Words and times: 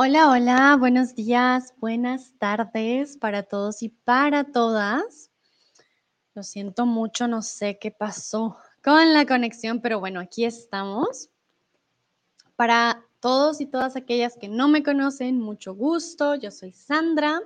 Hola, 0.00 0.30
hola, 0.30 0.76
buenos 0.78 1.16
días, 1.16 1.74
buenas 1.78 2.32
tardes 2.38 3.16
para 3.16 3.42
todos 3.42 3.82
y 3.82 3.88
para 3.88 4.44
todas. 4.44 5.32
Lo 6.34 6.44
siento 6.44 6.86
mucho, 6.86 7.26
no 7.26 7.42
sé 7.42 7.80
qué 7.80 7.90
pasó 7.90 8.56
con 8.80 9.12
la 9.12 9.26
conexión, 9.26 9.80
pero 9.80 9.98
bueno, 9.98 10.20
aquí 10.20 10.44
estamos. 10.44 11.30
Para 12.54 13.04
todos 13.18 13.60
y 13.60 13.66
todas 13.66 13.96
aquellas 13.96 14.36
que 14.36 14.46
no 14.46 14.68
me 14.68 14.84
conocen, 14.84 15.40
mucho 15.40 15.74
gusto. 15.74 16.36
Yo 16.36 16.52
soy 16.52 16.70
Sandra, 16.70 17.40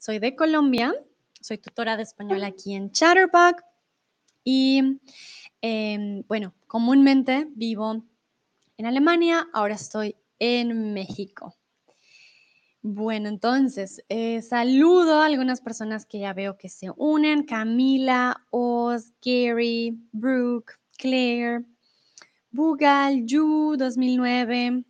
soy 0.00 0.18
de 0.18 0.34
Colombia, 0.34 0.92
soy 1.40 1.58
tutora 1.58 1.96
de 1.96 2.02
español 2.02 2.42
aquí 2.42 2.74
en 2.74 2.90
Chatterbox 2.90 3.62
y 4.42 4.98
em, 5.60 6.24
bueno, 6.26 6.54
comúnmente 6.66 7.46
vivo 7.54 8.02
en 8.78 8.86
Alemania, 8.86 9.46
ahora 9.52 9.76
estoy 9.76 10.16
en 10.40 10.92
México. 10.92 11.54
Bueno, 12.86 13.30
entonces, 13.30 14.04
eh, 14.10 14.42
saludo 14.42 15.14
a 15.14 15.24
algunas 15.24 15.62
personas 15.62 16.04
que 16.04 16.18
ya 16.18 16.34
veo 16.34 16.58
que 16.58 16.68
se 16.68 16.90
unen. 16.98 17.44
Camila, 17.44 18.44
Oz, 18.50 19.14
Gary, 19.24 19.98
Brooke, 20.12 20.74
Claire, 20.98 21.64
Bugal, 22.50 23.24
Yu, 23.24 23.76
2009. 23.78 24.84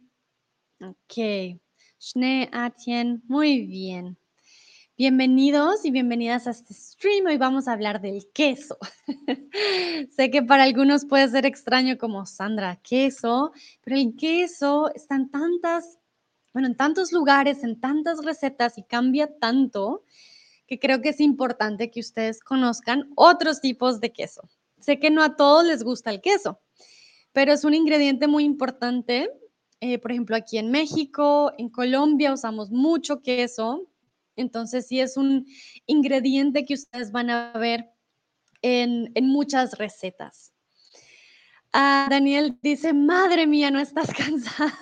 Ok. 0.81 1.61
Schnee, 2.01 2.51
Atien, 2.53 3.23
muy 3.29 3.65
bien. 3.65 4.19
Bienvenidos 4.99 5.85
y 5.85 5.93
bienvenidas 5.93 6.49
a 6.49 6.51
este 6.51 6.75
stream. 6.75 7.27
Hoy 7.27 7.37
vamos 7.37 7.69
a 7.69 7.75
hablar 7.75 8.01
del 8.01 8.27
queso. 8.35 8.77
sé 10.17 10.33
que 10.33 10.43
para 10.43 10.65
algunos 10.65 11.05
puede 11.05 11.29
ser 11.29 11.47
extraño 11.47 11.97
como 11.97 12.27
Sandra, 12.27 12.75
queso, 12.83 13.53
pero 13.85 13.97
el 13.97 14.17
queso 14.17 14.93
está 14.97 15.15
en 15.15 15.31
tantas 15.31 16.01
bueno, 16.55 16.69
en 16.69 16.77
tantos 16.77 17.13
lugares, 17.13 17.65
en 17.65 17.81
tantas 17.81 18.25
recetas 18.25 18.79
y 18.79 18.85
cambia 18.85 19.37
tanto 19.39 20.05
que 20.67 20.79
creo 20.79 21.03
que 21.03 21.11
es 21.11 21.21
importante 21.21 21.91
que 21.91 22.01
ustedes 22.01 22.41
conozcan 22.41 23.11
otros 23.17 23.61
tipos 23.61 24.01
de 24.01 24.13
queso. 24.13 24.49
Sé 24.79 24.99
que 24.99 25.11
no 25.11 25.23
a 25.23 25.37
todos 25.37 25.65
les 25.65 25.83
gusta 25.83 26.11
el 26.11 26.21
queso, 26.21 26.61
pero 27.33 27.53
es 27.53 27.65
un 27.65 27.75
ingrediente 27.75 28.29
muy 28.29 28.45
importante. 28.45 29.31
Eh, 29.81 29.99
por 29.99 30.13
ejemplo, 30.13 30.37
aquí 30.37 30.57
en 30.57 30.71
México, 30.71 31.53
en 31.59 31.69
Colombia 31.69 32.33
usamos 32.33 32.71
mucho 32.71 33.21
queso, 33.21 33.91
entonces 34.37 34.87
sí 34.87 35.01
es 35.01 35.17
un 35.17 35.47
ingrediente 35.87 36.65
que 36.65 36.75
ustedes 36.75 37.11
van 37.11 37.31
a 37.31 37.53
ver 37.53 37.91
en, 38.63 39.13
muchas 39.23 39.77
recetas. 39.77 40.53
Ah, 41.73 42.07
Daniel 42.09 42.57
dice, 42.63 42.93
madre 42.93 43.47
mía, 43.47 43.71
no 43.73 43.81
estás 43.81 44.09
cansada. 44.17 44.73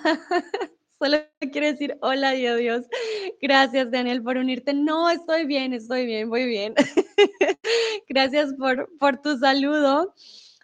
Solo 1.03 1.17
quiero 1.51 1.67
decir 1.67 1.97
hola 1.99 2.33
y 2.33 2.47
adiós. 2.47 2.85
Gracias, 3.41 3.91
Daniel, 3.91 4.23
por 4.23 4.37
unirte. 4.37 4.73
No, 4.73 5.09
estoy 5.09 5.45
bien, 5.45 5.73
estoy 5.73 6.05
bien, 6.05 6.29
muy 6.29 6.45
bien. 6.45 6.75
Gracias 8.07 8.53
por, 8.53 8.89
por 8.99 9.21
tu 9.21 9.37
saludo. 9.37 10.15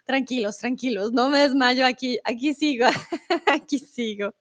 Tranquilos, 0.06 0.56
tranquilos, 0.56 1.12
no 1.12 1.28
me 1.28 1.40
desmayo 1.40 1.84
aquí, 1.84 2.18
aquí 2.24 2.54
sigo, 2.54 2.86
aquí 3.46 3.80
sigo. 3.80 4.32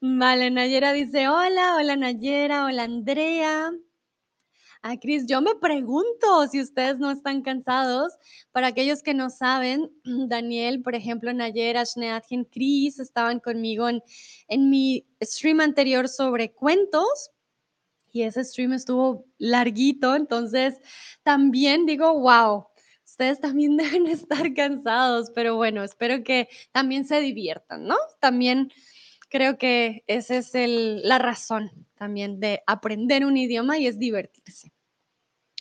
Vale, 0.00 0.50
Nayera 0.50 0.92
dice, 0.92 1.28
hola, 1.28 1.76
hola 1.76 1.94
Nayera, 1.94 2.64
hola 2.64 2.82
Andrea. 2.82 3.70
Ah, 4.88 4.96
Cris, 5.00 5.26
yo 5.26 5.42
me 5.42 5.56
pregunto 5.56 6.46
si 6.48 6.60
ustedes 6.60 7.00
no 7.00 7.10
están 7.10 7.42
cansados. 7.42 8.12
Para 8.52 8.68
aquellos 8.68 9.02
que 9.02 9.14
no 9.14 9.30
saben, 9.30 9.90
Daniel, 10.28 10.80
por 10.80 10.94
ejemplo, 10.94 11.32
Nayera, 11.32 11.84
Schneadgen, 11.84 12.44
Cris 12.44 13.00
estaban 13.00 13.40
conmigo 13.40 13.88
en, 13.88 14.70
mi 14.70 15.04
stream 15.20 15.58
anterior 15.58 16.08
sobre 16.08 16.52
cuentos 16.52 17.32
y 18.12 18.22
ese 18.22 18.44
stream 18.44 18.74
estuvo 18.74 19.26
larguito, 19.38 20.14
entonces 20.14 20.76
también 21.24 21.84
digo, 21.84 22.20
wow, 22.20 22.68
ustedes 23.04 23.40
también 23.40 23.76
deben 23.76 24.06
estar 24.06 24.54
cansados, 24.54 25.32
pero 25.34 25.56
bueno, 25.56 25.82
espero 25.82 26.22
que 26.22 26.48
también 26.70 27.04
se 27.04 27.20
diviertan, 27.20 27.88
¿no? 27.88 27.96
También 28.20 28.70
creo 29.30 29.58
que 29.58 30.04
esa 30.06 30.36
es 30.36 30.52
la 30.54 31.18
razón 31.18 31.72
también 31.96 32.38
de 32.38 32.62
aprender 32.68 33.24
un 33.24 33.36
idioma 33.36 33.78
y 33.78 33.88
es 33.88 33.98
divertirse. 33.98 34.75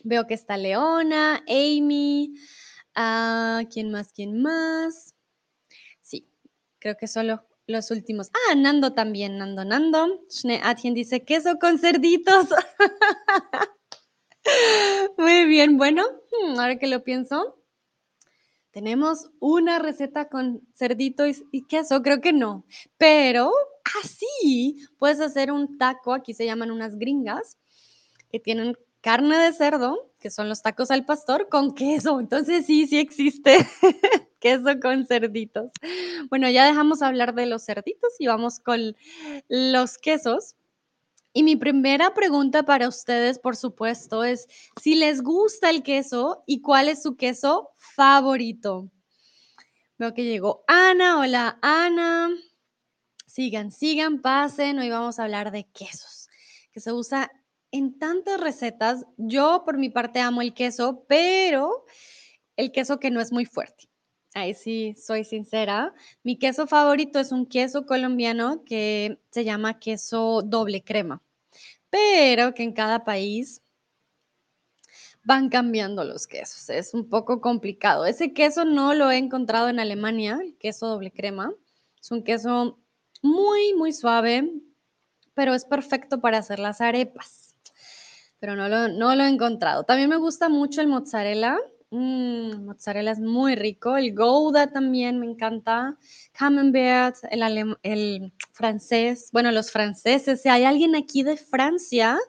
Veo 0.07 0.27
que 0.27 0.35
está 0.35 0.55
Leona, 0.55 1.43
Amy, 1.47 2.35
ah, 2.93 3.63
¿quién 3.73 3.91
más? 3.91 4.13
¿Quién 4.13 4.39
más? 4.39 5.15
Sí, 6.03 6.27
creo 6.77 6.95
que 6.95 7.07
solo 7.07 7.43
los 7.65 7.89
últimos. 7.89 8.29
Ah, 8.31 8.53
Nando 8.53 8.93
también, 8.93 9.39
Nando, 9.39 9.65
Nando. 9.65 10.21
Atien 10.61 10.93
dice 10.93 11.23
queso 11.23 11.57
con 11.59 11.79
cerditos. 11.79 12.49
Muy 15.17 15.45
bien, 15.45 15.75
bueno, 15.75 16.03
hmm, 16.03 16.59
ahora 16.59 16.77
que 16.77 16.85
lo 16.85 17.03
pienso, 17.03 17.59
tenemos 18.69 19.31
una 19.39 19.79
receta 19.79 20.29
con 20.29 20.61
cerdito 20.75 21.25
y, 21.25 21.65
queso, 21.65 22.03
creo 22.03 22.21
que 22.21 22.31
no, 22.31 22.63
pero 22.99 23.51
así 24.03 24.85
puedes 24.99 25.19
hacer 25.19 25.51
un 25.51 25.79
taco, 25.79 26.13
aquí 26.13 26.35
se 26.35 26.45
llaman 26.45 26.69
unas 26.69 26.95
gringas, 26.95 27.57
que 28.29 28.39
tienen 28.39 28.77
carne 29.05 29.37
de 29.37 29.53
cerdo, 29.53 30.11
que 30.19 30.31
son 30.31 30.49
los 30.49 30.63
tacos 30.63 30.89
al 30.89 31.05
pastor, 31.05 31.47
con 31.47 31.75
queso. 31.75 32.19
Entonces 32.19 32.65
sí, 32.65 32.87
sí 32.87 32.97
existe 32.97 33.55
queso 34.39 34.79
con 34.81 35.05
cerditos. 35.05 35.69
Bueno, 36.31 36.49
ya 36.49 36.65
dejamos 36.65 37.03
hablar 37.03 37.35
de 37.35 37.45
los 37.45 37.63
cerditos 37.63 38.13
y 38.17 38.25
vamos 38.25 38.59
con 38.59 38.95
los 39.47 39.99
quesos. 39.99 40.55
Y 41.33 41.43
mi 41.43 41.55
primera 41.55 42.15
pregunta 42.15 42.63
para 42.63 42.87
ustedes, 42.87 43.37
por 43.37 43.55
supuesto, 43.55 44.23
es 44.23 44.47
si 44.81 44.95
les 44.95 45.21
gusta 45.21 45.69
el 45.69 45.83
queso 45.83 46.43
y 46.47 46.63
cuál 46.63 46.89
es 46.89 47.03
su 47.03 47.15
queso 47.15 47.69
favorito. 47.77 48.89
Veo 49.99 50.15
que 50.15 50.23
llegó 50.23 50.63
Ana. 50.67 51.19
Hola, 51.19 51.59
Ana. 51.61 52.31
Sigan, 53.27 53.71
sigan, 53.71 54.23
pasen. 54.23 54.79
Hoy 54.79 54.89
vamos 54.89 55.19
a 55.19 55.25
hablar 55.25 55.51
de 55.51 55.65
quesos, 55.65 56.27
que 56.71 56.79
se 56.79 56.91
usa 56.91 57.31
en 57.75 57.99
tantas 57.99 58.39
recetas. 58.39 59.05
Yo 59.17 59.63
por 59.65 59.77
mi 59.77 59.89
parte 59.89 60.19
amo 60.21 60.41
el 60.41 60.53
queso, 60.53 61.03
pero 61.09 61.85
el 62.55 62.71
queso 62.71 62.99
que 62.99 63.11
no 63.11 63.19
es 63.19 63.33
muy 63.33 63.45
fuerte. 63.45 63.89
Ahí 64.33 64.53
sí, 64.53 64.95
soy 64.95 65.25
sincera. 65.25 65.93
Mi 66.23 66.37
queso 66.37 66.67
favorito 66.67 67.19
es 67.19 67.33
un 67.33 67.45
queso 67.45 67.85
colombiano 67.85 68.63
que 68.65 69.19
se 69.29 69.43
llama 69.43 69.79
queso 69.79 70.41
doble 70.41 70.83
crema, 70.83 71.21
pero 71.89 72.53
que 72.53 72.63
en 72.63 72.71
cada 72.71 73.03
país 73.03 73.61
van 75.25 75.49
cambiando 75.49 76.05
los 76.05 76.27
quesos. 76.27 76.69
Es 76.69 76.93
un 76.93 77.09
poco 77.09 77.41
complicado. 77.41 78.05
Ese 78.05 78.31
queso 78.31 78.63
no 78.63 78.93
lo 78.93 79.11
he 79.11 79.17
encontrado 79.17 79.67
en 79.67 79.79
Alemania, 79.79 80.39
el 80.41 80.57
queso 80.57 80.87
doble 80.87 81.11
crema. 81.11 81.53
Es 82.01 82.11
un 82.11 82.23
queso 82.23 82.79
muy, 83.21 83.73
muy 83.73 83.91
suave, 83.91 84.49
pero 85.33 85.53
es 85.53 85.65
perfecto 85.65 86.21
para 86.21 86.37
hacer 86.37 86.59
las 86.59 86.79
arepas 86.79 87.44
pero 88.45 88.55
no 88.55 89.15
lo, 89.15 89.23
he 89.23 89.27
encontrado. 89.27 89.85
También 89.85 90.07
me 90.07 90.17
gusta 90.17 90.49
mucho 90.49 90.79
el 90.79 90.87
mozzarella. 90.87 91.57
Mm, 91.89 92.65
mozzarella 92.65 93.09
es 93.09 93.19
muy 93.19 93.55
rico. 93.55 93.97
El 93.97 94.13
Gouda 94.13 94.71
también 94.71 95.19
me 95.19 95.25
encanta. 95.25 95.97
Camembert, 96.31 97.15
el, 97.31 97.75
el 97.81 98.33
francés. 98.51 99.29
Bueno, 99.33 99.49
los 99.51 99.71
franceses. 99.71 100.43
Si 100.43 100.49
hay 100.49 100.63
alguien 100.63 100.95
aquí 100.95 101.23
de 101.23 101.37
Francia, 101.37 102.19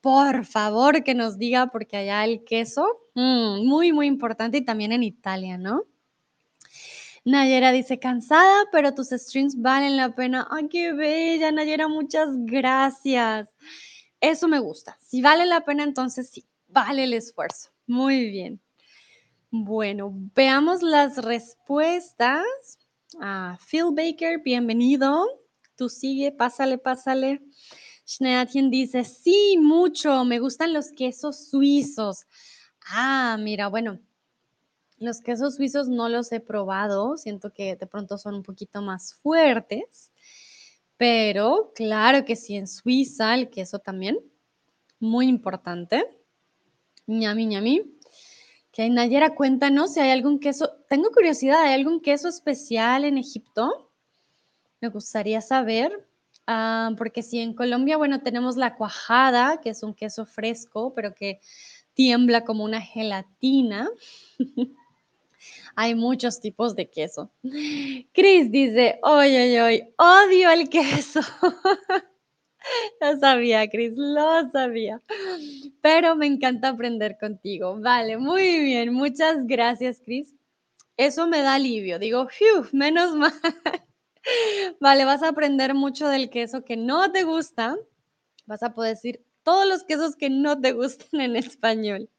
por 0.00 0.44
favor 0.44 1.02
que 1.02 1.14
nos 1.14 1.36
diga, 1.36 1.66
porque 1.66 1.96
allá 1.96 2.24
el 2.24 2.44
queso, 2.44 2.86
mm, 3.14 3.66
muy, 3.66 3.92
muy 3.92 4.06
importante. 4.06 4.58
Y 4.58 4.64
también 4.64 4.92
en 4.92 5.02
Italia, 5.02 5.58
¿no? 5.58 5.82
Nayera 7.24 7.72
dice, 7.72 7.98
cansada, 7.98 8.66
pero 8.70 8.94
tus 8.94 9.08
streams 9.08 9.60
valen 9.60 9.96
la 9.96 10.14
pena. 10.14 10.46
¡Ay, 10.48 10.68
qué 10.68 10.92
bella, 10.92 11.50
Nayera! 11.50 11.88
Muchas 11.88 12.28
gracias. 12.32 13.48
Eso 14.20 14.48
me 14.48 14.58
gusta. 14.58 14.98
Si 15.02 15.22
vale 15.22 15.46
la 15.46 15.64
pena, 15.64 15.84
entonces 15.84 16.30
sí, 16.30 16.44
vale 16.68 17.04
el 17.04 17.12
esfuerzo. 17.12 17.70
Muy 17.86 18.30
bien. 18.30 18.60
Bueno, 19.50 20.12
veamos 20.34 20.82
las 20.82 21.18
respuestas. 21.18 22.44
Ah, 23.20 23.58
Phil 23.70 23.86
Baker, 23.92 24.40
bienvenido. 24.42 25.26
Tú 25.76 25.88
sigue, 25.88 26.32
pásale, 26.32 26.78
pásale. 26.78 27.42
Schneatien 28.06 28.70
dice, 28.70 29.04
sí, 29.04 29.58
mucho, 29.60 30.24
me 30.24 30.38
gustan 30.38 30.72
los 30.72 30.92
quesos 30.92 31.48
suizos. 31.48 32.26
Ah, 32.88 33.36
mira, 33.38 33.68
bueno, 33.68 33.98
los 34.98 35.20
quesos 35.20 35.56
suizos 35.56 35.88
no 35.88 36.08
los 36.08 36.32
he 36.32 36.40
probado, 36.40 37.16
siento 37.16 37.52
que 37.52 37.76
de 37.76 37.86
pronto 37.86 38.16
son 38.16 38.36
un 38.36 38.42
poquito 38.42 38.80
más 38.80 39.14
fuertes. 39.14 40.10
Pero 40.96 41.72
claro 41.74 42.24
que 42.24 42.36
sí, 42.36 42.56
en 42.56 42.66
Suiza 42.66 43.34
el 43.34 43.50
queso 43.50 43.78
también, 43.78 44.18
muy 44.98 45.26
importante. 45.28 46.06
ñami, 47.06 47.46
ñami. 47.46 47.82
Que 48.72 48.88
Nayera, 48.90 49.34
cuéntanos 49.34 49.94
si 49.94 50.00
hay 50.00 50.10
algún 50.10 50.38
queso. 50.38 50.70
Tengo 50.88 51.10
curiosidad, 51.10 51.62
¿hay 51.62 51.74
algún 51.74 52.00
queso 52.00 52.28
especial 52.28 53.04
en 53.04 53.18
Egipto? 53.18 53.90
Me 54.80 54.88
gustaría 54.88 55.40
saber. 55.40 56.06
Ah, 56.46 56.90
porque 56.96 57.22
si 57.22 57.40
en 57.40 57.54
Colombia, 57.54 57.96
bueno, 57.96 58.20
tenemos 58.20 58.56
la 58.56 58.76
cuajada, 58.76 59.60
que 59.60 59.70
es 59.70 59.82
un 59.82 59.94
queso 59.94 60.26
fresco, 60.26 60.92
pero 60.94 61.14
que 61.14 61.40
tiembla 61.94 62.44
como 62.44 62.64
una 62.64 62.80
gelatina. 62.80 63.88
Hay 65.74 65.94
muchos 65.94 66.40
tipos 66.40 66.74
de 66.74 66.88
queso. 66.88 67.30
Chris 68.12 68.50
dice, 68.50 68.98
oye, 69.02 69.60
oye, 69.62 69.94
odio 69.98 70.50
el 70.50 70.68
queso. 70.68 71.20
lo 73.00 73.18
sabía, 73.18 73.68
Chris, 73.68 73.92
lo 73.96 74.50
sabía. 74.50 75.02
Pero 75.80 76.16
me 76.16 76.26
encanta 76.26 76.68
aprender 76.68 77.16
contigo. 77.18 77.78
Vale, 77.80 78.16
muy 78.16 78.60
bien. 78.60 78.92
Muchas 78.92 79.46
gracias, 79.46 80.00
Chris. 80.04 80.34
Eso 80.96 81.26
me 81.26 81.42
da 81.42 81.54
alivio. 81.54 81.98
Digo, 81.98 82.28
menos 82.72 83.14
mal. 83.16 83.32
Vale, 84.80 85.04
vas 85.04 85.22
a 85.22 85.28
aprender 85.28 85.74
mucho 85.74 86.08
del 86.08 86.30
queso 86.30 86.64
que 86.64 86.76
no 86.76 87.12
te 87.12 87.24
gusta. 87.24 87.76
Vas 88.46 88.62
a 88.62 88.74
poder 88.74 88.94
decir 88.94 89.24
todos 89.42 89.66
los 89.66 89.84
quesos 89.84 90.16
que 90.16 90.30
no 90.30 90.60
te 90.60 90.72
gustan 90.72 91.20
en 91.20 91.36
español. 91.36 92.10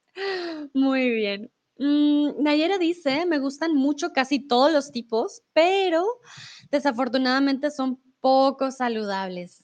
Muy 0.74 1.10
bien. 1.10 1.52
Mm, 1.80 2.42
Nayera 2.42 2.78
dice, 2.78 3.26
me 3.26 3.40
gustan 3.40 3.76
mucho 3.76 4.12
casi 4.12 4.40
todos 4.40 4.72
los 4.72 4.92
tipos, 4.92 5.44
pero 5.54 6.06
desafortunadamente 6.72 7.72
son 7.72 8.02
poco 8.20 8.72
saludables. 8.72 9.64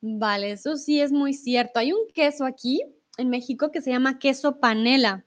Vale, 0.00 0.52
eso 0.52 0.76
sí 0.76 1.00
es 1.00 1.12
muy 1.12 1.32
cierto. 1.32 1.78
Hay 1.78 1.92
un 1.92 2.06
queso 2.12 2.44
aquí 2.44 2.82
en 3.16 3.30
México 3.30 3.70
que 3.70 3.80
se 3.80 3.90
llama 3.90 4.18
queso 4.18 4.60
panela 4.60 5.24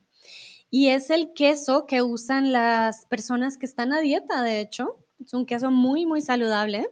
y 0.70 0.90
es 0.90 1.10
el 1.10 1.34
queso 1.34 1.86
que 1.86 2.02
usan 2.02 2.52
las 2.52 3.06
personas 3.06 3.58
que 3.58 3.66
están 3.66 3.94
a 3.94 4.02
dieta, 4.02 4.44
de 4.44 4.60
hecho. 4.60 4.98
Es 5.20 5.34
un 5.34 5.46
queso 5.46 5.72
muy, 5.72 6.06
muy 6.06 6.22
saludable 6.22 6.90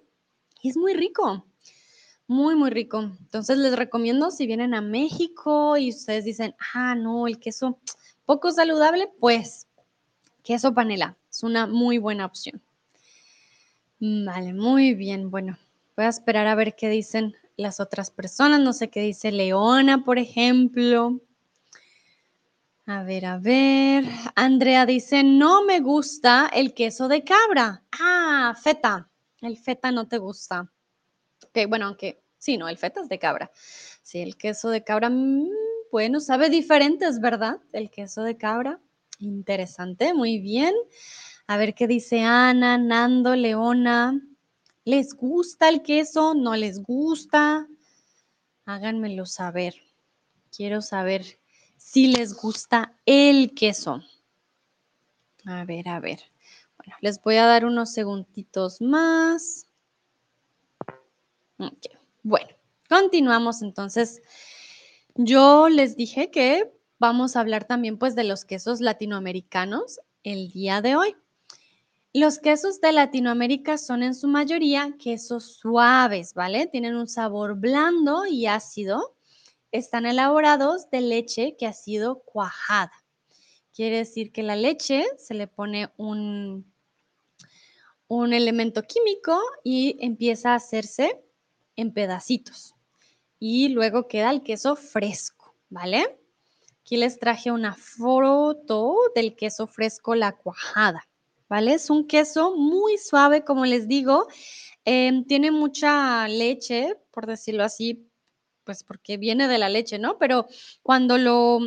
y 0.62 0.70
es 0.70 0.78
muy 0.78 0.94
rico. 0.94 1.46
Muy, 2.28 2.56
muy 2.56 2.72
rico. 2.72 3.02
Entonces 3.02 3.58
les 3.60 3.76
recomiendo 3.76 4.32
si 4.32 4.48
vienen 4.48 4.74
a 4.74 4.82
México 4.82 5.78
y 5.78 5.90
ustedes 5.90 6.26
dicen, 6.26 6.56
ah, 6.74 6.96
no, 6.96 7.28
el 7.28 7.38
queso 7.38 7.80
poco 8.26 8.52
saludable, 8.52 9.10
pues 9.20 9.68
queso 10.44 10.74
panela 10.74 11.18
es 11.30 11.44
una 11.44 11.68
muy 11.68 11.98
buena 11.98 12.26
opción. 12.26 12.62
Vale, 14.00 14.54
muy 14.54 14.94
bien. 14.94 15.32
Bueno, 15.32 15.58
voy 15.96 16.06
a 16.06 16.10
esperar 16.10 16.48
a 16.48 16.56
ver 16.56 16.76
qué 16.76 16.90
dicen 16.90 17.36
las 17.58 17.80
otras 17.80 18.12
personas. 18.12 18.60
No 18.60 18.74
sé 18.74 18.90
qué 18.90 19.02
dice 19.02 19.32
Leona, 19.32 20.04
por 20.04 20.20
ejemplo. 20.20 21.20
A 22.86 23.04
ver, 23.04 23.26
a 23.26 23.38
ver. 23.38 24.06
Andrea 24.36 24.86
dice, 24.86 25.24
no 25.24 25.64
me 25.64 25.80
gusta 25.80 26.52
el 26.54 26.74
queso 26.74 27.08
de 27.08 27.24
cabra. 27.24 27.84
Ah, 27.92 28.56
feta. 28.62 29.10
El 29.42 29.58
feta 29.58 29.92
no 29.92 30.08
te 30.08 30.18
gusta. 30.18 30.72
Ok, 31.44 31.68
bueno, 31.68 31.88
aunque 31.88 32.22
sí, 32.38 32.58
no, 32.58 32.70
el 32.70 32.78
feta 32.78 33.02
es 33.02 33.10
de 33.10 33.18
cabra. 33.18 33.52
Sí, 34.04 34.22
el 34.22 34.38
queso 34.38 34.70
de 34.70 34.84
cabra, 34.84 35.10
mm, 35.10 35.50
bueno, 35.96 36.20
sabe 36.20 36.50
diferentes, 36.50 37.22
¿verdad? 37.22 37.62
El 37.72 37.90
queso 37.90 38.22
de 38.24 38.36
cabra. 38.36 38.82
Interesante, 39.20 40.14
muy 40.14 40.40
bien. 40.40 40.76
A 41.48 41.56
ver 41.56 41.74
qué 41.74 41.88
dice 41.88 42.22
Ana, 42.22 42.78
Nando, 42.78 43.34
Leona. 43.34 44.22
¿Les 44.84 45.14
gusta 45.14 45.70
el 45.70 45.84
queso? 45.84 46.34
¿No 46.34 46.58
les 46.58 46.84
gusta? 46.84 47.66
Háganmelo 48.66 49.26
saber. 49.26 49.74
Quiero 50.54 50.82
saber 50.82 51.40
si 51.78 52.08
les 52.08 52.34
gusta 52.34 52.94
el 53.06 53.54
queso. 53.54 54.02
A 55.46 55.64
ver, 55.64 55.88
a 55.88 56.02
ver. 56.02 56.20
Bueno, 56.78 56.98
les 57.00 57.22
voy 57.22 57.38
a 57.38 57.46
dar 57.46 57.64
unos 57.64 57.94
segunditos 57.94 58.82
más. 58.82 59.66
Bueno, 62.22 62.50
continuamos 62.90 63.62
entonces. 63.62 64.22
Yo 65.18 65.70
les 65.70 65.96
dije 65.96 66.30
que 66.30 66.70
vamos 67.00 67.36
a 67.36 67.40
hablar 67.40 67.66
también 67.66 67.98
pues 67.98 68.16
de 68.16 68.26
los 68.26 68.44
quesos 68.44 68.82
latinoamericanos 68.82 70.02
el 70.24 70.52
día 70.52 70.82
de 70.82 70.98
hoy. 70.98 71.16
Los 72.14 72.40
quesos 72.40 72.82
de 72.82 72.92
Latinoamérica 72.92 73.78
son 73.78 74.04
en 74.04 74.14
su 74.14 74.28
mayoría 74.28 74.96
quesos 75.00 75.58
suaves, 75.58 76.34
¿vale? 76.34 76.68
Tienen 76.68 76.96
un 76.96 77.08
sabor 77.08 77.56
blando 77.56 78.26
y 78.26 78.46
ácido 78.46 79.16
están 79.72 80.06
elaborados 80.06 80.90
de 80.90 81.02
leche 81.02 81.56
que 81.58 81.66
ha 81.66 81.74
sido 81.74 82.22
cuajada. 82.24 82.92
Quiere 83.74 83.98
decir 83.98 84.34
que 84.34 84.44
la 84.44 84.56
leche 84.58 85.06
se 85.18 85.34
le 85.34 85.48
pone 85.48 85.92
un, 85.98 86.74
un 88.08 88.34
elemento 88.34 88.84
químico 88.84 89.40
y 89.64 89.98
empieza 90.00 90.52
a 90.52 90.56
hacerse 90.56 91.22
en 91.76 91.94
pedacitos. 91.94 92.75
Y 93.48 93.70
luego 93.70 94.08
queda 94.08 94.32
el 94.32 94.42
queso 94.42 94.76
fresco, 94.76 95.54
¿vale? 95.70 96.18
Aquí 96.82 96.98
les 96.98 97.20
traje 97.20 97.52
una 97.52 97.76
foto 97.76 98.96
del 99.14 99.36
queso 99.36 99.68
fresco, 99.68 100.16
la 100.16 100.32
cuajada, 100.32 101.08
¿vale? 101.48 101.76
Es 101.76 101.92
un 101.92 102.08
queso 102.08 102.56
muy 102.56 102.98
suave, 102.98 103.44
como 103.44 103.68
les 103.68 103.88
digo. 103.88 104.28
Em, 104.84 105.24
tiene 105.26 105.52
mucha 105.52 106.28
leche, 106.28 106.96
por 107.12 107.28
decirlo 107.28 107.64
así, 107.64 108.10
pues 108.64 108.84
porque 108.84 109.18
viene 109.18 109.48
de 109.48 109.60
la 109.60 109.70
leche, 109.70 110.00
¿no? 110.00 110.18
Pero 110.18 110.48
cuando 110.82 111.20
lo, 111.20 111.60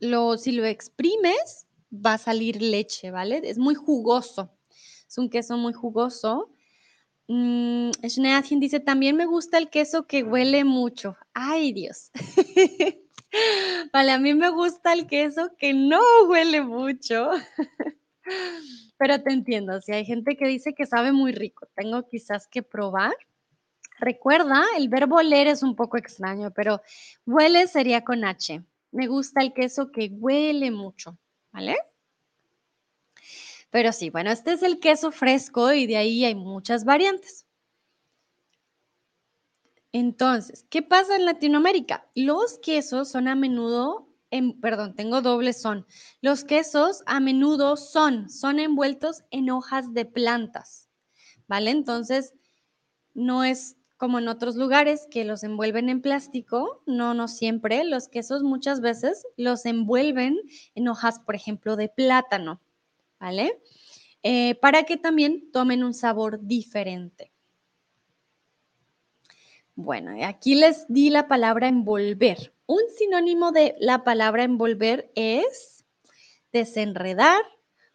lo, 0.00 0.36
si 0.36 0.52
lo 0.52 0.66
exprimes, 0.66 1.66
va 1.90 2.12
a 2.12 2.18
salir 2.18 2.60
leche, 2.60 3.10
¿vale? 3.10 3.40
Es 3.44 3.56
muy 3.56 3.76
jugoso. 3.76 4.50
Es 5.08 5.16
un 5.16 5.30
queso 5.30 5.56
muy 5.56 5.72
jugoso. 5.72 6.50
Mm, 7.34 7.92
dice, 8.60 8.80
también 8.80 9.16
me 9.16 9.24
gusta 9.24 9.56
el 9.56 9.70
queso 9.70 10.06
que 10.06 10.22
huele 10.22 10.64
mucho. 10.64 11.16
Ay, 11.32 11.72
Dios. 11.72 12.10
vale, 13.92 14.12
a 14.12 14.18
mí 14.18 14.34
me 14.34 14.50
gusta 14.50 14.92
el 14.92 15.06
queso 15.06 15.50
que 15.56 15.72
no 15.72 16.02
huele 16.28 16.60
mucho. 16.60 17.30
Pero 18.98 19.22
te 19.22 19.32
entiendo, 19.32 19.80
si 19.80 19.92
hay 19.92 20.04
gente 20.04 20.36
que 20.36 20.46
dice 20.46 20.74
que 20.74 20.84
sabe 20.84 21.10
muy 21.10 21.32
rico, 21.32 21.66
tengo 21.74 22.06
quizás 22.06 22.46
que 22.48 22.62
probar 22.62 23.14
Recuerda, 23.98 24.64
el 24.76 24.88
verbo 24.88 25.16
oler 25.16 25.46
es 25.46 25.62
un 25.62 25.76
poco 25.76 25.96
extraño, 25.96 26.50
pero 26.50 26.82
huele 27.24 27.68
sería 27.68 28.02
con 28.02 28.24
H. 28.24 28.60
Me 28.90 29.06
gusta 29.06 29.40
el 29.42 29.52
queso 29.52 29.92
que 29.92 30.10
huele 30.12 30.72
mucho, 30.72 31.16
¿vale? 31.52 31.76
Pero 33.72 33.90
sí, 33.92 34.10
bueno, 34.10 34.30
este 34.30 34.52
es 34.52 34.62
el 34.62 34.78
queso 34.80 35.10
fresco 35.10 35.72
y 35.72 35.86
de 35.86 35.96
ahí 35.96 36.26
hay 36.26 36.34
muchas 36.34 36.84
variantes. 36.84 37.46
Entonces, 39.92 40.66
¿qué 40.68 40.82
pasa 40.82 41.16
en 41.16 41.24
Latinoamérica? 41.24 42.06
Los 42.14 42.58
quesos 42.58 43.08
son 43.08 43.28
a 43.28 43.34
menudo, 43.34 44.08
en, 44.30 44.60
perdón, 44.60 44.94
tengo 44.94 45.22
doble 45.22 45.54
son. 45.54 45.86
Los 46.20 46.44
quesos 46.44 47.02
a 47.06 47.18
menudo 47.18 47.78
son, 47.78 48.28
son 48.28 48.60
envueltos 48.60 49.22
en 49.30 49.48
hojas 49.48 49.94
de 49.94 50.04
plantas, 50.04 50.90
¿vale? 51.48 51.70
Entonces, 51.70 52.34
no 53.14 53.42
es 53.42 53.76
como 53.96 54.18
en 54.18 54.28
otros 54.28 54.56
lugares 54.56 55.06
que 55.10 55.24
los 55.24 55.44
envuelven 55.44 55.88
en 55.88 56.02
plástico, 56.02 56.82
no, 56.86 57.14
no 57.14 57.26
siempre, 57.26 57.84
los 57.84 58.08
quesos 58.08 58.42
muchas 58.42 58.82
veces 58.82 59.26
los 59.38 59.64
envuelven 59.64 60.38
en 60.74 60.88
hojas, 60.88 61.20
por 61.20 61.36
ejemplo, 61.36 61.76
de 61.76 61.88
plátano, 61.88 62.60
¿vale? 63.22 63.62
Eh, 64.24 64.56
para 64.56 64.82
que 64.82 64.96
también 64.96 65.52
tomen 65.52 65.84
un 65.84 65.94
sabor 65.94 66.40
diferente. 66.42 67.32
Bueno, 69.76 70.10
aquí 70.26 70.56
les 70.56 70.86
di 70.88 71.08
la 71.08 71.28
palabra 71.28 71.68
envolver. 71.68 72.52
Un 72.66 72.82
sinónimo 72.98 73.52
de 73.52 73.76
la 73.78 74.02
palabra 74.02 74.42
envolver 74.42 75.12
es 75.14 75.84
desenredar, 76.52 77.42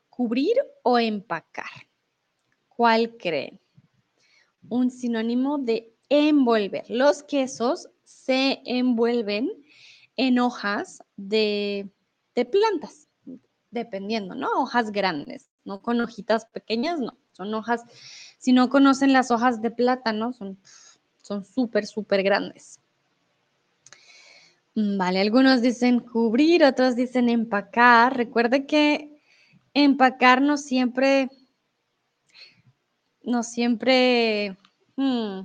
cubrir 0.10 0.55
o 0.84 0.98
empacar. 0.98 1.89
¿Cuál 2.69 3.17
creen? 3.17 3.60
Un 4.69 4.91
sinónimo 4.91 5.57
de 5.57 5.93
envolver. 6.07 6.86
Los 6.88 7.22
quesos 7.22 7.89
se 8.05 8.62
envuelven 8.65 9.51
en 10.15 10.39
hojas 10.39 11.03
de, 11.17 11.89
plantas, 12.51 13.06
dependiendo, 13.71 14.36
¿no? 14.36 14.47
Hojas 14.57 14.91
grandes, 14.91 15.50
no 15.65 15.81
con 15.81 16.01
hojitas 16.01 16.45
pequeñas, 16.45 17.00
no. 17.00 17.17
Son 17.31 17.53
hojas, 17.53 17.83
si 18.39 18.51
no 18.51 18.69
conocen 18.69 19.13
las 19.13 19.31
hojas 19.31 19.62
de 19.62 19.71
plátano, 19.71 20.33
son 20.33 20.57
son 21.27 21.43
súper, 21.43 21.86
súper 21.86 22.24
grandes. 22.24 22.79
Mm, 24.75 24.97
vale, 24.97 25.19
algunos 25.19 25.62
dicen 25.62 26.00
cubrir, 26.00 26.63
otros 26.63 26.95
dicen 26.95 27.27
empacar. 27.27 28.15
Recuerde 28.15 28.65
que 28.65 29.21
empacar 29.74 30.41
no 30.41 30.55
siempre, 30.57 31.29
no 33.24 33.43
siempre, 33.43 34.57
hmm, 34.95 35.41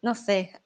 no 0.00 0.14
sé, 0.14 0.58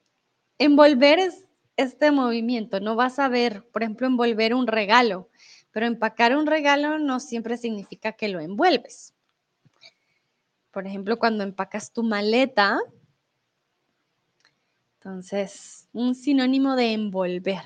envolver 0.59 1.19
es 1.19 1.45
este 1.76 2.11
movimiento, 2.11 2.81
no 2.81 2.95
vas 2.95 3.19
a 3.19 3.28
ver, 3.28 3.64
por 3.73 3.83
ejemplo, 3.83 4.07
envolver 4.07 4.55
un 4.55 4.66
regalo, 4.66 5.28
pero 5.76 5.88
empacar 5.88 6.35
un 6.35 6.47
regalo 6.47 6.99
no 6.99 7.21
siempre 7.21 7.59
significa 7.59 8.12
que 8.12 8.28
lo 8.28 8.40
envuelves. 8.40 9.12
Por 10.71 10.87
ejemplo, 10.87 11.18
cuando 11.18 11.45
empacas 11.45 11.92
tu 11.92 12.02
maleta, 12.02 12.78
Entonces, 14.95 15.87
un 15.92 16.14
sinónimo 16.14 16.76
de 16.76 16.95
envolver. 16.95 17.61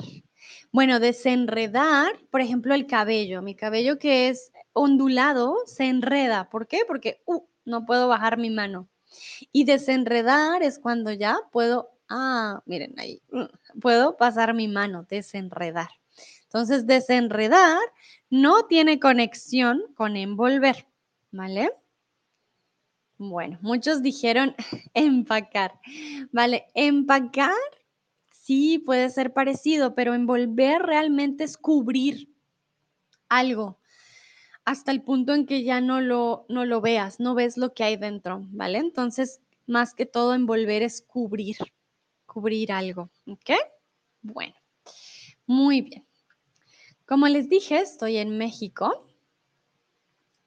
Bueno, 0.72 0.98
desenredar, 0.98 2.18
por 2.32 2.40
ejemplo, 2.40 2.74
el 2.74 2.88
cabello. 2.88 3.42
Mi 3.42 3.54
cabello 3.54 4.00
que 4.00 4.28
es 4.28 4.50
ondulado 4.72 5.54
se 5.66 5.84
enreda. 5.84 6.50
¿Por 6.50 6.66
qué? 6.66 6.80
Porque 6.88 7.22
uh, 7.26 7.44
no 7.64 7.86
puedo 7.86 8.08
bajar 8.08 8.38
mi 8.38 8.50
mano. 8.50 8.88
Y 9.52 9.66
desenredar 9.66 10.64
es 10.64 10.80
cuando 10.80 11.12
ya 11.12 11.38
puedo, 11.52 11.92
ah, 12.08 12.60
miren 12.66 12.98
ahí, 12.98 13.22
mm, 13.30 13.78
puedo 13.80 14.16
pasar 14.16 14.52
mi 14.52 14.66
mano, 14.66 15.06
desenredar. 15.08 15.99
Entonces, 16.52 16.84
desenredar 16.84 17.78
no 18.28 18.66
tiene 18.66 18.98
conexión 18.98 19.84
con 19.94 20.16
envolver, 20.16 20.84
¿vale? 21.30 21.72
Bueno, 23.18 23.56
muchos 23.62 24.02
dijeron 24.02 24.56
empacar, 24.94 25.78
¿vale? 26.32 26.66
Empacar 26.74 27.54
sí 28.32 28.80
puede 28.80 29.10
ser 29.10 29.32
parecido, 29.32 29.94
pero 29.94 30.12
envolver 30.12 30.82
realmente 30.82 31.44
es 31.44 31.56
cubrir 31.56 32.34
algo 33.28 33.78
hasta 34.64 34.90
el 34.90 35.02
punto 35.02 35.34
en 35.34 35.46
que 35.46 35.62
ya 35.62 35.80
no 35.80 36.00
lo, 36.00 36.46
no 36.48 36.64
lo 36.64 36.80
veas, 36.80 37.20
no 37.20 37.36
ves 37.36 37.58
lo 37.58 37.74
que 37.74 37.84
hay 37.84 37.96
dentro, 37.96 38.44
¿vale? 38.50 38.78
Entonces, 38.78 39.40
más 39.68 39.94
que 39.94 40.04
todo, 40.04 40.34
envolver 40.34 40.82
es 40.82 41.00
cubrir, 41.00 41.56
cubrir 42.26 42.72
algo, 42.72 43.08
¿ok? 43.26 43.50
Bueno, 44.22 44.54
muy 45.46 45.82
bien. 45.82 46.09
Como 47.10 47.26
les 47.26 47.48
dije, 47.48 47.80
estoy 47.80 48.18
en 48.18 48.38
México 48.38 49.04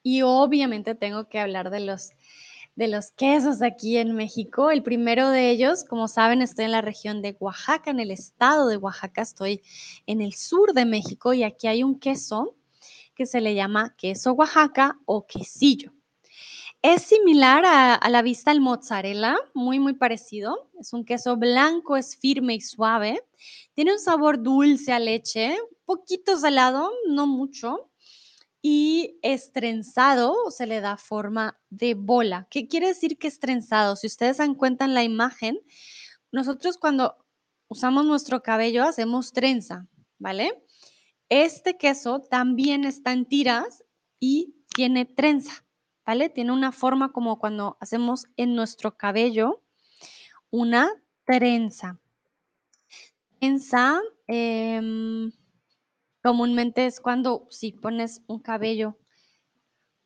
y 0.02 0.22
obviamente 0.22 0.94
tengo 0.94 1.28
que 1.28 1.38
hablar 1.38 1.68
de 1.68 1.80
los, 1.80 2.12
de 2.74 2.88
los 2.88 3.10
quesos 3.10 3.60
aquí 3.60 3.98
en 3.98 4.14
México. 4.14 4.70
El 4.70 4.82
primero 4.82 5.28
de 5.28 5.50
ellos, 5.50 5.84
como 5.84 6.08
saben, 6.08 6.40
estoy 6.40 6.64
en 6.64 6.70
la 6.70 6.80
región 6.80 7.20
de 7.20 7.36
Oaxaca, 7.38 7.90
en 7.90 8.00
el 8.00 8.10
estado 8.10 8.66
de 8.68 8.78
Oaxaca, 8.78 9.20
estoy 9.20 9.60
en 10.06 10.22
el 10.22 10.32
sur 10.32 10.72
de 10.72 10.86
México 10.86 11.34
y 11.34 11.42
aquí 11.42 11.66
hay 11.66 11.82
un 11.82 11.98
queso 11.98 12.56
que 13.14 13.26
se 13.26 13.42
le 13.42 13.54
llama 13.54 13.94
queso 13.98 14.32
Oaxaca 14.32 14.98
o 15.04 15.26
quesillo. 15.26 15.92
Es 16.80 17.02
similar 17.02 17.62
a, 17.66 18.08
la 18.08 18.22
vista 18.22 18.50
al 18.50 18.62
mozzarella, 18.62 19.36
muy, 19.52 19.78
muy 19.78 19.92
parecido. 19.92 20.70
Es 20.80 20.94
un 20.94 21.04
queso 21.04 21.36
blanco, 21.36 21.98
es 21.98 22.16
firme 22.16 22.54
y 22.54 22.62
suave. 22.62 23.22
Tiene 23.74 23.92
un 23.92 23.98
sabor 23.98 24.42
dulce 24.42 24.92
a 24.92 24.98
leche, 24.98 25.58
poquito 25.84 26.38
salado, 26.38 26.90
no 27.08 27.26
mucho. 27.26 27.90
Y 28.62 29.18
estrenzado 29.22 30.50
se 30.50 30.66
le 30.66 30.80
da 30.80 30.96
forma 30.96 31.60
de 31.68 31.94
bola. 31.94 32.46
¿Qué 32.50 32.66
quiere 32.66 32.88
decir 32.88 33.18
que 33.18 33.28
estrenzado? 33.28 33.94
Si 33.94 34.06
ustedes 34.06 34.38
dan 34.38 34.54
cuenta 34.54 34.86
en 34.86 34.94
la 34.94 35.02
imagen, 35.02 35.60
nosotros 36.32 36.78
cuando 36.78 37.16
usamos 37.68 38.06
nuestro 38.06 38.42
cabello 38.42 38.84
hacemos 38.84 39.32
trenza, 39.32 39.86
¿vale? 40.18 40.64
Este 41.28 41.76
queso 41.76 42.20
también 42.20 42.84
está 42.84 43.12
en 43.12 43.26
tiras 43.26 43.84
y 44.18 44.54
tiene 44.74 45.04
trenza, 45.04 45.64
¿vale? 46.06 46.28
Tiene 46.28 46.52
una 46.52 46.72
forma 46.72 47.12
como 47.12 47.38
cuando 47.38 47.76
hacemos 47.80 48.26
en 48.36 48.54
nuestro 48.54 48.96
cabello 48.96 49.62
una 50.50 50.90
trenza. 51.24 52.00
Trenza 53.38 54.00
em, 54.26 55.32
comúnmente 56.24 56.86
es 56.86 57.00
cuando 57.00 57.46
si 57.50 57.72
pones 57.72 58.22
un 58.28 58.38
cabello 58.38 58.96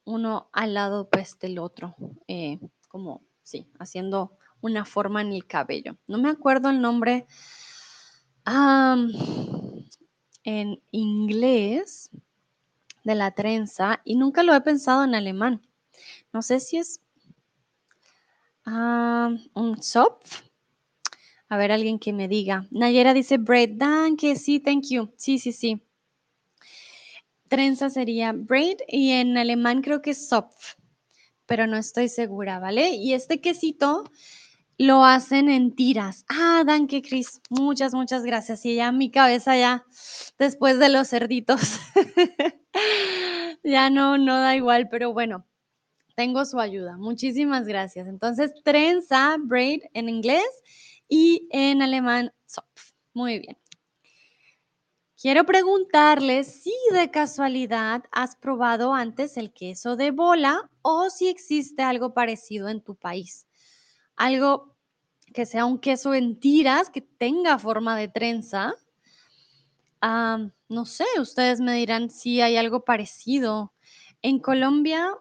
uno 0.05 0.51
al 0.53 0.75
lado 0.75 1.09
pues 1.09 1.39
del 1.39 1.61
otro, 1.61 1.95
eh, 2.27 2.59
como 2.89 3.23
sí, 3.45 3.71
haciendo 3.79 4.37
una 4.61 4.85
forma 4.85 5.23
en 5.23 5.33
el 5.33 5.47
cabello. 5.47 5.97
No 6.09 6.19
me 6.19 6.29
acuerdo 6.29 6.71
el 6.71 6.81
nombre 6.81 7.29
en 10.43 10.83
inglés 10.91 12.11
de 13.05 13.15
la 13.15 13.31
trenza 13.31 14.01
y 14.05 14.17
nunca 14.17 14.43
lo 14.43 14.55
he 14.55 14.61
pensado 14.61 15.05
en 15.05 15.15
alemán. 15.15 15.63
No 16.33 16.43
sé 16.43 16.59
si 16.59 16.79
es 16.79 17.01
ah, 18.67 19.31
un 19.55 19.81
Zopf. 19.81 20.43
A 21.49 21.57
ver, 21.57 21.71
alguien 21.71 22.01
que 22.01 22.13
me 22.13 22.27
diga. 22.27 22.67
Nayera 22.73 23.15
dice 23.15 23.39
braid. 23.39 23.77
Danke, 23.77 24.35
sí, 24.35 24.59
thank 24.59 24.87
you. 24.89 25.13
Sí, 25.17 25.39
sí, 25.39 25.53
sí. 25.53 25.88
Trenza 27.49 27.91
sería 27.91 28.33
braid 28.33 28.79
y 28.87 29.13
en 29.13 29.37
alemán 29.37 29.83
creo 29.83 30.03
que 30.03 30.11
es 30.11 30.29
Zopf, 30.29 30.75
pero 31.47 31.67
no 31.67 31.77
estoy 31.77 32.09
segura, 32.09 32.59
¿vale? 32.59 32.91
Y 32.91 33.15
este 33.15 33.41
quesito 33.41 34.05
lo 34.79 35.05
hacen 35.05 35.51
en 35.51 35.75
tiras. 35.75 36.25
Ah, 36.29 36.63
danke, 36.65 37.03
Chris. 37.03 37.41
Muchas, 37.51 37.95
muchas 37.95 38.23
gracias. 38.23 38.65
Y 38.65 38.77
ya 38.77 38.93
mi 38.93 39.11
cabeza 39.11 39.57
ya, 39.57 39.85
después 40.39 40.79
de 40.79 40.89
los 40.89 41.09
cerditos, 41.09 41.61
ya 43.65 43.91
no, 43.91 44.19
no 44.19 44.39
da 44.39 44.55
igual, 44.55 44.89
pero 44.89 45.13
bueno, 45.13 45.45
tengo 46.15 46.45
su 46.45 46.61
ayuda. 46.61 46.97
Muchísimas 46.97 47.67
gracias. 47.67 48.07
Entonces, 48.07 48.53
trenza, 48.63 49.37
braid 49.41 49.83
en 49.95 50.09
inglés 50.09 50.49
y 51.09 51.49
en 51.51 51.83
alemán, 51.83 52.33
Zopf. 52.47 52.93
Muy 53.15 53.41
bien. 53.41 53.57
Quiero 55.21 55.45
preguntarles 55.45 56.63
si 56.63 56.73
de 56.93 57.11
casualidad 57.11 58.05
has 58.13 58.37
probado 58.37 58.95
antes 58.95 59.37
el 59.37 59.53
queso 59.53 59.97
de 59.97 60.13
bola 60.13 60.71
o 60.83 61.11
si 61.11 61.29
existe 61.29 61.83
algo 61.83 62.15
parecido 62.15 62.69
en 62.69 62.81
tu 62.81 62.95
país 62.95 63.49
algo 64.19 64.75
que 65.33 65.47
sea 65.47 65.65
un 65.65 65.79
queso 65.79 66.13
en 66.13 66.39
tiras, 66.39 66.91
que 66.91 67.01
tenga 67.01 67.59
forma 67.59 67.97
de 67.97 68.09
trenza. 68.09 68.75
no 70.03 70.85
sé, 70.85 71.07
ustedes 71.19 71.61
me 71.61 71.75
dirán 71.75 72.11
si 72.11 72.41
hay 72.41 72.57
algo 72.57 72.85
parecido. 72.85 73.73
En 74.23 74.39
Colombia, 74.39 75.15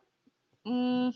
mm, 0.64 1.10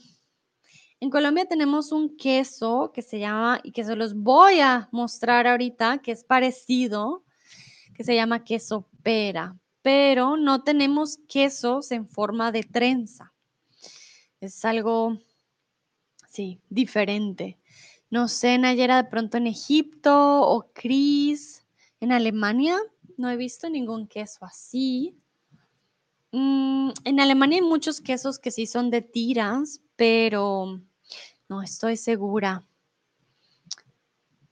en 0.99 1.09
Colombia 1.09 1.45
tenemos 1.45 1.91
un 1.91 2.15
queso 2.15 2.91
que 2.93 3.01
se 3.01 3.19
llama, 3.19 3.59
y 3.63 3.71
que 3.71 3.83
se 3.83 3.95
los 3.95 4.13
voy 4.13 4.59
a 4.59 4.87
mostrar 4.91 5.47
ahorita, 5.47 5.99
que 5.99 6.11
es 6.11 6.23
parecido, 6.23 7.23
se 8.03 8.15
llama 8.15 8.43
queso 8.43 8.87
pera, 9.03 9.57
pero 9.81 10.37
no 10.37 10.63
tenemos 10.63 11.17
quesos 11.27 11.91
en 11.91 12.07
forma 12.07 12.51
de 12.51 12.63
trenza. 12.63 13.33
Es 14.39 14.65
algo, 14.65 15.17
sí, 16.29 16.59
diferente. 16.69 17.57
No 18.09 18.27
sé, 18.27 18.57
Nayera, 18.57 19.03
de 19.03 19.09
pronto 19.09 19.37
en 19.37 19.47
Egipto 19.47 20.41
o 20.41 20.71
Cris, 20.73 21.65
en 21.99 22.11
Alemania, 22.11 22.77
no 23.17 23.29
he 23.29 23.37
visto 23.37 23.69
ningún 23.69 24.07
queso 24.07 24.43
así. 24.43 25.15
Mm, 26.31 26.89
en 27.03 27.19
Alemania 27.19 27.59
hay 27.59 27.67
muchos 27.67 28.01
quesos 28.01 28.39
que 28.39 28.51
sí 28.51 28.65
son 28.65 28.89
de 28.89 29.01
tiras, 29.01 29.81
pero 29.95 30.81
no 31.47 31.61
estoy 31.61 31.97
segura. 31.97 32.63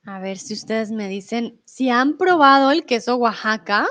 A 0.10 0.18
ver 0.18 0.40
si 0.40 0.56
ustedes 0.56 0.90
me 0.90 1.08
dicen 1.08 1.62
si 1.66 1.92
han 1.92 2.18
probado 2.18 2.72
el 2.72 2.84
queso 2.84 3.18
Oaxaca, 3.18 3.86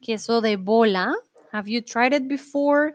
queso 0.00 0.40
de 0.40 0.56
bola. 0.56 1.12
Have 1.50 1.68
you 1.68 1.82
tried 1.82 2.12
it 2.12 2.28
before? 2.28 2.94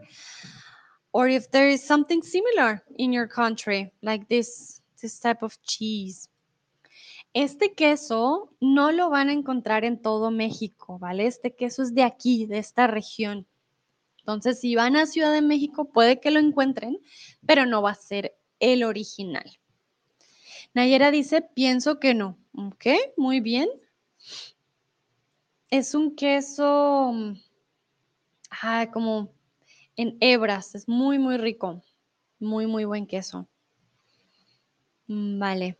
Or 1.11 1.27
if 1.27 1.49
there 1.49 1.69
is 1.69 1.85
something 1.85 2.21
similar 2.23 2.81
in 2.97 3.11
your 3.11 3.27
country, 3.27 3.91
like 4.01 4.25
this 4.29 4.81
this 5.01 5.19
type 5.19 5.43
of 5.43 5.57
cheese. 5.63 6.29
Este 7.33 7.73
queso 7.75 8.53
no 8.61 8.89
lo 8.93 9.09
van 9.09 9.27
a 9.27 9.33
encontrar 9.33 9.83
en 9.83 10.01
todo 10.01 10.31
México, 10.31 10.97
¿vale? 10.97 11.27
Este 11.27 11.53
queso 11.53 11.83
es 11.83 11.93
de 11.93 12.03
aquí, 12.03 12.45
de 12.45 12.59
esta 12.59 12.87
región. 12.87 13.45
Entonces, 14.19 14.61
si 14.61 14.75
van 14.75 14.95
a 14.95 15.07
Ciudad 15.07 15.33
de 15.33 15.41
México, 15.41 15.91
puede 15.91 16.21
que 16.21 16.31
lo 16.31 16.39
encuentren, 16.39 16.99
pero 17.45 17.65
no 17.65 17.81
va 17.81 17.91
a 17.91 17.95
ser 17.95 18.33
el 18.61 18.85
original. 18.85 19.59
Nayera 20.73 21.11
dice, 21.11 21.41
pienso 21.41 21.99
que 21.99 22.13
no. 22.13 22.37
Ok, 22.57 22.85
muy 23.17 23.41
bien. 23.41 23.67
Es 25.69 25.93
un 25.93 26.15
queso 26.15 27.13
ah, 28.49 28.89
como 28.93 29.33
en 29.97 30.17
hebras, 30.21 30.73
es 30.73 30.87
muy, 30.87 31.19
muy 31.19 31.37
rico. 31.37 31.83
Muy, 32.39 32.65
muy 32.65 32.85
buen 32.85 33.07
queso. 33.07 33.49
Mm, 35.07 35.39
vale. 35.39 35.77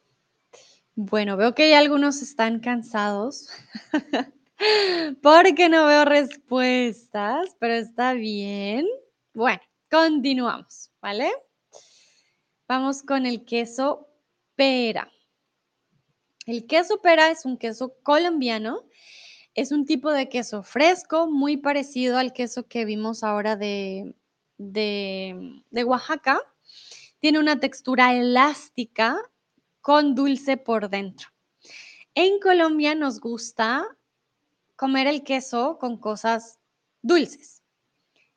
Bueno, 0.95 1.37
veo 1.37 1.55
que 1.55 1.63
hay 1.63 1.73
algunos 1.73 2.21
están 2.21 2.59
cansados 2.59 3.49
porque 5.21 5.69
no 5.69 5.85
veo 5.85 6.03
respuestas, 6.03 7.55
pero 7.59 7.73
está 7.75 8.13
bien. 8.13 8.85
Bueno, 9.33 9.61
continuamos, 9.89 10.91
¿vale? 11.01 11.31
Vamos 12.67 13.01
con 13.01 13.25
el 13.25 13.45
queso 13.45 14.09
pera. 14.55 15.09
El 16.45 16.67
queso 16.67 17.01
pera 17.01 17.31
es 17.31 17.45
un 17.45 17.57
queso 17.57 17.95
colombiano. 18.03 18.83
Es 19.55 19.71
un 19.71 19.85
tipo 19.85 20.11
de 20.11 20.29
queso 20.29 20.63
fresco, 20.63 21.27
muy 21.27 21.57
parecido 21.57 22.17
al 22.17 22.33
queso 22.33 22.67
que 22.67 22.85
vimos 22.85 23.23
ahora 23.23 23.55
de, 23.55 24.13
de, 24.57 25.83
Oaxaca. 25.85 26.39
Tiene 27.19 27.39
una 27.39 27.59
textura 27.59 28.13
elástica 28.13 29.17
con 29.81 30.13
dulce 30.13 30.57
por 30.57 30.89
dentro. 30.89 31.29
En 32.13 32.39
Colombia 32.39 32.95
nos 32.95 33.19
gusta 33.19 33.87
comer 34.75 35.07
el 35.07 35.23
queso 35.23 35.77
con 35.79 35.97
cosas 35.97 36.59
dulces. 37.01 37.63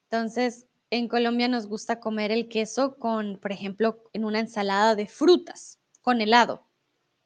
Entonces, 0.05 0.67
en 0.91 1.09
Colombia 1.09 1.49
nos 1.49 1.67
gusta 1.67 2.01
comer 2.01 2.31
el 2.31 2.49
queso 2.49 2.97
con, 2.97 3.39
por 3.39 3.53
ejemplo, 3.53 4.05
en 4.13 4.25
una 4.25 4.39
ensalada 4.39 4.95
de 4.95 5.07
frutas, 5.07 5.79
con 6.01 6.21
helado. 6.21 6.68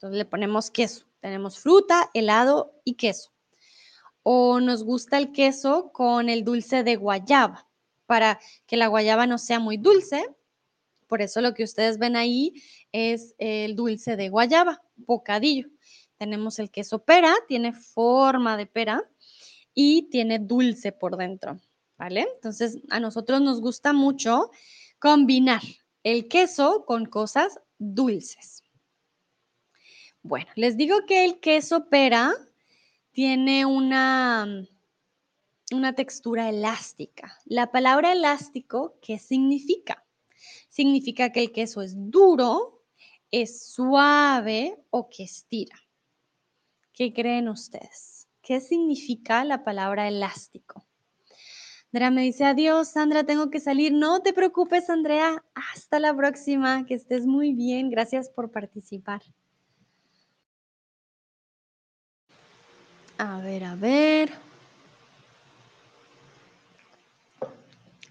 Entonces 0.03 0.19
le 0.19 0.25
ponemos 0.25 0.73
queso. 0.73 1.07
Tenemos 1.21 1.61
fruta, 1.61 2.11
helado 2.13 2.81
y 2.85 2.95
queso. 2.95 3.31
O 4.25 4.59
nos 4.59 4.83
gusta 4.83 5.17
el 5.17 5.31
queso 5.31 5.93
con 5.93 6.29
el 6.29 6.43
dulce 6.43 6.83
de 6.83 6.97
guayaba, 6.97 7.69
para 8.07 8.41
que 8.67 8.77
la 8.77 8.89
guayaba 8.89 9.29
no 9.29 9.39
sea 9.39 9.61
muy 9.61 9.77
dulce. 9.77 10.29
Por 11.07 11.23
eso 11.23 11.41
lo 11.41 11.55
que 11.55 11.63
ustedes 11.63 11.99
ven 11.99 12.17
ahí 12.17 12.53
es 12.91 13.37
el 13.39 13.77
dulce 13.77 14.17
de 14.17 14.29
guayaba, 14.29 14.83
bocadillo. 14.97 15.69
Tenemos 16.19 16.59
el 16.59 16.73
queso 16.73 17.05
pera, 17.05 17.33
tiene 17.47 17.73
forma 17.73 18.57
de 18.57 18.67
pera 18.67 19.09
y 19.73 20.09
tiene 20.11 20.41
dulce 20.41 20.91
por 20.91 21.17
dentro. 21.17 21.61
¿vale? 21.97 22.27
Entonces, 22.35 22.79
a 22.91 22.99
nosotros 22.99 23.41
nos 23.41 23.61
gusta 23.61 23.93
mucho 23.93 24.51
combinar 24.99 25.63
el 26.03 26.27
queso 26.27 26.85
con 26.85 27.07
cosas 27.07 27.61
dulces. 27.79 28.62
Bueno, 30.23 30.47
les 30.55 30.77
digo 30.77 31.05
que 31.07 31.25
el 31.25 31.41
queso 31.41 31.89
pera 31.89 32.33
tiene 33.11 33.67
una, 33.67 34.67
una 35.73 35.95
textura 35.95 36.49
elástica. 36.49 37.39
La 37.45 37.73
palabra 37.73 38.13
elástico, 38.13 38.99
¿qué 39.03 39.19
significa? 39.19 40.05
Significa 40.69 41.33
que 41.33 41.41
el 41.41 41.53
queso 41.53 41.83
es 41.83 41.95
duro, 41.97 42.85
es 43.33 43.73
suave 43.73 44.79
o 44.91 45.11
que 45.11 45.25
estira. 45.25 45.77
¿Qué 46.93 47.13
creen 47.13 47.49
ustedes? 47.49 48.29
¿Qué 48.43 48.61
significa 48.61 49.45
la 49.45 49.65
palabra 49.65 50.07
elástico? 50.07 50.87
Andrea 51.93 52.11
me 52.11 52.23
dice, 52.23 52.45
adiós, 52.45 52.89
Sandra, 52.89 53.25
tengo 53.25 53.51
que 53.51 53.61
salir. 53.61 53.93
No 53.93 54.23
te 54.23 54.33
preocupes, 54.33 54.89
Andrea. 54.89 55.45
Hasta 55.55 55.99
la 55.99 56.17
próxima. 56.17 56.87
Que 56.87 56.95
estés 56.95 57.27
muy 57.27 57.53
bien. 57.53 57.91
Gracias 57.91 58.31
por 58.31 58.51
participar. 58.51 59.21
A 63.25 63.41
ver, 63.41 63.63
a 63.63 63.77
ver. 63.77 64.33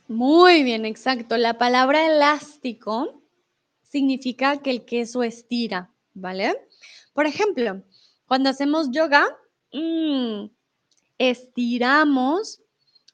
Muy 0.07 0.63
bien, 0.63 0.85
exacto. 0.85 1.35
La 1.35 1.57
palabra 1.57 2.07
elástico 2.07 3.21
significa 3.81 4.61
que 4.61 4.71
el 4.71 4.85
queso 4.85 5.21
estira, 5.21 5.91
¿vale? 6.13 6.65
Por 7.11 7.25
ejemplo, 7.25 7.83
cuando 8.25 8.49
hacemos 8.49 8.89
yoga, 8.91 9.37
mm, 9.73 10.45
estiramos 11.17 12.61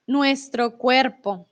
nuestro 0.05 0.77
cuerpo. 0.77 1.49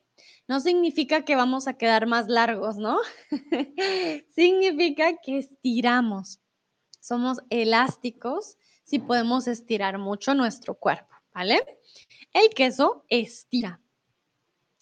No 0.47 0.59
significa 0.59 1.25
que 1.25 1.35
vamos 1.35 1.67
a 1.67 1.73
quedar 1.73 2.05
más 2.05 2.27
largos, 2.27 2.77
¿no? 2.77 2.99
significa 4.35 5.17
que 5.23 5.39
estiramos. 5.39 6.39
Somos 6.99 7.39
elásticos 7.49 8.59
si 8.85 8.99
podemos 8.99 9.47
estirar 9.47 9.97
mucho 9.97 10.33
nuestro 10.33 10.75
cuerpo, 10.75 11.13
¿vale? 11.33 11.79
El 12.31 12.49
queso 12.51 13.03
estira. 13.09 13.81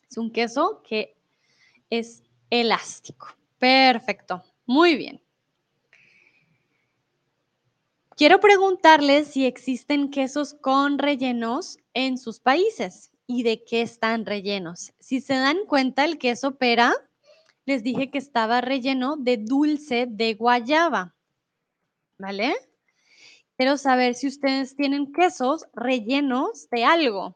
Es 0.10 0.18
un 0.18 0.30
queso 0.32 0.84
que 0.88 1.16
es 1.90 2.22
elástico. 2.50 3.28
Perfecto. 3.58 4.44
Muy 4.66 4.96
bien. 4.96 5.22
Quiero 8.16 8.40
preguntarles 8.40 9.30
si 9.30 9.46
existen 9.46 10.12
quesos 10.12 10.54
con 10.54 11.00
rellenos 11.00 11.80
en 11.96 12.18
sus 12.18 12.40
países 12.40 13.12
y 13.26 13.42
de 13.44 13.64
qué 13.64 13.82
están 13.82 14.26
rellenos. 14.26 14.94
Si 15.00 15.22
se 15.22 15.34
dan 15.34 15.66
cuenta, 15.66 16.06
el 16.06 16.20
queso 16.20 16.56
pera, 16.58 16.94
les 17.66 17.82
dije 17.82 18.12
que 18.12 18.18
estaba 18.18 18.62
relleno 18.62 19.16
de 19.18 19.38
dulce 19.38 20.06
de 20.08 20.36
guayaba. 20.36 21.16
¿Vale? 22.20 22.54
Quiero 23.58 23.78
saber 23.78 24.16
si 24.16 24.28
ustedes 24.28 24.76
tienen 24.76 25.12
quesos 25.14 25.64
rellenos 25.76 26.68
de 26.72 26.84
algo. 26.84 27.36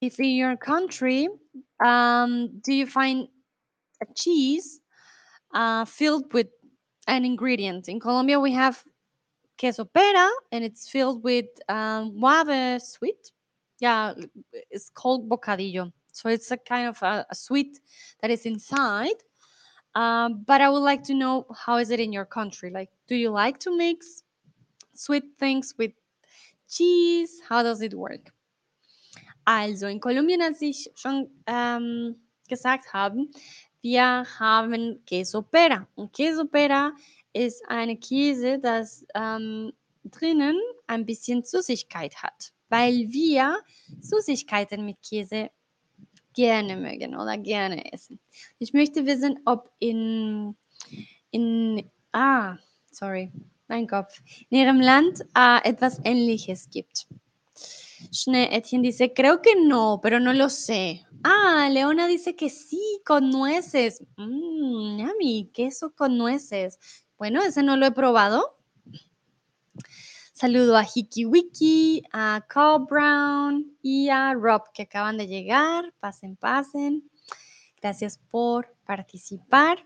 If 0.00 0.18
in 0.20 0.36
your 0.36 0.56
country, 0.56 1.28
um, 1.84 2.60
do 2.60 2.72
you 2.72 2.86
find 2.86 3.28
a 4.00 4.06
cheese 4.14 4.80
uh, 5.54 5.84
filled 5.84 6.32
with 6.32 6.48
an 7.06 7.24
ingredient? 7.24 7.88
In 7.88 8.00
Colombia, 8.00 8.38
we 8.38 8.52
have 8.52 8.82
queso 9.58 9.84
pera, 9.84 10.28
and 10.52 10.64
it's 10.64 10.88
filled 10.88 11.22
with 11.22 11.46
um, 11.68 12.12
sweet 12.80 13.32
yeah, 13.80 14.14
it's 14.70 14.90
called 14.90 15.28
bocadillo. 15.28 15.92
So 16.12 16.28
it's 16.28 16.50
a 16.50 16.56
kind 16.56 16.88
of 16.88 17.02
a, 17.02 17.24
a 17.30 17.34
sweet 17.34 17.78
that 18.20 18.30
is 18.30 18.44
inside. 18.44 19.14
Um, 19.94 20.44
but 20.46 20.60
I 20.60 20.68
would 20.68 20.80
like 20.80 21.02
to 21.04 21.14
know 21.14 21.46
how 21.56 21.76
is 21.76 21.90
it 21.90 22.00
in 22.00 22.12
your 22.12 22.24
country? 22.24 22.70
Like, 22.70 22.90
do 23.08 23.16
you 23.16 23.30
like 23.30 23.58
to 23.60 23.76
mix 23.76 24.22
sweet 24.98 25.38
things 25.38 25.74
with 25.78 25.92
cheese? 26.68 27.40
How 27.48 27.62
does 27.62 27.80
it 27.80 27.94
work? 27.94 28.32
Also, 29.44 29.86
in 29.86 30.00
Kolumbien, 30.00 30.42
als 30.42 30.60
ich 30.60 30.90
schon 30.94 31.30
ähm, 31.46 32.16
gesagt 32.48 32.92
habe, 32.92 33.26
wir 33.80 34.26
haben 34.38 35.02
Queso 35.06 35.42
Pera. 35.42 35.86
Und 35.94 36.12
Queso 36.12 36.44
Pera 36.44 36.92
ist 37.32 37.62
eine 37.68 37.96
Käse, 37.96 38.58
das 38.58 39.04
ähm, 39.14 39.72
drinnen 40.04 40.58
ein 40.86 41.06
bisschen 41.06 41.44
Süßigkeit 41.44 42.22
hat. 42.22 42.52
weil 42.68 43.10
wir 43.10 43.58
Süßigkeiten 44.00 44.84
mit 44.84 45.02
Käse 45.02 45.50
gerne 46.34 46.76
mögen 46.76 47.16
oder 47.16 47.36
gerne 47.38 47.92
essen. 47.92 48.20
Ich 48.58 48.72
möchte 48.72 49.06
wissen, 49.06 49.40
ob 49.44 49.70
in, 49.78 50.56
in 51.30 51.90
ah, 52.12 52.56
sorry, 52.90 53.32
mein 53.68 53.86
Kopf, 53.86 54.20
in 54.50 54.58
Ihrem 54.58 54.80
Land 54.80 55.20
uh, 55.36 55.60
etwas 55.64 56.00
Ähnliches 56.04 56.68
gibt. 56.70 57.06
Schnee 58.12 58.62
dice, 58.80 59.12
creo 59.12 59.42
que 59.42 59.56
no, 59.56 60.00
pero 60.00 60.20
no 60.20 60.32
lo 60.32 60.48
sé. 60.48 61.04
Ah, 61.24 61.68
Leona 61.70 62.06
dice 62.06 62.36
que 62.36 62.48
sí, 62.48 63.00
con 63.04 63.30
nueces. 63.30 64.04
Mmm, 64.16 64.98
yummy, 64.98 65.50
queso 65.52 65.92
con 65.94 66.16
nueces. 66.16 66.78
Bueno, 67.18 67.42
ese 67.42 67.62
no 67.62 67.76
lo 67.76 67.86
he 67.86 67.90
probado, 67.90 68.58
Saludo 70.38 70.76
a 70.76 70.84
Hiki 70.84 71.24
Wiki, 71.24 72.04
a 72.12 72.46
Carl 72.48 72.86
Brown 72.88 73.76
y 73.82 74.08
a 74.08 74.34
Rob 74.34 74.70
que 74.72 74.82
acaban 74.82 75.18
de 75.18 75.26
llegar. 75.26 75.92
Pasen, 75.98 76.36
pasen. 76.36 77.10
Gracias 77.82 78.20
por 78.30 78.72
participar. 78.86 79.84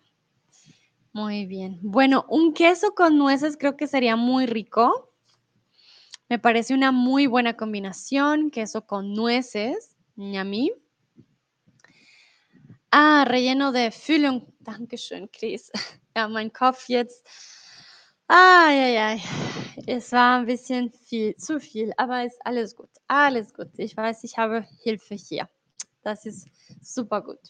Muy 1.12 1.46
bien. 1.46 1.78
Bueno, 1.82 2.24
un 2.28 2.54
queso 2.54 2.94
con 2.94 3.18
nueces 3.18 3.56
creo 3.58 3.76
que 3.76 3.86
sería 3.86 4.16
muy 4.16 4.46
rico. 4.46 5.12
Me 6.28 6.38
parece 6.38 6.74
una 6.74 6.92
muy 6.92 7.26
buena 7.26 7.56
combinación, 7.56 8.50
queso 8.50 8.86
con 8.86 9.12
nueces. 9.12 9.96
mí. 10.16 10.72
Ah, 12.90 13.24
relleno 13.26 13.72
de 13.72 13.90
Füllung. 13.90 14.46
Dankeschön, 14.60 15.28
Chris. 15.28 15.70
Ja, 16.14 16.28
mein 16.28 16.50
Kopf 16.50 16.88
jetzt 16.88 17.26
Ay, 18.34 18.78
ay, 18.78 18.96
ay. 18.96 19.22
Es 19.86 20.10
war 20.12 20.38
ein 20.38 20.46
bisschen 20.46 20.90
viel, 20.90 21.36
zu 21.36 21.60
viel, 21.60 21.92
aber 21.98 22.24
ist 22.24 22.38
alles 22.46 22.74
gut. 22.74 22.88
Alles 23.06 23.52
gut. 23.52 23.68
Ich 23.76 23.94
weiß, 23.94 24.24
ich 24.24 24.38
habe 24.38 24.66
Hilfe 24.82 25.14
hier. 25.16 25.50
Das 26.02 26.24
ist 26.24 26.48
super 26.82 27.20
gut. 27.20 27.40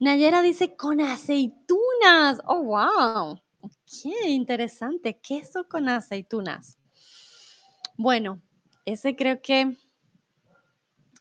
Nayera 0.00 0.40
dice 0.40 0.76
con 0.76 1.02
aceitunas. 1.02 2.40
Oh, 2.46 2.62
wow. 2.62 3.38
Qué 3.84 4.30
interesante. 4.30 5.18
Queso 5.18 5.68
con 5.68 5.90
aceitunas. 5.90 6.78
Bueno, 7.98 8.40
ese 8.86 9.14
creo 9.14 9.42
que 9.42 9.76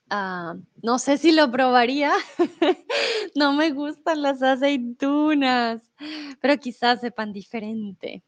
ah, 0.10 0.56
no 0.82 0.98
sé 0.98 1.18
si 1.18 1.34
lo 1.34 1.52
probaría. 1.52 2.14
no 3.36 3.52
me 3.52 3.72
gustan 3.72 4.22
las 4.22 4.42
aceitunas, 4.42 5.82
pero 6.40 6.58
quizás 6.58 7.02
sepan 7.02 7.34
diferente. 7.34 8.24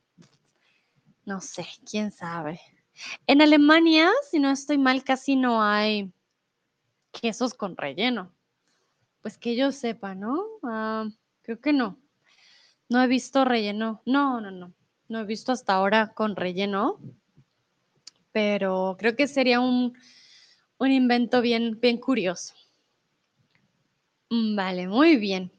No 1.24 1.40
sé, 1.40 1.66
quién 1.90 2.12
sabe. 2.12 2.60
En 3.26 3.42
Alemania, 3.42 4.12
si 4.30 4.40
no 4.40 4.52
estoy 4.52 4.78
mal, 4.78 5.02
casi 5.06 5.38
no 5.38 5.64
hay 5.64 6.12
quesos 7.14 7.54
con 7.54 7.78
relleno. 7.78 8.34
Pues 9.22 9.38
que 9.38 9.56
yo 9.56 9.72
sepa, 9.72 10.16
¿no? 10.16 10.44
Ah, 10.64 11.08
creo 11.44 11.60
que 11.60 11.74
no. 11.74 12.00
No 12.90 13.02
he 13.02 13.08
visto 13.08 13.46
relleno. 13.46 14.02
No, 14.06 14.42
no, 14.42 14.52
no. 14.52 14.74
No 15.08 15.20
he 15.20 15.26
visto 15.26 15.52
hasta 15.52 15.74
ahora 15.74 16.14
con 16.14 16.36
relleno. 16.36 17.00
Pero 18.32 18.96
creo 18.98 19.16
que 19.16 19.28
sería 19.28 19.60
un, 19.60 19.94
un 20.78 20.92
invento 20.92 21.42
bien, 21.42 21.80
bien 21.80 21.98
curioso. 21.98 22.54
Mm, 24.30 24.56
vale, 24.56 24.88
muy 24.88 25.18
bien. 25.18 25.52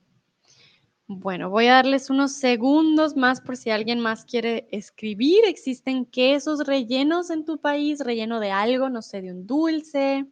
Bueno, 1.07 1.51
voy 1.51 1.67
a 1.67 1.75
darles 1.75 2.11
unos 2.11 2.33
segundos 2.33 3.17
más 3.17 3.41
por 3.41 3.57
si 3.57 3.71
alguien 3.71 4.01
más 4.01 4.25
quiere 4.25 4.67
escribir. 4.73 5.45
¿Existen 5.47 6.07
quesos 6.07 6.67
rellenos 6.67 7.31
en 7.31 7.45
tu 7.45 7.59
país? 7.59 8.01
Relleno 8.01 8.41
de 8.41 8.51
algo, 8.51 8.89
no 8.89 9.03
sé, 9.03 9.21
de 9.21 9.31
un 9.31 9.47
dulce 9.47 10.27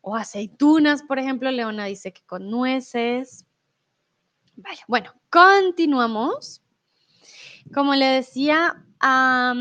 o 0.00 0.16
aceitunas, 0.16 1.02
por 1.02 1.18
ejemplo. 1.18 1.50
Leona 1.50 1.86
dice 1.86 2.12
que 2.12 2.22
con 2.26 2.50
nueces. 2.50 3.46
Bueno, 4.88 5.12
continuamos. 5.30 6.62
Como 7.74 7.94
le 7.94 8.06
decía 8.06 8.84
a, 9.00 9.54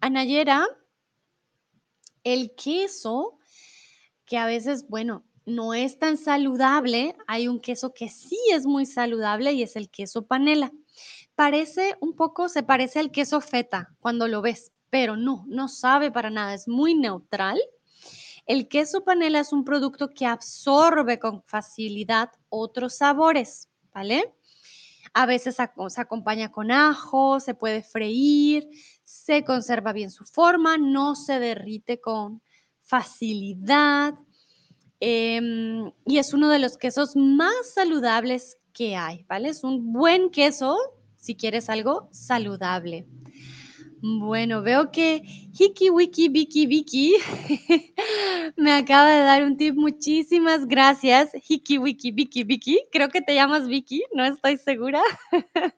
a 0.00 0.10
Nayera, 0.10 0.66
el 2.24 2.54
queso, 2.54 3.38
que 4.24 4.38
a 4.38 4.46
veces, 4.46 4.88
bueno, 4.88 5.24
no 5.46 5.74
es 5.74 5.98
tan 5.98 6.16
saludable, 6.16 7.16
hay 7.26 7.48
un 7.48 7.60
queso 7.60 7.92
que 7.92 8.08
sí 8.08 8.38
es 8.52 8.66
muy 8.66 8.86
saludable 8.86 9.52
y 9.52 9.62
es 9.62 9.76
el 9.76 9.90
queso 9.90 10.26
panela. 10.26 10.72
Parece 11.34 11.94
un 12.00 12.14
poco, 12.14 12.48
se 12.48 12.62
parece 12.62 13.00
al 13.00 13.10
queso 13.10 13.40
feta 13.40 13.94
cuando 14.00 14.26
lo 14.28 14.40
ves, 14.40 14.72
pero 14.90 15.16
no, 15.16 15.44
no 15.48 15.68
sabe 15.68 16.10
para 16.10 16.30
nada, 16.30 16.54
es 16.54 16.66
muy 16.68 16.94
neutral. 16.94 17.60
El 18.46 18.68
queso 18.68 19.04
panela 19.04 19.40
es 19.40 19.52
un 19.52 19.64
producto 19.64 20.10
que 20.10 20.26
absorbe 20.26 21.18
con 21.18 21.42
facilidad 21.44 22.30
otros 22.48 22.96
sabores, 22.96 23.68
¿vale? 23.92 24.34
A 25.12 25.26
veces 25.26 25.56
se 25.56 26.00
acompaña 26.00 26.50
con 26.50 26.70
ajo, 26.70 27.40
se 27.40 27.54
puede 27.54 27.82
freír, 27.82 28.68
se 29.04 29.44
conserva 29.44 29.92
bien 29.92 30.10
su 30.10 30.24
forma, 30.24 30.76
no 30.76 31.14
se 31.14 31.38
derrite 31.38 32.00
con 32.00 32.42
facilidad 32.82 34.14
Em, 35.06 35.92
y 36.06 36.16
es 36.16 36.32
uno 36.32 36.48
de 36.48 36.58
los 36.58 36.78
quesos 36.78 37.14
más 37.14 37.74
saludables 37.74 38.56
que 38.72 38.96
hay, 38.96 39.22
¿vale? 39.28 39.50
Es 39.50 39.62
un 39.62 39.92
buen 39.92 40.30
queso 40.30 40.78
si 41.18 41.36
quieres 41.36 41.68
algo 41.68 42.08
saludable. 42.10 43.06
Bueno, 44.06 44.60
veo 44.60 44.92
que 44.92 45.22
Hiki 45.58 45.88
Wiki 45.88 46.28
Vicky 46.28 46.66
Vicky 46.66 47.14
me 48.58 48.70
acaba 48.72 49.08
de 49.08 49.22
dar 49.22 49.42
un 49.42 49.56
tip. 49.56 49.74
Muchísimas 49.76 50.66
gracias, 50.66 51.30
Hiki 51.48 51.78
Wiki 51.78 52.10
Vicky 52.10 52.44
Vicky. 52.44 52.86
Creo 52.92 53.08
que 53.08 53.22
te 53.22 53.34
llamas 53.34 53.66
Vicky, 53.66 54.04
no 54.12 54.26
estoy 54.26 54.58
segura. 54.58 55.00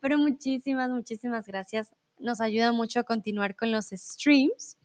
Pero 0.00 0.18
muchísimas, 0.18 0.88
muchísimas 0.90 1.48
gracias. 1.48 1.90
Nos 2.20 2.40
ayuda 2.40 2.70
mucho 2.70 3.00
a 3.00 3.02
continuar 3.02 3.56
con 3.56 3.72
los 3.72 3.86
streams. 3.86 4.76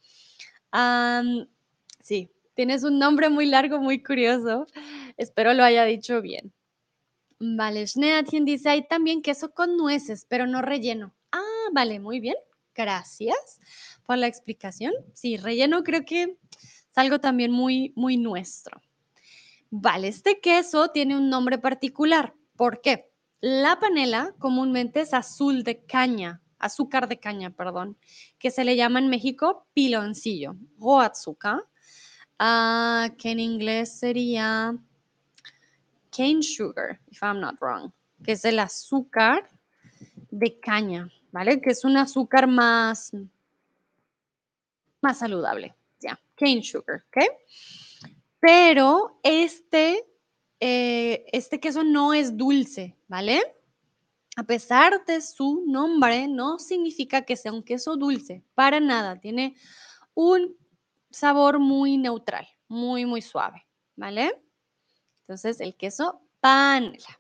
sí, 2.02 2.32
Tienes 2.56 2.84
un 2.84 2.98
nombre 2.98 3.30
muy 3.30 3.46
largo, 3.46 3.78
muy 3.78 4.02
curioso. 4.02 4.66
Espero 5.18 5.54
lo 5.54 5.64
haya 5.64 5.84
dicho 5.86 6.24
bien. 6.24 6.52
Vale, 7.40 7.86
Schneatien 7.86 8.46
dice, 8.46 8.70
hay 8.70 8.88
también 8.88 9.22
queso 9.22 9.54
con 9.54 9.78
nueces, 9.78 10.26
pero 10.28 10.48
no 10.48 10.64
relleno. 10.64 11.14
Ah, 11.32 11.70
vale, 11.72 12.00
muy 12.00 12.20
bien. 12.20 12.36
Gracias 12.76 13.60
por 14.06 14.18
la 14.18 14.28
explicación. 14.28 14.94
Sí, 15.14 15.38
relleno 15.38 15.84
creo 15.84 16.06
que 16.06 16.24
es 16.24 16.98
algo 16.98 17.20
también 17.20 17.52
muy, 17.52 17.94
muy 17.96 18.18
nuestro. 18.18 18.82
Vale, 19.70 20.08
este 20.08 20.40
queso 20.40 20.90
tiene 20.90 21.18
un 21.18 21.30
nombre 21.30 21.58
particular. 21.58 22.34
¿Por 22.56 22.82
qué? 22.82 23.10
La 23.42 23.80
panela 23.80 24.34
comúnmente 24.40 25.02
es 25.02 25.14
azul 25.14 25.64
de 25.64 25.84
caña, 25.86 26.42
azúcar 26.60 27.08
de 27.08 27.20
caña, 27.20 27.50
perdón, 27.50 27.98
que 28.40 28.52
se 28.52 28.64
le 28.64 28.76
llama 28.76 29.00
en 29.00 29.10
México 29.10 29.68
piloncillo 29.74 30.56
o 30.80 31.00
azúcar 31.00 31.64
Ah, 32.40 33.10
que 33.18 33.32
en 33.32 33.40
inglés 33.40 34.00
sería 34.00 34.76
cane 36.10 36.42
sugar, 36.42 37.00
if 37.12 37.22
I'm 37.22 37.40
not 37.40 37.56
wrong, 37.62 37.94
que 38.24 38.34
es 38.34 38.44
el 38.44 38.60
azúcar 38.60 39.48
de 40.30 40.60
caña, 40.60 41.10
¿vale? 41.34 41.60
Que 41.60 41.72
es 41.72 41.84
un 41.84 41.98
azúcar 41.98 42.48
más, 42.48 43.12
más 45.02 45.18
saludable, 45.18 45.76
ya, 46.00 46.18
cane 46.36 46.64
sugar, 46.64 47.04
¿ok? 47.08 47.26
Pero 48.40 49.20
este, 49.24 50.06
eh, 50.60 51.26
este 51.34 51.60
queso 51.60 51.84
no 51.84 52.14
es 52.14 52.38
dulce, 52.38 52.96
¿vale? 53.08 53.42
A 54.36 54.44
pesar 54.44 55.04
de 55.06 55.22
su 55.22 55.64
nombre, 55.68 56.28
no 56.28 56.60
significa 56.60 57.24
que 57.24 57.36
sea 57.36 57.52
un 57.52 57.64
queso 57.64 57.98
dulce, 57.98 58.44
para 58.54 58.80
nada. 58.80 59.20
Tiene 59.20 59.56
un 60.14 60.56
sabor 61.10 61.60
muy 61.60 61.98
neutral, 61.98 62.48
muy, 62.68 63.06
muy 63.06 63.22
suave, 63.22 63.66
¿vale? 63.96 64.40
Entonces, 65.22 65.60
el 65.62 65.76
queso 65.76 66.22
panela. 66.40 67.20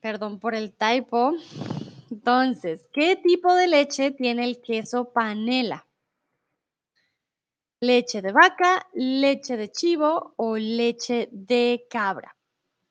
Perdón 0.00 0.38
por 0.38 0.54
el 0.54 0.72
typo. 0.72 1.34
Entonces, 2.20 2.86
¿qué 2.92 3.16
tipo 3.16 3.54
de 3.54 3.66
leche 3.66 4.10
tiene 4.10 4.44
el 4.44 4.60
queso 4.60 5.10
panela? 5.10 5.88
Leche 7.80 8.20
de 8.20 8.30
vaca, 8.30 8.86
leche 8.92 9.56
de 9.56 9.70
chivo 9.72 10.34
o 10.36 10.58
leche 10.58 11.30
de 11.32 11.86
cabra. 11.88 12.36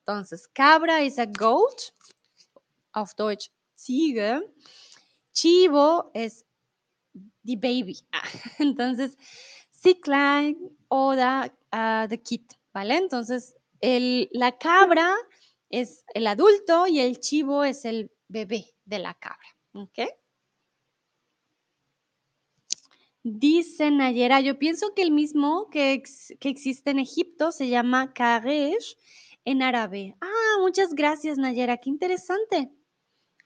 Entonces, 0.00 0.48
cabra 0.48 1.02
es 1.02 1.16
a 1.20 1.26
goat, 1.26 1.92
auf 2.92 3.14
Deutsch 3.14 3.52
Ziege. 3.78 4.42
Chivo 5.32 6.10
es 6.12 6.44
the 7.44 7.54
baby. 7.54 8.00
Entonces, 8.58 9.16
klein 10.02 10.56
o 10.88 11.14
the, 11.14 11.52
uh, 11.72 12.08
the 12.08 12.20
kid, 12.20 12.50
¿vale? 12.74 12.96
Entonces, 12.96 13.54
el, 13.80 14.28
la 14.32 14.58
cabra 14.58 15.14
es 15.68 16.04
el 16.14 16.26
adulto 16.26 16.88
y 16.88 16.98
el 16.98 17.20
chivo 17.20 17.62
es 17.62 17.84
el 17.84 18.10
bebé 18.30 18.64
de 18.84 18.98
la 18.98 19.14
cabra, 19.14 19.48
¿ok? 19.72 19.98
Dice 23.22 23.90
Nayera, 23.90 24.40
yo 24.40 24.58
pienso 24.58 24.94
que 24.94 25.02
el 25.02 25.10
mismo 25.10 25.68
que, 25.70 26.02
que 26.38 26.48
existe 26.48 26.90
en 26.90 26.98
Egipto 26.98 27.52
se 27.52 27.68
llama 27.68 28.14
karesh 28.14 28.96
en 29.44 29.62
árabe. 29.62 30.16
Ah, 30.20 30.58
muchas 30.60 30.94
gracias 30.94 31.36
Nayera, 31.36 31.76
qué 31.76 31.90
interesante. 31.90 32.72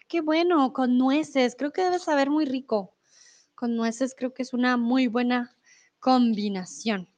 Qué 0.06 0.20
bueno, 0.20 0.72
con 0.72 0.96
nueces, 0.96 1.56
creo 1.56 1.72
que 1.72 1.82
debe 1.82 1.98
saber 1.98 2.30
muy 2.30 2.44
rico 2.44 2.94
con 3.54 3.76
nueces 3.76 4.14
creo 4.14 4.34
que 4.34 4.42
es 4.42 4.52
una 4.52 4.76
muy 4.76 5.06
buena 5.06 5.56
combinación. 5.98 7.08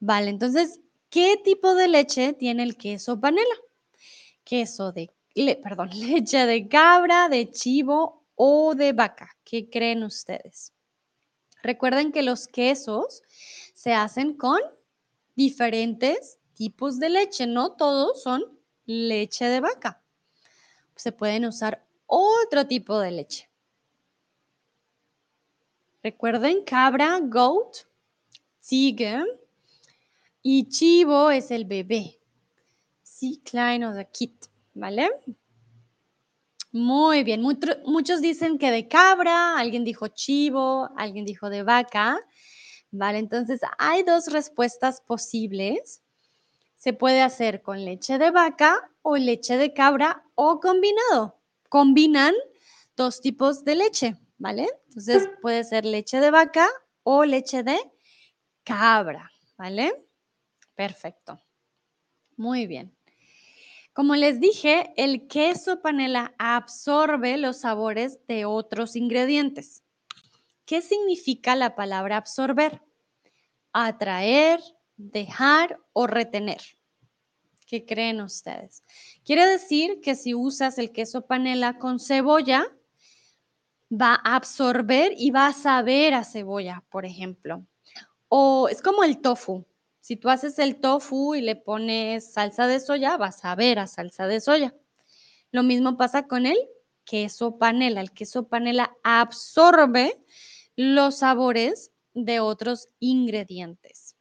Vale, 0.00 0.30
entonces, 0.30 0.80
¿qué 1.10 1.36
tipo 1.42 1.74
de 1.74 1.88
leche 1.88 2.32
tiene 2.32 2.62
el 2.62 2.76
queso 2.76 3.20
panela? 3.20 3.54
Queso 4.44 4.92
de, 4.92 5.10
perdón, 5.62 5.90
leche 5.94 6.46
de 6.46 6.68
cabra, 6.68 7.28
de 7.28 7.50
chivo 7.50 8.24
o 8.34 8.74
de 8.74 8.92
vaca. 8.92 9.36
¿Qué 9.44 9.68
creen 9.68 10.02
ustedes? 10.02 10.72
Recuerden 11.62 12.12
que 12.12 12.22
los 12.22 12.46
quesos 12.46 13.22
se 13.74 13.94
hacen 13.94 14.34
con 14.36 14.60
diferentes 15.34 16.38
tipos 16.54 16.98
de 16.98 17.08
leche, 17.08 17.46
no 17.46 17.72
todos 17.72 18.22
son 18.22 18.44
leche 18.86 19.46
de 19.46 19.60
vaca. 19.60 20.02
Se 20.94 21.10
pueden 21.10 21.46
usar 21.46 21.84
otro 22.06 22.66
tipo 22.66 22.98
de 23.00 23.10
leche. 23.10 23.48
Recuerden, 26.02 26.64
cabra, 26.64 27.18
goat, 27.22 27.78
Ziege. 28.62 29.24
Y 30.42 30.68
chivo 30.68 31.30
es 31.30 31.50
el 31.50 31.64
bebé. 31.64 32.18
Sí, 33.02 33.40
klein 33.42 33.82
the 33.94 34.06
kid, 34.12 34.32
¿vale? 34.74 35.10
Muy 36.72 37.24
bien. 37.24 37.40
muchos 37.40 38.20
dicen 38.20 38.58
que 38.58 38.70
de 38.70 38.88
cabra, 38.88 39.56
alguien 39.58 39.84
dijo 39.84 40.08
chivo, 40.08 40.90
alguien 40.96 41.24
dijo 41.24 41.48
de 41.48 41.62
vaca. 41.62 42.20
Vale, 42.90 43.18
entonces 43.18 43.60
hay 43.78 44.02
dos 44.02 44.28
respuestas 44.28 45.00
posibles. 45.00 46.02
Se 46.76 46.92
puede 46.92 47.22
hacer 47.22 47.62
con 47.62 47.84
leche 47.84 48.18
de 48.18 48.30
vaca 48.30 48.90
o 49.02 49.16
leche 49.16 49.56
de 49.56 49.72
cabra 49.72 50.24
o 50.34 50.60
combinado. 50.60 51.40
Combinan 51.68 52.34
dos 52.96 53.20
tipos 53.20 53.64
de 53.64 53.76
leche. 53.76 54.16
¿vale? 54.38 54.68
Entonces 54.88 55.28
puede 55.42 55.64
ser 55.64 55.84
leche 55.84 56.20
de 56.20 56.30
vaca 56.30 56.68
o 57.02 57.24
leche 57.24 57.62
de 57.62 57.78
cabra, 58.62 59.30
¿vale? 59.56 60.06
Perfecto. 60.74 61.40
Muy 62.36 62.66
bien. 62.66 62.94
Como 63.94 64.16
les 64.16 64.40
dije, 64.40 64.92
el 64.96 65.28
queso 65.28 65.80
panela 65.80 66.34
absorbe 66.36 67.36
los 67.36 67.60
sabores 67.60 68.18
de 68.26 68.44
otros 68.44 68.96
ingredientes. 68.96 69.84
¿Qué 70.66 70.82
significa 70.82 71.54
la 71.54 71.76
palabra 71.76 72.16
absorber? 72.16 72.82
Atraer, 73.72 74.60
dejar 74.96 75.78
o 75.92 76.08
retener. 76.08 76.60
¿Qué 77.68 77.86
creen 77.86 78.20
ustedes? 78.20 78.82
Quiere 79.24 79.46
decir 79.46 80.00
que 80.00 80.16
si 80.16 80.34
usas 80.34 80.76
el 80.78 80.90
queso 80.90 81.26
panela 81.26 81.78
con 81.78 82.00
cebolla, 82.00 82.66
va 83.92 84.20
a 84.24 84.34
absorber 84.34 85.12
y 85.16 85.30
va 85.30 85.46
a 85.46 85.52
saber 85.52 86.14
a 86.14 86.24
cebolla, 86.24 86.82
por 86.90 87.06
ejemplo. 87.06 87.64
O 88.26 88.68
es 88.68 88.82
como 88.82 89.04
el 89.04 89.20
tofu. 89.20 89.64
Si 90.04 90.16
tú 90.16 90.28
haces 90.28 90.58
el 90.58 90.82
tofu 90.82 91.34
y 91.34 91.40
le 91.40 91.56
pones 91.56 92.30
salsa 92.30 92.66
de 92.66 92.78
soya, 92.78 93.16
vas 93.16 93.42
a 93.42 93.54
ver 93.54 93.78
a 93.78 93.86
salsa 93.86 94.26
de 94.26 94.38
soya. 94.38 94.74
Lo 95.50 95.62
mismo 95.62 95.96
pasa 95.96 96.26
con 96.26 96.44
el 96.44 96.58
queso 97.04 97.56
panela. 97.56 98.02
El 98.02 98.12
queso 98.12 98.46
panela 98.46 98.94
absorbe 99.02 100.22
los 100.76 101.20
sabores 101.20 101.90
de 102.12 102.40
otros 102.40 102.90
ingredientes. 102.98 104.14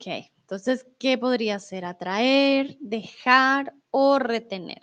Ok, 0.00 0.28
entonces, 0.40 0.84
¿qué 0.98 1.16
podría 1.16 1.60
ser? 1.60 1.84
Atraer, 1.84 2.76
dejar 2.80 3.72
o 3.92 4.18
retener. 4.18 4.82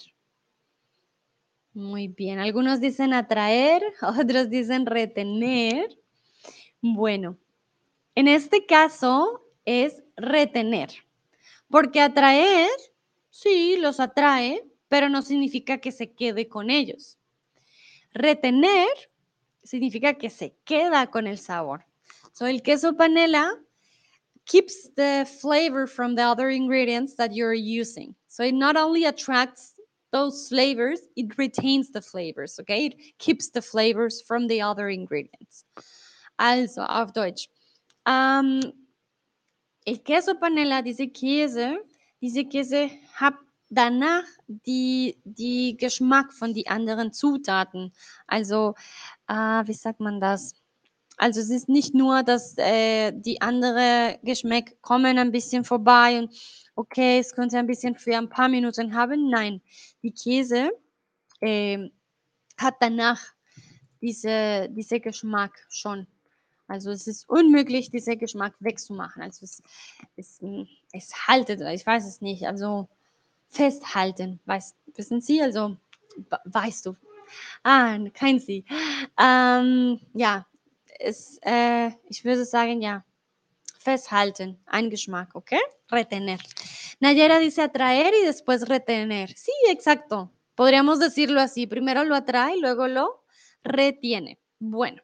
Muy 1.73 2.07
bien, 2.07 2.39
algunos 2.39 2.79
dicen 2.79 3.13
atraer, 3.13 3.83
otros 4.01 4.49
dicen 4.49 4.85
retener. 4.85 5.89
Bueno, 6.79 7.37
en 8.15 8.27
este 8.27 8.65
caso 8.65 9.45
es 9.65 10.03
retener, 10.17 10.89
porque 11.69 12.01
atraer, 12.01 12.69
sí, 13.29 13.77
los 13.77 13.99
atrae, 13.99 14.63
pero 14.89 15.09
no 15.09 15.21
significa 15.21 15.79
que 15.79 15.91
se 15.91 16.13
quede 16.13 16.47
con 16.47 16.69
ellos. 16.69 17.17
Retener 18.13 18.89
significa 19.63 20.13
que 20.13 20.29
se 20.29 20.55
queda 20.63 21.07
con 21.07 21.27
el 21.27 21.37
sabor. 21.37 21.85
So, 22.31 22.45
el 22.45 22.61
queso 22.61 22.95
panela 22.95 23.59
keeps 24.45 24.89
the 24.95 25.27
flavor 25.41 25.87
from 25.87 26.15
the 26.15 26.21
other 26.21 26.49
ingredients 26.49 27.15
that 27.15 27.33
you're 27.33 27.53
using. 27.53 28.15
So 28.27 28.43
it 28.43 28.53
not 28.53 28.77
only 28.77 29.05
attracts 29.05 29.73
those 30.11 30.47
flavors, 30.49 31.01
it 31.15 31.37
retains 31.37 31.91
the 31.91 32.01
flavors, 32.01 32.59
okay? 32.59 32.87
It 32.87 33.17
keeps 33.17 33.49
the 33.49 33.61
flavors 33.61 34.21
from 34.21 34.47
the 34.47 34.61
other 34.61 34.89
ingredients. 34.89 35.65
Also, 36.39 36.81
auf 36.81 37.13
Deutsch. 37.13 37.49
Um, 38.07 38.61
el 39.85 40.03
queso 40.03 40.35
panela, 40.35 40.81
diese 40.81 41.07
Käse, 41.07 41.79
diese 42.21 42.45
Käse 42.45 42.89
hat 43.13 43.35
danach 43.69 44.25
die, 44.47 45.17
die 45.23 45.75
Geschmack 45.77 46.33
von 46.33 46.53
den 46.53 46.67
anderen 46.67 47.11
Zutaten. 47.11 47.93
Also, 48.27 48.75
äh, 49.27 49.33
wie 49.33 49.73
sagt 49.73 49.99
man 49.99 50.19
das? 50.19 50.53
Also 51.17 51.39
es 51.39 51.49
ist 51.49 51.69
nicht 51.69 51.93
nur, 51.93 52.23
dass 52.23 52.57
äh, 52.57 53.11
die 53.13 53.41
anderen 53.41 54.17
Geschmäcker 54.23 54.75
kommen 54.81 55.17
ein 55.17 55.31
bisschen 55.31 55.63
vorbei 55.63 56.19
und 56.19 56.33
okay, 56.75 57.19
es 57.19 57.33
könnte 57.33 57.57
ein 57.57 57.67
bisschen 57.67 57.95
für 57.95 58.17
ein 58.17 58.29
paar 58.29 58.49
Minuten 58.49 58.93
haben. 58.93 59.29
Nein, 59.29 59.61
die 60.03 60.11
Käse 60.11 60.71
äh, 61.39 61.89
hat 62.57 62.75
danach 62.81 63.21
diese, 64.01 64.67
diese 64.71 64.99
Geschmack 64.99 65.65
schon. 65.69 66.05
Also 66.67 66.91
es 66.91 67.07
ist 67.07 67.29
unmöglich, 67.29 67.91
diesen 67.91 68.17
Geschmack 68.17 68.55
wegzumachen. 68.59 69.21
Also 69.21 69.45
es, 69.45 69.61
es, 70.15 70.41
es 70.91 71.27
haltet, 71.27 71.61
ich 71.61 71.85
weiß 71.85 72.05
es 72.05 72.21
nicht, 72.21 72.47
also 72.47 72.87
festhalten, 73.49 74.39
weißt, 74.45 74.75
wissen 74.95 75.21
Sie, 75.21 75.41
also 75.41 75.77
weißt 76.45 76.85
du. 76.87 76.95
Ah, 77.63 77.97
kein 78.13 78.39
Sie. 78.39 78.65
Ähm, 79.19 79.99
ja, 80.13 80.45
es, 80.99 81.39
äh, 81.41 81.91
ich 82.09 82.23
würde 82.23 82.45
sagen, 82.45 82.81
ja, 82.81 83.03
festhalten, 83.79 84.59
ein 84.65 84.89
Geschmack, 84.89 85.35
¿ok? 85.35 85.53
Retener. 85.91 86.39
Nayera 86.99 87.39
dice 87.39 87.61
atraer 87.61 88.13
y 88.21 88.25
después 88.25 88.67
retener. 88.67 89.29
Sí, 89.35 89.51
exacto. 89.67 90.31
Podríamos 90.55 90.99
decirlo 90.99 91.39
así. 91.41 91.67
Primero 91.67 92.03
lo 92.03 92.15
atrae, 92.15 92.57
luego 92.57 92.87
lo 92.87 93.23
retiene. 93.63 94.39
Bueno, 94.59 95.01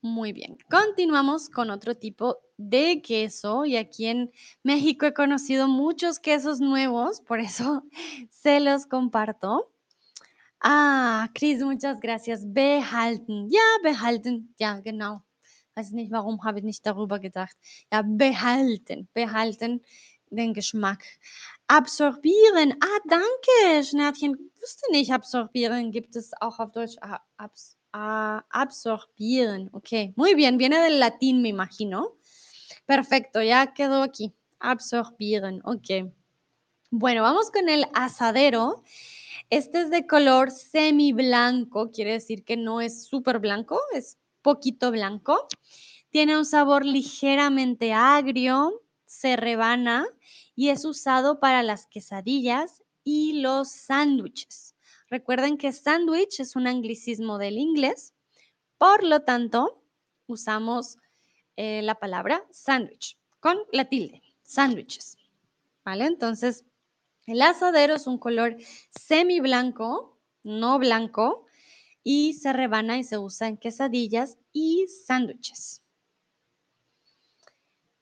muy 0.00 0.32
bien. 0.32 0.58
Continuamos 0.70 1.48
con 1.48 1.70
otro 1.70 1.96
tipo 1.96 2.38
de 2.56 3.02
queso 3.02 3.64
y 3.64 3.76
aquí 3.76 4.06
en 4.06 4.30
México 4.62 5.06
he 5.06 5.14
conocido 5.14 5.68
muchos 5.68 6.18
quesos 6.18 6.60
nuevos, 6.60 7.20
por 7.20 7.40
eso 7.40 7.82
se 8.30 8.60
los 8.60 8.86
comparto. 8.86 9.70
Ah, 10.60 11.28
Chris, 11.34 11.62
muchas 11.62 12.00
gracias. 12.00 12.40
Behalten. 12.44 13.50
Ja, 13.50 13.60
behalten. 13.82 14.54
Ja, 14.58 14.80
genau. 14.80 15.22
Weiß 15.74 15.92
nicht, 15.92 16.10
warum 16.10 16.42
habe 16.42 16.58
ich 16.58 16.64
nicht 16.64 16.86
darüber 16.86 17.18
gedacht. 17.18 17.56
Ja, 17.92 18.02
behalten. 18.02 19.08
Behalten 19.12 19.82
den 20.30 20.54
Geschmack. 20.54 21.04
Absorbieren. 21.68 22.74
Ah, 22.80 23.00
danke, 23.06 23.84
Schnärtchen. 23.84 24.50
Wusste 24.60 24.90
nicht, 24.90 25.12
absorbieren 25.12 25.92
gibt 25.92 26.16
es 26.16 26.32
auch 26.40 26.58
auf 26.58 26.72
Deutsch. 26.72 26.96
Ah, 27.00 27.20
abs 27.36 27.75
ah, 27.92 28.44
absorbieren. 28.50 29.70
Ok. 29.72 30.14
Muy 30.16 30.34
bien. 30.34 30.58
Viene 30.58 30.80
del 30.80 31.00
latín, 31.00 31.42
me 31.42 31.48
imagino. 31.48 32.16
Perfecto. 32.86 33.42
Ya 33.42 33.74
quedó 33.74 34.02
aquí. 34.02 34.32
Absorbieren. 34.58 35.60
Ok. 35.64 36.12
Bueno, 36.90 37.22
vamos 37.22 37.50
con 37.50 37.68
el 37.68 37.86
asadero. 37.94 38.82
Este 39.50 39.82
es 39.82 39.90
de 39.90 40.06
color 40.06 40.50
semi 40.50 41.12
blanco, 41.12 41.92
quiere 41.92 42.12
decir 42.12 42.44
que 42.44 42.56
no 42.56 42.80
es 42.80 43.04
súper 43.06 43.38
blanco, 43.38 43.80
es 43.94 44.18
poquito 44.42 44.90
blanco. 44.90 45.46
Tiene 46.10 46.36
un 46.36 46.44
sabor 46.44 46.84
ligeramente 46.84 47.92
agrio, 47.92 48.82
se 49.04 49.36
rebana 49.36 50.06
y 50.56 50.70
es 50.70 50.84
usado 50.84 51.38
para 51.38 51.62
las 51.62 51.86
quesadillas 51.86 52.82
y 53.04 53.40
los 53.40 53.70
sándwiches. 53.70 54.65
Recuerden 55.08 55.56
que 55.56 55.72
sándwich 55.72 56.40
es 56.40 56.56
un 56.56 56.66
anglicismo 56.66 57.38
del 57.38 57.58
inglés, 57.58 58.12
por 58.78 59.04
lo 59.04 59.22
tanto, 59.22 59.82
usamos 60.26 60.98
eh, 61.56 61.82
la 61.82 61.94
palabra 61.94 62.44
sándwich 62.50 63.16
con 63.40 63.58
la 63.72 63.88
tilde, 63.88 64.22
sándwiches. 64.42 65.16
¿Vale? 65.84 66.06
Entonces, 66.06 66.64
el 67.26 67.40
asadero 67.42 67.94
es 67.94 68.06
un 68.06 68.18
color 68.18 68.56
semi 68.90 69.40
blanco, 69.40 70.18
no 70.42 70.78
blanco, 70.78 71.46
y 72.02 72.34
se 72.34 72.52
rebana 72.52 72.98
y 72.98 73.04
se 73.04 73.18
usa 73.18 73.48
en 73.48 73.56
quesadillas 73.56 74.38
y 74.52 74.86
sándwiches. 74.86 75.82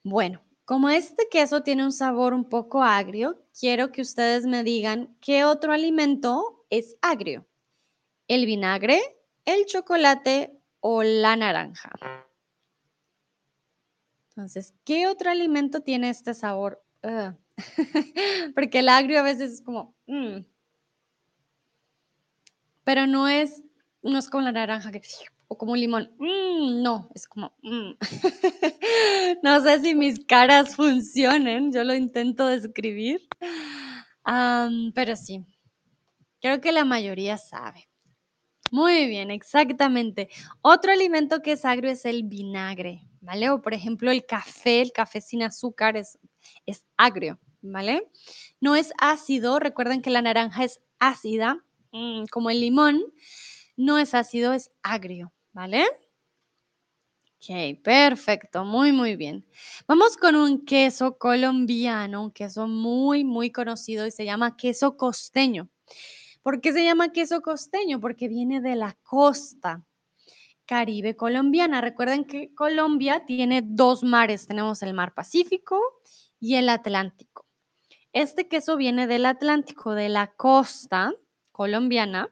Bueno, 0.03 0.43
como 0.67 0.91
este 0.91 1.29
queso 1.31 1.63
tiene 1.63 1.85
un 1.85 1.93
sabor 1.93 2.35
un 2.35 2.45
poco 2.45 2.83
agrio, 2.83 3.43
quiero 3.59 3.93
que 3.93 4.03
ustedes 4.03 4.45
me 4.45 4.63
digan 4.63 5.17
qué 5.21 5.45
otro 5.45 5.73
alimento 5.73 6.54
es 6.71 6.97
agrio. 7.03 7.47
¿El 8.29 8.47
vinagre, 8.47 9.01
el 9.45 9.67
chocolate 9.67 10.59
o 10.81 11.03
la 11.03 11.37
naranja? 11.37 11.91
Entonces, 14.31 14.75
¿qué 14.85 15.07
otro 15.07 15.31
alimento 15.31 15.81
tiene 15.81 16.11
este 16.11 16.35
sabor 16.35 16.85
Porque 18.55 18.79
el 18.81 18.89
agrio 18.89 19.21
a 19.21 19.23
veces 19.23 19.53
es 19.53 19.63
como, 19.63 19.95
mm". 20.07 20.39
pero 22.85 23.07
no 23.07 23.29
es, 23.29 23.63
no 24.03 24.19
es 24.19 24.29
como 24.29 24.45
la 24.45 24.53
naranja 24.53 24.91
que, 24.91 25.03
o 25.49 25.59
como 25.59 25.73
un 25.73 25.81
limón, 25.81 26.11
mm, 26.19 26.83
no, 26.83 27.09
es 27.15 27.27
como, 27.27 27.55
mm". 27.63 27.93
no 29.43 29.61
sé 29.61 29.81
si 29.81 29.95
mis 29.95 30.25
caras 30.25 30.75
funcionen, 30.75 31.73
yo 31.73 31.85
lo 31.85 31.95
intento 31.95 32.47
describir, 32.47 33.21
pero 34.95 35.17
sí, 35.17 35.45
creo 36.45 36.61
que 36.61 36.73
la 36.73 36.85
mayoría 36.85 37.39
sabe. 37.39 37.89
Muy 38.71 39.07
bien, 39.07 39.31
exactamente. 39.31 40.29
Otro 40.61 40.93
alimento 40.93 41.41
que 41.41 41.53
es 41.53 41.65
agrio 41.65 41.91
es 41.91 42.05
el 42.05 42.25
vinagre, 42.25 43.09
¿vale? 43.23 43.49
O 43.49 43.63
por 43.63 43.73
ejemplo 43.73 44.11
el 44.11 44.27
café, 44.27 44.83
el 44.83 44.93
café 44.93 45.23
sin 45.23 45.43
azúcar 45.43 45.97
es, 45.97 46.19
es 46.67 46.85
agrio. 46.99 47.39
¿vale? 47.65 48.11
No 48.61 48.77
es 48.77 48.93
ácido, 48.99 49.59
recuerden 49.59 50.03
que 50.03 50.11
la 50.11 50.21
naranja 50.21 50.65
es 50.65 50.83
ácida, 50.99 51.65
mm, 51.93 52.27
como 52.31 52.51
el 52.51 52.61
limón, 52.61 53.03
no 53.77 53.99
es 53.99 54.13
ácido, 54.15 54.53
es 54.53 54.71
agrio, 54.83 55.33
¿vale? 55.55 55.87
Ok, 57.37 57.81
perfecto, 57.83 58.65
muy, 58.65 58.93
muy 58.93 59.17
bien. 59.17 59.47
Vamos 59.87 60.19
con 60.19 60.37
un 60.37 60.65
queso 60.65 61.19
colombiano, 61.19 62.25
un 62.25 62.31
queso 62.31 62.67
muy, 62.69 63.25
muy 63.25 63.51
conocido 63.51 64.07
y 64.07 64.11
se 64.11 64.25
llama 64.25 64.57
queso 64.57 64.97
costeño. 64.97 65.69
¿Por 66.45 66.61
qué 66.61 66.75
se 66.75 66.85
llama 66.85 67.11
queso 67.11 67.41
costeño? 67.41 68.01
Porque 68.01 68.29
viene 68.29 68.61
de 68.61 68.77
la 68.77 68.99
costa 69.03 69.83
caribe 70.67 71.17
colombiana. 71.17 71.81
Recuerden 71.81 72.27
que 72.27 72.55
Colombia 72.55 73.25
tiene 73.25 73.63
dos 73.65 74.03
mares, 74.03 74.47
tenemos 74.47 74.83
el 74.83 74.93
mar 74.93 75.15
Pacífico 75.15 75.81
y 76.39 76.57
el 76.57 76.69
Atlántico. 76.69 77.47
Este 78.13 78.47
queso 78.47 78.77
viene 78.77 79.07
del 79.07 79.25
Atlántico, 79.25 79.95
de 79.95 80.11
la 80.11 80.35
costa 80.35 81.15
colombiana. 81.51 82.31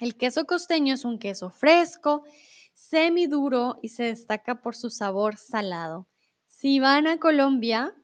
El 0.00 0.16
queso 0.16 0.44
costeño 0.44 0.94
es 0.94 1.04
un 1.04 1.20
queso 1.20 1.50
fresco, 1.50 2.24
semiduro 2.72 3.78
y 3.80 3.90
se 3.90 4.02
destaca 4.02 4.60
por 4.60 4.74
su 4.74 4.90
sabor 4.90 5.36
salado. 5.36 6.08
Si 6.48 6.80
van 6.80 7.06
a 7.06 7.20
Colombia 7.20 7.94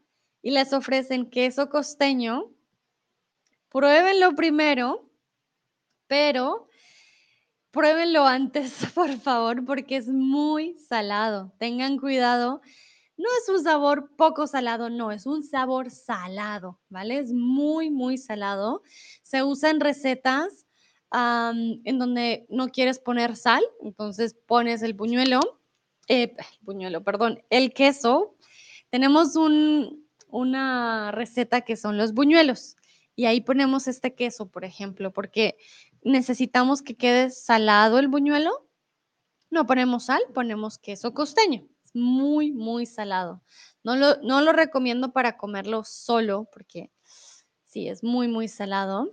y 0.40 0.52
les 0.52 0.72
ofrecen 0.72 1.30
queso 1.30 1.68
costeño, 1.68 2.52
pruébenlo 3.70 4.34
primero, 4.34 5.10
pero 6.06 6.68
pruébenlo 7.70 8.26
antes, 8.26 8.74
por 8.94 9.18
favor, 9.18 9.64
porque 9.64 9.96
es 9.96 10.08
muy 10.08 10.76
salado. 10.78 11.52
Tengan 11.58 11.98
cuidado 11.98 12.60
no 13.20 13.28
es 13.42 13.48
un 13.50 13.62
sabor 13.62 14.10
poco 14.16 14.46
salado, 14.46 14.88
no, 14.88 15.12
es 15.12 15.26
un 15.26 15.44
sabor 15.44 15.90
salado, 15.90 16.80
¿vale? 16.88 17.18
Es 17.18 17.34
muy, 17.34 17.90
muy 17.90 18.16
salado. 18.16 18.82
Se 19.22 19.42
usa 19.42 19.68
en 19.68 19.80
recetas 19.80 20.66
en 21.12 21.98
donde 21.98 22.46
no 22.48 22.68
quieres 22.68 22.98
poner 22.98 23.36
sal, 23.36 23.62
entonces 23.82 24.36
pones 24.46 24.80
el 24.82 24.94
buñuelo, 24.94 25.40
eh, 26.08 26.34
buñuelo, 26.62 27.04
perdón, 27.04 27.42
el 27.50 27.74
queso. 27.74 28.36
Tenemos 28.88 29.36
una 30.28 31.12
receta 31.12 31.60
que 31.60 31.76
son 31.76 31.98
los 31.98 32.14
buñuelos 32.14 32.76
y 33.20 33.26
ahí 33.26 33.42
ponemos 33.42 33.86
este 33.86 34.14
queso, 34.14 34.46
por 34.46 34.64
ejemplo, 34.64 35.12
porque 35.12 35.58
necesitamos 36.00 36.80
que 36.80 36.96
quede 36.96 37.28
salado 37.28 37.98
el 37.98 38.08
buñuelo. 38.08 38.66
No 39.50 39.66
ponemos 39.66 40.06
sal, 40.06 40.22
ponemos 40.32 40.78
queso 40.78 41.12
costeño. 41.12 41.68
Es 41.84 41.94
muy, 41.94 42.50
muy 42.50 42.86
salado. 42.86 43.42
No 43.84 43.94
lo, 43.94 44.16
no 44.22 44.40
lo 44.40 44.52
recomiendo 44.54 45.12
para 45.12 45.36
comerlo 45.36 45.84
solo 45.84 46.48
porque 46.50 46.90
sí, 47.66 47.88
es 47.88 48.02
muy, 48.02 48.26
muy 48.26 48.48
salado. 48.48 49.12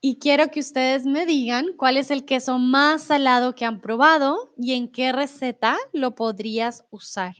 Y 0.00 0.20
quiero 0.20 0.52
que 0.52 0.60
ustedes 0.60 1.04
me 1.04 1.26
digan 1.26 1.72
cuál 1.76 1.96
es 1.96 2.12
el 2.12 2.24
queso 2.24 2.60
más 2.60 3.02
salado 3.02 3.56
que 3.56 3.64
han 3.64 3.80
probado 3.80 4.54
y 4.56 4.74
en 4.74 4.86
qué 4.86 5.10
receta 5.10 5.76
lo 5.92 6.14
podrías 6.14 6.84
usar. 6.90 7.34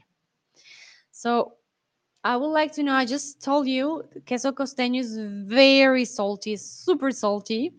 So, 1.11 1.62
I 2.25 2.37
would 2.37 2.47
like 2.47 2.71
to 2.73 2.83
know, 2.83 2.93
I 2.93 3.05
just 3.05 3.41
told 3.41 3.67
you 3.67 4.03
queso 4.25 4.51
costeño 4.51 4.99
is 4.99 5.17
very 5.17 6.05
salty, 6.05 6.55
super 6.55 7.11
salty. 7.11 7.73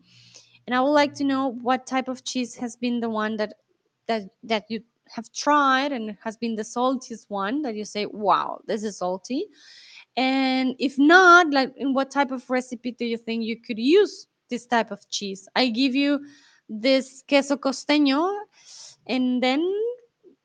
And 0.67 0.75
I 0.75 0.81
would 0.81 0.91
like 0.91 1.15
to 1.15 1.25
know 1.25 1.49
what 1.63 1.87
type 1.87 2.09
of 2.09 2.25
cheese 2.25 2.55
has 2.57 2.77
been 2.77 3.01
the 3.01 3.09
one 3.09 3.37
that 3.37 3.55
that 4.07 4.23
that 4.43 4.65
you 4.69 4.83
have 5.09 5.31
tried 5.33 5.93
and 5.93 6.17
has 6.23 6.37
been 6.37 6.57
the 6.57 6.63
saltiest 6.63 7.27
one 7.29 7.63
that 7.63 7.75
you 7.75 7.85
say, 7.85 8.07
wow, 8.07 8.61
this 8.67 8.83
is 8.83 8.99
salty. 8.99 9.47
And 10.17 10.75
if 10.79 10.99
not, 10.99 11.51
like 11.51 11.73
in 11.77 11.95
what 11.95 12.11
type 12.11 12.31
of 12.31 12.49
recipe 12.51 12.93
do 12.93 13.05
you 13.05 13.17
think 13.17 13.45
you 13.45 13.61
could 13.61 13.79
use 13.79 14.27
this 14.51 14.67
type 14.67 14.91
of 14.91 15.09
cheese? 15.11 15.49
I 15.57 15.69
give 15.69 15.95
you 15.95 16.21
this 16.69 17.23
queso 17.29 17.57
costeño 17.57 18.31
and 19.07 19.43
then 19.43 19.63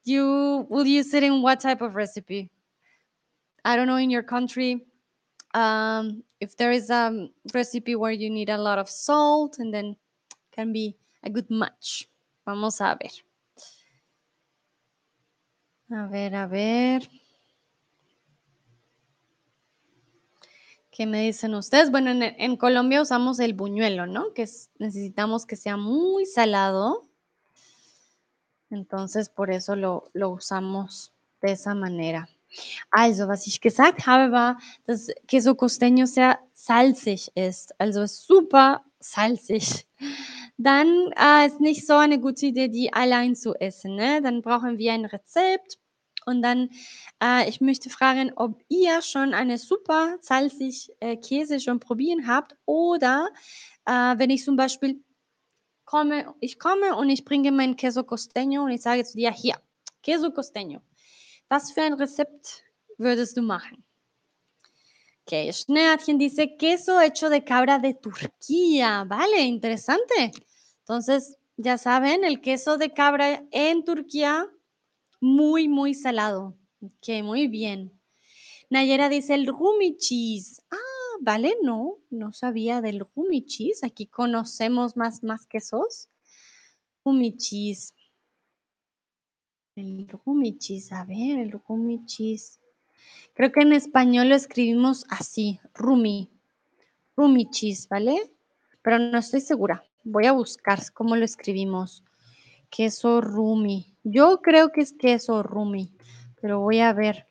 you 0.06 0.66
will 0.70 0.86
use 0.86 1.14
it 1.14 1.24
in 1.24 1.42
what 1.42 1.60
type 1.60 1.82
of 1.82 1.96
recipe? 1.96 2.50
I 3.66 3.76
don't 3.76 3.88
know 3.88 3.98
in 3.98 4.10
your 4.10 4.24
country 4.24 4.86
um, 5.54 6.24
if 6.40 6.56
there 6.56 6.72
is 6.72 6.90
a 6.90 7.30
recipe 7.54 7.96
where 7.96 8.12
you 8.12 8.30
need 8.30 8.50
a 8.50 8.58
lot 8.58 8.80
of 8.80 8.90
salt 8.90 9.60
and 9.60 9.74
then 9.74 9.96
can 10.52 10.72
be 10.72 10.96
a 11.24 11.30
good 11.30 11.50
match. 11.50 12.08
Vamos 12.46 12.82
a 12.82 12.98
ver. 13.00 13.12
A 15.92 16.08
ver, 16.08 16.36
a 16.36 16.48
ver. 16.48 17.10
¿Qué 20.92 21.06
me 21.06 21.22
dicen 21.22 21.56
ustedes? 21.56 21.92
Bueno, 21.92 22.12
en, 22.12 22.58
Colombia 22.58 23.02
usamos 23.02 23.40
el 23.40 23.54
buñuelo, 23.54 24.06
¿no? 24.06 24.34
Que 24.34 24.44
es, 24.44 24.70
necesitamos 24.80 25.46
que 25.46 25.56
sea 25.56 25.78
muy 25.78 26.26
salado. 26.26 27.08
Entonces, 28.70 29.30
por 29.30 29.50
eso 29.50 29.76
lo 29.76 30.30
usamos 30.30 31.14
de 31.42 31.54
esa 31.54 31.74
manera. 31.74 32.30
Also, 32.92 33.28
was 33.28 33.48
ich 33.48 33.62
gesagt 33.62 34.08
habe, 34.08 34.32
war, 34.32 34.60
dass 34.86 35.08
Queso 35.28 35.52
Costeño 35.52 36.06
sehr 36.06 36.40
salzig 36.54 37.32
ist. 37.36 37.74
Also 37.80 38.06
super 38.06 38.84
salzig. 39.00 39.86
Dann 40.58 40.88
äh, 41.16 41.48
ist 41.48 41.62
nicht 41.62 41.88
so 41.88 41.94
eine 41.94 42.20
gute 42.20 42.48
Idee, 42.48 42.68
die 42.68 42.92
allein 42.92 43.36
zu 43.36 43.54
essen. 43.56 43.96
Ne? 43.96 44.22
Dann 44.22 44.42
brauchen 44.42 44.78
wir 44.78 44.92
ein 44.94 45.06
Rezept. 45.06 45.78
Und 46.26 46.42
dann, 46.42 46.70
äh, 47.24 47.50
ich 47.50 47.62
möchte 47.62 47.90
fragen, 47.90 48.32
ob 48.36 48.62
ihr 48.68 49.02
schon 49.02 49.34
eine 49.34 49.58
super 49.58 50.18
salzig 50.22 50.92
äh, 51.00 51.16
Käse 51.16 51.60
schon 51.60 51.80
probieren 51.80 52.28
habt 52.28 52.56
oder 52.66 53.30
äh, 53.86 53.92
wenn 54.18 54.30
ich 54.30 54.44
zum 54.44 54.56
Beispiel 54.56 55.02
komme, 55.86 56.36
ich 56.40 56.60
komme 56.60 56.96
und 56.98 57.10
ich 57.10 57.26
bringe 57.26 57.52
mein 57.52 57.78
Queso 57.78 58.02
Costeño 58.02 58.64
und 58.64 58.72
ich 58.72 58.82
sage 58.82 59.04
zu 59.06 59.18
dir, 59.18 59.32
hier, 59.32 59.56
Queso 60.04 60.28
Costeño. 60.28 60.82
Was 61.50 61.72
für 61.72 61.82
ein 61.82 61.94
Rezept 61.94 62.64
würdest 62.98 63.36
du 63.36 63.42
machen? 63.42 63.84
Ok, 65.26 65.52
Schneatchen 65.52 66.20
dice 66.20 66.58
queso 66.58 67.00
hecho 67.02 67.30
de 67.30 67.44
cabra 67.44 67.80
de 67.80 67.96
Turquía. 67.96 69.04
Vale, 69.06 69.42
interesante. 69.42 70.32
Entonces, 70.82 71.38
ya 71.58 71.78
saben, 71.78 72.24
el 72.24 72.40
queso 72.42 72.78
de 72.78 72.94
cabra 72.94 73.44
en 73.52 73.84
Turquía, 73.84 74.48
muy, 75.22 75.68
muy 75.68 75.94
salado. 75.94 76.56
Ok, 76.82 77.24
muy 77.24 77.48
bien. 77.48 78.00
Nayera 78.70 79.10
dice 79.10 79.34
el 79.34 79.48
rumi 79.48 79.98
cheese. 79.98 80.62
Ah, 80.72 81.18
vale, 81.22 81.56
no, 81.64 81.98
no 82.12 82.32
sabía 82.32 82.82
del 82.82 83.00
rumi 83.16 83.46
cheese. 83.46 83.86
Aquí 83.86 84.06
conocemos 84.06 84.96
más, 84.96 85.24
más 85.24 85.48
quesos. 85.48 86.10
Rumi 87.04 87.36
cheese. 87.38 87.94
El 89.80 90.58
cheese, 90.58 90.92
a 90.92 91.06
ver, 91.06 91.40
el 91.40 92.06
cheese. 92.06 92.60
Creo 93.34 93.52
que 93.54 93.62
en 93.62 93.72
español 93.72 94.28
lo 94.28 94.36
escribimos 94.36 95.06
así, 95.10 95.62
rumi, 95.74 96.30
rumi 97.16 97.50
cheese, 97.50 97.88
¿vale? 97.88 98.30
Pero 98.82 99.00
no 99.00 99.18
estoy 99.18 99.40
segura. 99.40 99.82
Voy 100.04 100.26
a 100.26 100.34
buscar 100.34 100.80
cómo 100.94 101.16
lo 101.16 101.24
escribimos. 101.24 102.04
Queso 102.70 103.22
rumi. 103.22 103.96
Yo 104.04 104.42
creo 104.42 104.74
que 104.74 104.82
es 104.82 104.92
queso 104.92 105.44
rumi, 105.44 105.94
pero 106.42 106.60
voy 106.60 106.82
a 106.82 106.92
ver. 106.92 107.28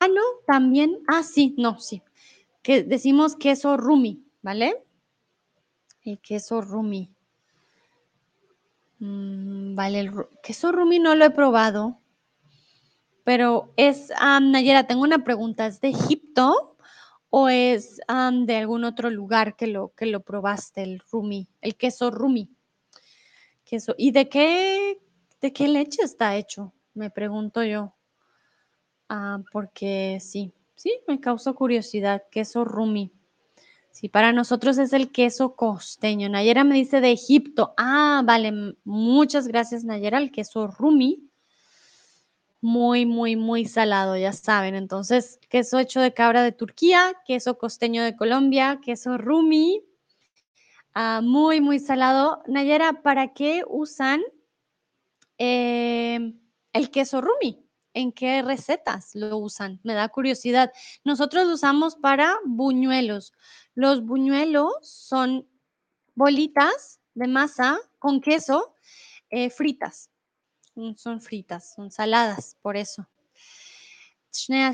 Ah, 0.00 0.08
no, 0.08 0.22
también. 0.44 0.98
Ah, 1.06 1.22
sí, 1.22 1.54
no, 1.56 1.78
sí. 1.78 2.02
Que 2.62 2.82
decimos 2.82 3.36
queso 3.36 3.76
rumi, 3.76 4.24
¿vale? 4.42 4.82
El 6.02 6.18
queso 6.18 6.60
rumi. 6.62 7.15
Mm, 8.98 9.74
vale, 9.74 10.00
el 10.00 10.12
queso 10.42 10.72
rumi 10.72 10.98
no 10.98 11.14
lo 11.14 11.24
he 11.24 11.30
probado, 11.30 12.00
pero 13.24 13.72
es, 13.76 14.12
Nayera, 14.20 14.86
tengo 14.86 15.02
una 15.02 15.24
pregunta, 15.24 15.66
¿es 15.66 15.80
de 15.80 15.88
Egipto 15.88 16.76
o 17.28 17.48
es 17.48 17.96
de 17.98 18.56
algún 18.56 18.84
otro 18.84 19.10
lugar 19.10 19.56
que 19.56 19.66
lo, 19.66 19.92
que 19.94 20.06
lo 20.06 20.20
probaste, 20.20 20.82
el 20.82 21.00
rumi, 21.10 21.48
el 21.60 21.76
queso 21.76 22.10
rumi? 22.10 22.48
Queso. 23.64 23.94
¿Y 23.98 24.12
de 24.12 24.28
qué, 24.28 25.00
de 25.40 25.52
qué 25.52 25.66
leche 25.66 26.02
está 26.02 26.36
hecho? 26.36 26.72
Me 26.94 27.10
pregunto 27.10 27.64
yo. 27.64 27.94
Ah, 29.08 29.40
porque 29.52 30.18
sí, 30.20 30.52
sí, 30.76 31.00
me 31.08 31.20
causó 31.20 31.54
curiosidad, 31.54 32.22
queso 32.30 32.64
rumi. 32.64 33.12
Sí, 33.96 34.10
para 34.10 34.30
nosotros 34.30 34.76
es 34.76 34.92
el 34.92 35.10
queso 35.10 35.56
costeño. 35.56 36.28
Nayera 36.28 36.64
me 36.64 36.74
dice 36.74 37.00
de 37.00 37.12
Egipto. 37.12 37.72
Ah, 37.78 38.20
vale. 38.26 38.76
Muchas 38.84 39.48
gracias, 39.48 39.84
Nayera. 39.84 40.18
El 40.18 40.30
queso 40.30 40.66
rumi. 40.66 41.30
Muy, 42.60 43.06
muy, 43.06 43.36
muy 43.36 43.64
salado, 43.64 44.14
ya 44.18 44.34
saben. 44.34 44.74
Entonces, 44.74 45.40
queso 45.48 45.78
hecho 45.78 46.02
de 46.02 46.12
cabra 46.12 46.42
de 46.42 46.52
Turquía, 46.52 47.14
queso 47.26 47.56
costeño 47.56 48.04
de 48.04 48.14
Colombia, 48.14 48.80
queso 48.84 49.16
rumi. 49.16 49.82
Ah, 50.92 51.22
muy, 51.24 51.62
muy 51.62 51.78
salado. 51.78 52.42
Nayera, 52.46 53.00
¿para 53.02 53.32
qué 53.32 53.64
usan 53.66 54.20
eh, 55.38 56.34
el 56.74 56.90
queso 56.90 57.22
rumi? 57.22 57.65
¿En 57.96 58.12
qué 58.12 58.42
recetas 58.42 59.14
lo 59.14 59.38
usan? 59.38 59.80
Me 59.82 59.94
da 59.94 60.10
curiosidad. 60.10 60.70
Nosotros 61.02 61.46
lo 61.46 61.54
usamos 61.54 61.96
para 61.96 62.36
buñuelos. 62.44 63.32
Los 63.74 64.04
buñuelos 64.04 64.74
son 64.82 65.48
bolitas 66.14 67.00
de 67.14 67.26
masa 67.26 67.78
con 67.98 68.20
queso 68.20 68.74
eh, 69.30 69.48
fritas. 69.48 70.10
Mm, 70.74 70.92
son 70.96 71.22
fritas, 71.22 71.72
son 71.74 71.90
saladas, 71.90 72.58
por 72.60 72.76
eso. 72.76 73.08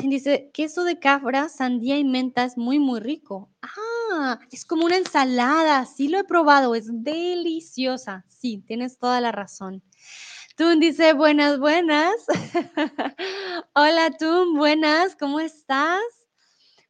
dice, 0.01 0.51
queso 0.53 0.83
de 0.83 0.99
cabra, 0.99 1.49
sandía 1.49 1.99
y 1.99 2.05
menta 2.05 2.43
es 2.43 2.59
muy, 2.59 2.81
muy 2.81 2.99
rico. 2.99 3.49
Ah, 3.63 4.41
es 4.51 4.65
como 4.65 4.85
una 4.85 4.97
ensalada. 4.97 5.87
Sí 5.87 6.09
lo 6.09 6.19
he 6.19 6.25
probado, 6.25 6.75
es 6.75 6.89
deliciosa. 6.91 8.25
Sí, 8.27 8.65
tienes 8.67 8.99
toda 8.99 9.21
la 9.21 9.31
razón. 9.31 9.81
Tun 10.57 10.81
dice, 10.81 11.15
buenas, 11.15 11.59
buenas. 11.59 12.15
Hola, 13.75 14.11
Tun, 14.19 14.55
buenas, 14.55 15.17
¿cómo 15.17 15.41
estás? 15.41 16.03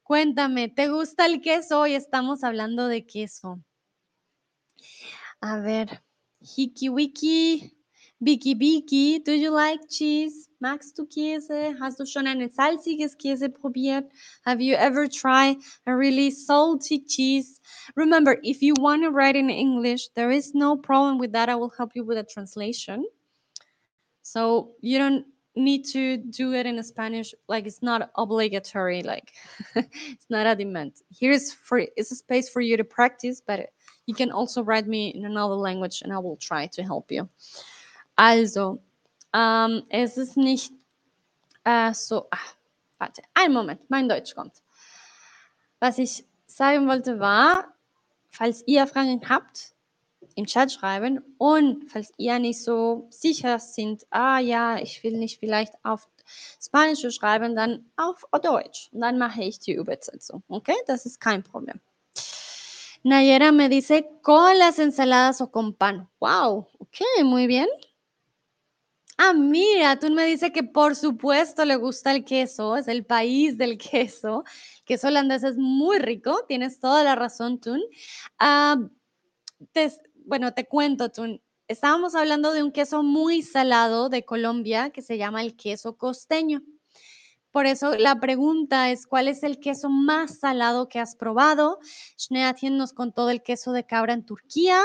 Cuéntame, 0.02 0.68
¿te 0.68 0.88
gusta 0.88 1.26
el 1.26 1.40
queso? 1.40 1.80
Hoy 1.80 1.94
estamos 1.94 2.42
hablando 2.42 2.88
de 2.88 3.06
queso. 3.06 3.62
A 5.40 5.60
ver, 5.60 6.02
Hiki 6.40 6.88
Wiki, 6.88 7.72
Biki 8.20 8.56
Biki, 8.56 9.24
do 9.24 9.32
you 9.32 9.52
like 9.52 9.88
cheese? 9.88 10.48
Magst 10.60 10.98
du 10.98 11.06
Käse? 11.06 11.76
Hast 11.78 12.00
du 12.00 12.04
schon 12.04 12.26
ein 12.26 12.48
salziges 12.52 13.16
Käse 13.16 13.48
probiert? 13.48 14.10
Have 14.44 14.60
you 14.60 14.74
ever 14.74 15.08
tried 15.08 15.58
a 15.86 15.96
really 15.96 16.32
salty 16.32 17.04
cheese? 17.04 17.60
Remember, 17.94 18.38
if 18.42 18.60
you 18.60 18.74
want 18.80 19.04
to 19.04 19.10
write 19.10 19.36
in 19.36 19.50
English, 19.50 20.08
there 20.16 20.32
is 20.32 20.52
no 20.52 20.76
problem 20.76 21.18
with 21.18 21.32
that. 21.32 21.48
I 21.48 21.54
will 21.54 21.72
help 21.76 21.92
you 21.94 22.04
with 22.04 22.18
a 22.18 22.24
translation. 22.24 23.04
So 24.22 24.72
you 24.80 24.98
don't 24.98 25.26
need 25.54 25.84
to 25.92 26.16
do 26.16 26.54
it 26.54 26.66
in 26.66 26.82
Spanish. 26.82 27.34
Like 27.48 27.66
it's 27.66 27.82
not 27.82 28.10
obligatory. 28.16 29.02
Like 29.02 29.32
it's 29.74 30.30
not 30.30 30.46
a 30.46 30.56
demand. 30.56 30.92
Here 31.10 31.32
is 31.32 31.52
free. 31.52 31.88
It's 31.96 32.10
a 32.12 32.16
space 32.16 32.48
for 32.48 32.60
you 32.60 32.76
to 32.76 32.84
practice, 32.84 33.42
but 33.44 33.70
you 34.06 34.14
can 34.14 34.30
also 34.30 34.62
write 34.62 34.86
me 34.86 35.08
in 35.08 35.24
another 35.24 35.54
language 35.54 36.02
and 36.02 36.12
I 36.12 36.18
will 36.18 36.36
try 36.36 36.66
to 36.68 36.82
help 36.82 37.10
you. 37.10 37.28
Also, 38.16 38.80
ähm, 39.34 39.82
es 39.90 40.16
ist 40.18 40.36
nicht 40.36 40.72
äh, 41.64 41.94
so. 41.94 42.26
Ach, 42.30 42.54
warte, 42.98 43.22
einen 43.34 43.54
Moment, 43.54 43.80
mein 43.88 44.08
Deutsch 44.08 44.34
kommt. 44.34 44.62
Was 45.80 45.98
ich 45.98 46.24
sagen 46.46 46.86
wollte 46.86 47.18
war, 47.18 47.72
falls 48.30 48.62
ihr 48.66 48.86
Fragen 48.86 49.20
habt, 49.28 49.74
im 50.36 50.46
Chat 50.46 50.72
schreiben 50.72 51.20
und 51.38 51.90
falls 51.90 52.12
ihr 52.16 52.38
nicht 52.38 52.62
so 52.62 53.06
sicher 53.10 53.58
sind, 53.58 54.06
ah 54.10 54.38
ja, 54.38 54.78
ich 54.78 55.02
will 55.02 55.16
nicht 55.18 55.38
vielleicht 55.38 55.74
auf 55.82 56.08
Spanisch 56.60 57.06
schreiben, 57.14 57.54
dann 57.56 57.90
auf 57.96 58.24
Deutsch. 58.42 58.88
Und 58.92 59.00
dann 59.00 59.18
mache 59.18 59.42
ich 59.42 59.58
die 59.58 59.74
Übersetzung. 59.74 60.42
Okay, 60.48 60.76
das 60.86 61.06
ist 61.06 61.20
kein 61.20 61.42
Problem. 61.42 61.80
Nayera 63.04 63.50
me 63.50 63.68
dice 63.68 64.04
con 64.22 64.56
las 64.58 64.78
ensaladas 64.78 65.40
o 65.40 65.50
con 65.50 65.74
pan. 65.74 66.08
Wow, 66.20 66.68
ok, 66.78 67.24
muy 67.24 67.48
bien. 67.48 67.66
Ah, 69.18 69.32
mira, 69.34 69.98
tú 69.98 70.08
me 70.10 70.24
dice 70.24 70.52
que 70.52 70.62
por 70.62 70.96
supuesto 70.96 71.64
le 71.64 71.76
gusta 71.76 72.12
el 72.12 72.24
queso, 72.24 72.76
es 72.76 72.88
el 72.88 73.04
país 73.04 73.58
del 73.58 73.76
queso. 73.76 74.44
El 74.78 74.84
queso 74.84 75.08
holandés 75.08 75.42
es 75.42 75.56
muy 75.56 75.98
rico, 75.98 76.44
tienes 76.46 76.78
toda 76.78 77.02
la 77.04 77.14
razón, 77.14 77.60
Tun. 77.60 77.80
Te, 79.72 79.92
bueno, 80.26 80.52
te 80.54 80.66
cuento, 80.66 81.10
Tun. 81.10 81.40
Estábamos 81.68 82.14
hablando 82.14 82.52
de 82.52 82.62
un 82.62 82.72
queso 82.72 83.02
muy 83.02 83.42
salado 83.42 84.08
de 84.08 84.24
Colombia 84.24 84.90
que 84.90 85.02
se 85.02 85.16
llama 85.16 85.42
el 85.42 85.56
queso 85.56 85.96
costeño. 85.96 86.62
Por 87.50 87.66
eso 87.66 87.96
la 87.96 88.18
pregunta 88.18 88.90
es, 88.90 89.06
¿cuál 89.06 89.28
es 89.28 89.42
el 89.42 89.60
queso 89.60 89.90
más 89.90 90.38
salado 90.38 90.88
que 90.88 90.98
has 90.98 91.16
probado? 91.16 91.78
Schneatien 92.18 92.78
nos 92.78 92.92
contó 92.92 93.26
del 93.26 93.42
queso 93.42 93.72
de 93.72 93.84
cabra 93.84 94.14
en 94.14 94.24
Turquía 94.24 94.82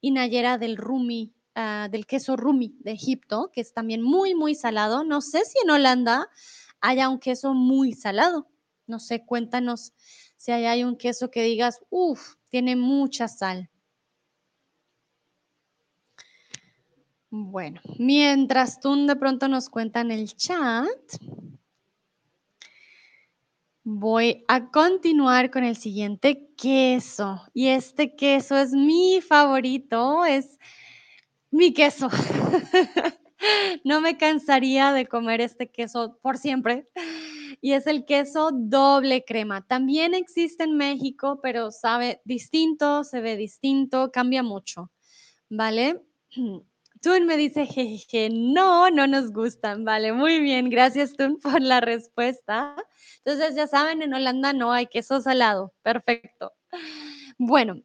y 0.00 0.10
Nayera 0.10 0.56
del 0.56 0.76
Rumi, 0.76 1.34
uh, 1.54 1.90
del 1.90 2.06
queso 2.06 2.36
Rumi 2.36 2.74
de 2.80 2.92
Egipto, 2.92 3.50
que 3.52 3.60
es 3.60 3.72
también 3.72 4.02
muy, 4.02 4.34
muy 4.34 4.54
salado. 4.54 5.04
No 5.04 5.20
sé 5.20 5.44
si 5.44 5.58
en 5.62 5.70
Holanda 5.70 6.28
haya 6.80 7.08
un 7.08 7.18
queso 7.18 7.52
muy 7.52 7.92
salado. 7.92 8.48
No 8.86 8.98
sé, 8.98 9.26
cuéntanos 9.26 9.92
si 10.38 10.52
hay 10.52 10.84
un 10.84 10.96
queso 10.96 11.30
que 11.30 11.42
digas, 11.42 11.80
uff, 11.90 12.36
tiene 12.48 12.74
mucha 12.74 13.28
sal. 13.28 13.68
Bueno, 17.30 17.80
mientras 17.98 18.80
tú 18.80 19.06
de 19.06 19.16
pronto 19.16 19.48
nos 19.48 19.68
cuentan 19.68 20.10
el 20.10 20.34
chat, 20.34 20.88
Voy 23.90 24.44
a 24.48 24.70
continuar 24.70 25.50
con 25.50 25.64
el 25.64 25.74
siguiente 25.74 26.50
queso. 26.58 27.40
Y 27.54 27.68
este 27.68 28.14
queso 28.16 28.58
es 28.58 28.72
mi 28.72 29.22
favorito, 29.26 30.26
es 30.26 30.58
mi 31.50 31.72
queso. 31.72 32.10
no 33.84 34.02
me 34.02 34.18
cansaría 34.18 34.92
de 34.92 35.06
comer 35.06 35.40
este 35.40 35.70
queso 35.70 36.18
por 36.20 36.36
siempre. 36.36 36.86
Y 37.62 37.72
es 37.72 37.86
el 37.86 38.04
queso 38.04 38.50
doble 38.52 39.24
crema. 39.24 39.66
También 39.66 40.12
existe 40.12 40.64
en 40.64 40.76
México, 40.76 41.40
pero 41.42 41.70
sabe 41.70 42.20
distinto, 42.26 43.04
se 43.04 43.22
ve 43.22 43.38
distinto, 43.38 44.10
cambia 44.12 44.42
mucho. 44.42 44.90
¿Vale? 45.48 46.02
Tun 47.02 47.26
me 47.26 47.36
dice, 47.36 47.66
jeje, 47.66 48.28
no, 48.30 48.90
no 48.90 49.06
nos 49.06 49.32
gustan. 49.32 49.84
Vale, 49.84 50.12
muy 50.12 50.40
bien. 50.40 50.70
Gracias, 50.70 51.14
Tun, 51.14 51.38
por 51.42 51.60
la 51.60 51.80
respuesta. 51.80 52.76
Entonces, 53.24 53.54
ya 53.54 53.66
saben, 53.66 54.02
en 54.02 54.14
Holanda 54.14 54.52
no 54.52 54.72
hay 54.72 54.86
queso 54.86 55.20
salado. 55.20 55.72
Perfecto. 55.82 56.52
Bueno, 57.38 57.82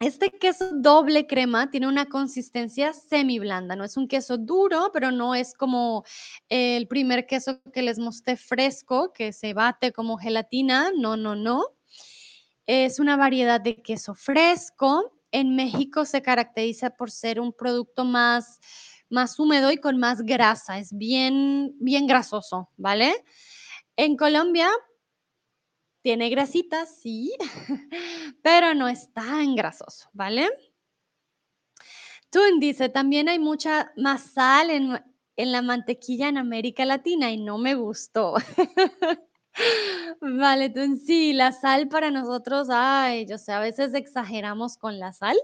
este 0.00 0.30
queso 0.30 0.70
doble 0.72 1.26
crema 1.26 1.70
tiene 1.70 1.86
una 1.86 2.06
consistencia 2.06 2.94
semi 2.94 3.38
blanda, 3.38 3.76
no 3.76 3.84
es 3.84 3.98
un 3.98 4.08
queso 4.08 4.38
duro, 4.38 4.90
pero 4.94 5.10
no 5.10 5.34
es 5.34 5.52
como 5.52 6.04
el 6.48 6.88
primer 6.88 7.26
queso 7.26 7.60
que 7.74 7.82
les 7.82 7.98
mostré 7.98 8.38
fresco, 8.38 9.12
que 9.12 9.34
se 9.34 9.52
bate 9.52 9.92
como 9.92 10.16
gelatina, 10.16 10.90
no, 10.96 11.18
no, 11.18 11.36
no. 11.36 11.66
Es 12.66 12.98
una 12.98 13.18
variedad 13.18 13.60
de 13.60 13.82
queso 13.82 14.14
fresco. 14.14 15.19
En 15.32 15.54
México 15.54 16.04
se 16.04 16.22
caracteriza 16.22 16.90
por 16.90 17.10
ser 17.10 17.40
un 17.40 17.52
producto 17.52 18.04
más, 18.04 18.58
más 19.08 19.38
húmedo 19.38 19.70
y 19.70 19.78
con 19.78 19.98
más 19.98 20.22
grasa, 20.22 20.78
es 20.78 20.96
bien, 20.96 21.74
bien 21.78 22.06
grasoso, 22.06 22.70
¿vale? 22.76 23.24
En 23.96 24.16
Colombia 24.16 24.68
tiene 26.02 26.30
grasitas, 26.30 26.98
sí, 27.00 27.32
pero 28.42 28.74
no 28.74 28.88
es 28.88 29.12
tan 29.12 29.54
grasoso, 29.54 30.08
¿vale? 30.12 30.48
Tun 32.30 32.60
dice, 32.60 32.88
también 32.88 33.28
hay 33.28 33.38
mucha 33.38 33.92
más 33.96 34.22
sal 34.32 34.70
en, 34.70 35.04
en 35.36 35.52
la 35.52 35.62
mantequilla 35.62 36.28
en 36.28 36.38
América 36.38 36.84
Latina 36.84 37.30
y 37.30 37.38
no 37.38 37.58
me 37.58 37.74
gustó. 37.74 38.34
Vale, 40.20 40.70
Tun, 40.70 40.98
sí, 40.98 41.32
la 41.32 41.52
sal 41.52 41.88
para 41.88 42.10
nosotros, 42.10 42.68
ay, 42.70 43.26
yo 43.26 43.38
sé, 43.38 43.52
a 43.52 43.60
veces 43.60 43.94
exageramos 43.94 44.76
con 44.76 44.98
la 44.98 45.12
sal. 45.12 45.36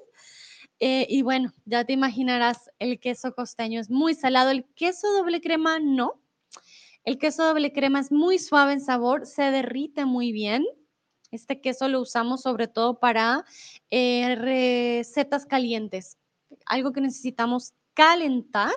Eh, 0.78 1.06
y 1.08 1.22
bueno, 1.22 1.52
ya 1.64 1.84
te 1.84 1.94
imaginarás, 1.94 2.70
el 2.78 3.00
queso 3.00 3.34
costeño 3.34 3.80
es 3.80 3.90
muy 3.90 4.14
salado, 4.14 4.50
el 4.50 4.64
queso 4.74 5.10
doble 5.14 5.40
crema 5.40 5.78
no, 5.78 6.20
el 7.06 7.18
queso 7.18 7.44
doble 7.44 7.72
crema 7.72 8.00
es 8.00 8.10
muy 8.10 8.38
suave 8.38 8.72
en 8.72 8.80
sabor, 8.80 9.26
se 9.26 9.44
derrite 9.44 10.04
muy 10.04 10.32
bien. 10.32 10.66
Este 11.30 11.60
queso 11.60 11.88
lo 11.88 12.00
usamos 12.00 12.42
sobre 12.42 12.66
todo 12.66 12.98
para 12.98 13.44
eh, 13.90 14.34
recetas 14.34 15.46
calientes, 15.46 16.18
algo 16.66 16.92
que 16.92 17.00
necesitamos 17.00 17.74
calentar. 17.94 18.74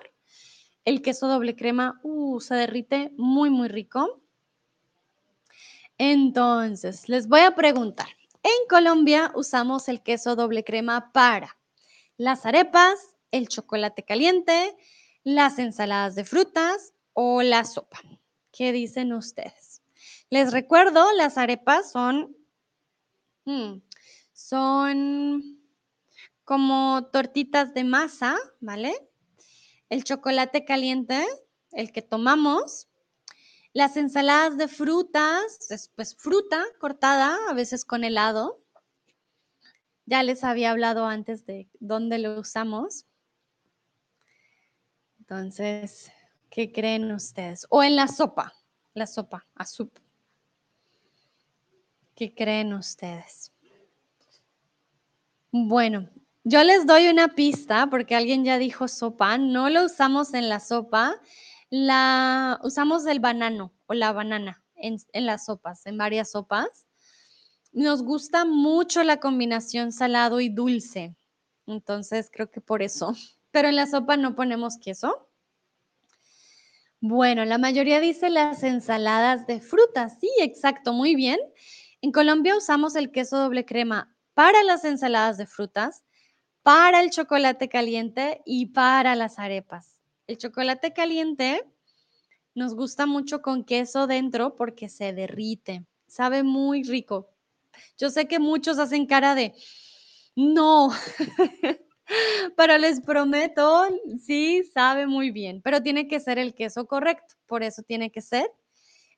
El 0.86 1.02
queso 1.02 1.28
doble 1.28 1.56
crema 1.56 2.00
uh, 2.04 2.40
se 2.40 2.54
derrite 2.54 3.12
muy, 3.18 3.50
muy 3.50 3.68
rico. 3.68 4.22
Entonces, 6.00 7.10
les 7.10 7.28
voy 7.28 7.42
a 7.42 7.56
preguntar. 7.56 8.08
En 8.42 8.68
Colombia 8.70 9.32
usamos 9.36 9.90
el 9.90 10.02
queso 10.02 10.38
doble 10.38 10.64
crema 10.64 11.12
para 11.12 11.58
las 12.18 12.46
arepas, 12.46 13.00
el 13.32 13.50
chocolate 13.50 14.04
caliente, 14.04 14.76
las 15.24 15.60
ensaladas 15.60 16.16
de 16.16 16.24
frutas 16.24 16.94
o 17.14 17.42
la 17.42 17.66
sopa. 17.66 18.00
¿Qué 18.52 18.72
dicen 18.72 19.12
ustedes? 19.12 19.82
Les 20.30 20.54
recuerdo, 20.54 21.12
las 21.14 21.38
arepas 21.38 21.92
son, 21.92 22.36
hmm, 23.44 23.82
son 24.32 25.60
como 26.46 27.10
tortitas 27.12 27.74
de 27.74 27.84
masa, 27.84 28.38
¿vale? 28.62 28.94
El 29.90 30.06
chocolate 30.06 30.64
caliente, 30.64 31.26
el 31.72 31.92
que 31.92 32.02
tomamos. 32.02 32.89
Las 33.74 33.98
ensaladas 33.98 34.58
de 34.58 34.68
frutas, 34.68 35.92
pues 35.96 36.16
fruta 36.16 36.64
cortada, 36.80 37.38
a 37.50 37.54
veces 37.54 37.86
con 37.86 38.04
helado. 38.04 38.62
Ya 40.06 40.24
les 40.24 40.44
había 40.44 40.72
hablado 40.72 41.06
antes 41.06 41.46
de 41.46 41.70
dónde 41.80 42.18
lo 42.18 42.40
usamos. 42.40 43.06
Entonces, 45.20 46.12
¿Qué 46.50 46.72
creen 46.72 47.12
ustedes? 47.12 47.68
O 47.70 47.84
en 47.84 47.96
la 47.96 48.08
sopa, 48.08 48.54
la 48.94 49.06
sopa, 49.06 49.46
a 49.56 49.66
soup. 49.66 49.92
¿Qué 52.16 52.34
creen 52.34 52.74
ustedes? 52.74 53.52
Bueno, 55.52 56.10
yo 56.44 56.64
les 56.64 56.86
doy 56.88 57.08
una 57.08 57.30
pista 57.30 57.88
porque 57.90 58.16
alguien 58.16 58.44
ya 58.44 58.58
dijo 58.58 58.88
sopa. 58.88 59.38
No 59.38 59.70
lo 59.70 59.86
usamos 59.86 60.34
en 60.34 60.50
la 60.50 60.60
sopa. 60.60 61.22
La 61.70 62.60
usamos 62.64 63.06
el 63.06 63.20
banano 63.20 63.74
o 63.86 63.94
la 63.94 64.12
banana 64.12 64.64
en, 64.76 64.98
en 65.14 65.26
las 65.26 65.46
sopas, 65.46 65.86
en 65.86 65.98
varias 65.98 66.32
sopas. 66.32 66.86
Nos 67.72 68.04
gusta 68.04 68.46
mucho 68.46 69.04
la 69.04 69.20
combinación 69.20 69.92
salado 69.92 70.40
y 70.42 70.50
dulce. 70.50 71.16
Entonces 71.68 72.30
creo 72.32 72.50
que 72.50 72.62
por 72.62 72.82
eso. 72.82 73.14
Pero 73.52 73.70
en 73.70 73.76
la 73.76 73.88
sopa 73.88 74.18
no 74.18 74.36
ponemos 74.36 74.78
queso. 74.78 75.30
Bueno, 77.02 77.46
la 77.46 77.58
mayoría 77.58 78.02
dice 78.02 78.30
las 78.30 78.62
ensaladas 78.64 79.48
de 79.48 79.62
frutas. 79.62 80.18
Sí, 80.20 80.30
exacto, 80.40 80.92
muy 80.92 81.16
bien. 81.16 81.40
En 82.02 82.12
Colombia 82.12 82.58
usamos 82.58 82.96
el 82.96 83.12
queso 83.12 83.38
doble 83.38 83.66
crema 83.66 84.14
para 84.34 84.64
las 84.64 84.84
ensaladas 84.84 85.38
de 85.38 85.46
frutas, 85.46 86.04
para 86.62 87.02
el 87.02 87.10
chocolate 87.10 87.70
caliente 87.70 88.42
y 88.46 88.68
para 88.68 89.16
las 89.16 89.40
arepas. 89.40 89.99
El 90.30 90.38
chocolate 90.38 90.94
caliente 90.94 91.66
nos 92.54 92.76
gusta 92.76 93.08
mucho 93.08 93.42
con 93.42 93.64
queso 93.64 94.06
dentro 94.06 94.56
porque 94.56 94.88
se 94.88 95.12
derrite. 95.12 95.88
Sabe 96.08 96.44
muy 96.44 96.84
rico. 96.84 97.32
Yo 97.98 98.12
sé 98.12 98.28
que 98.28 98.38
muchos 98.38 98.78
hacen 98.78 99.08
cara 99.08 99.34
de, 99.34 99.56
no, 100.36 100.92
pero 102.56 102.78
les 102.78 103.02
prometo, 103.02 103.88
sí, 104.24 104.64
sabe 104.72 105.08
muy 105.08 105.32
bien, 105.32 105.64
pero 105.64 105.82
tiene 105.82 106.08
que 106.08 106.20
ser 106.20 106.38
el 106.38 106.54
queso 106.54 106.86
correcto, 106.86 107.34
por 107.48 107.64
eso 107.64 107.82
tiene 107.82 108.12
que 108.12 108.22
ser 108.22 108.52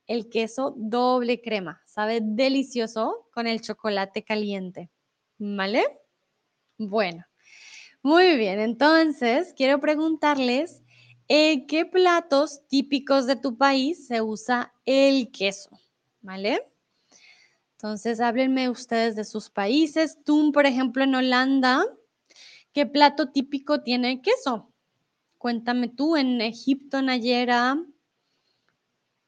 el 0.07 0.29
queso 0.29 0.73
doble 0.77 1.41
crema, 1.41 1.81
sabe 1.87 2.21
delicioso 2.23 3.27
con 3.33 3.47
el 3.47 3.59
chocolate 3.59 4.23
caliente, 4.23 4.89
¿vale? 5.37 5.83
Bueno, 6.77 7.25
muy 8.01 8.37
bien, 8.37 8.61
entonces 8.61 9.53
quiero 9.57 9.79
preguntarles, 9.81 10.80
¿en 11.33 11.65
qué 11.65 11.85
platos 11.85 12.67
típicos 12.67 13.25
de 13.25 13.37
tu 13.37 13.55
país 13.55 14.05
se 14.05 14.21
usa 14.21 14.73
el 14.85 15.31
queso? 15.31 15.69
¿Vale? 16.19 16.67
Entonces, 17.77 18.19
háblenme 18.19 18.69
ustedes 18.69 19.15
de 19.15 19.23
sus 19.23 19.49
países. 19.49 20.17
Tú, 20.25 20.51
por 20.51 20.65
ejemplo, 20.65 21.05
en 21.05 21.15
Holanda, 21.15 21.85
¿qué 22.73 22.85
plato 22.85 23.29
típico 23.29 23.81
tiene 23.81 24.21
queso? 24.21 24.73
Cuéntame 25.37 25.87
tú, 25.87 26.17
en 26.17 26.41
Egipto, 26.41 27.01
Nayera, 27.01 27.81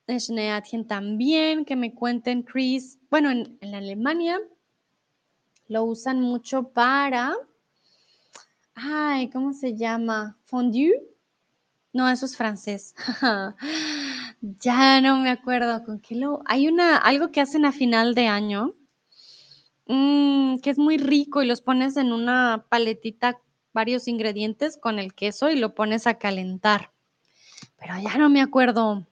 en 0.05 0.85
también, 0.85 1.63
que 1.63 1.77
me 1.77 1.95
cuenten, 1.95 2.43
Chris. 2.43 2.99
Bueno, 3.09 3.31
en, 3.31 3.57
en 3.61 3.75
Alemania 3.75 4.41
lo 5.69 5.85
usan 5.85 6.19
mucho 6.19 6.67
para, 6.67 7.33
ay, 8.75 9.29
¿cómo 9.29 9.53
se 9.53 9.77
llama? 9.77 10.37
Fondue. 10.43 11.12
No, 11.93 12.09
eso 12.09 12.25
es 12.25 12.35
francés. 12.35 12.95
ya 14.41 14.99
no 14.99 15.17
me 15.19 15.29
acuerdo 15.29 15.83
con 15.85 15.99
qué 15.99 16.15
lo. 16.15 16.41
Hay 16.45 16.67
una 16.67 16.97
algo 16.97 17.31
que 17.31 17.39
hacen 17.39 17.65
a 17.65 17.71
final 17.71 18.15
de 18.15 18.27
año 18.27 18.73
mm, 19.85 20.57
que 20.57 20.71
es 20.71 20.79
muy 20.79 20.97
rico 20.97 21.43
y 21.43 21.45
los 21.45 21.61
pones 21.61 21.95
en 21.97 22.11
una 22.11 22.65
paletita 22.67 23.39
varios 23.73 24.07
ingredientes 24.07 24.77
con 24.77 24.97
el 24.99 25.13
queso 25.13 25.49
y 25.49 25.55
lo 25.55 25.75
pones 25.75 26.07
a 26.07 26.15
calentar. 26.15 26.91
Pero 27.77 27.99
ya 27.99 28.17
no 28.17 28.29
me 28.29 28.41
acuerdo. 28.41 29.05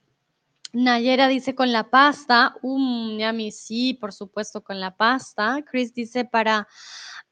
Nayera 0.73 1.27
dice 1.27 1.53
con 1.53 1.71
la 1.71 1.89
pasta. 1.89 2.55
Um, 2.61 3.17
mí 3.33 3.51
sí, 3.51 3.93
por 3.93 4.13
supuesto, 4.13 4.63
con 4.63 4.79
la 4.79 4.95
pasta. 4.95 5.63
Chris 5.69 5.93
dice 5.93 6.25
para 6.25 6.67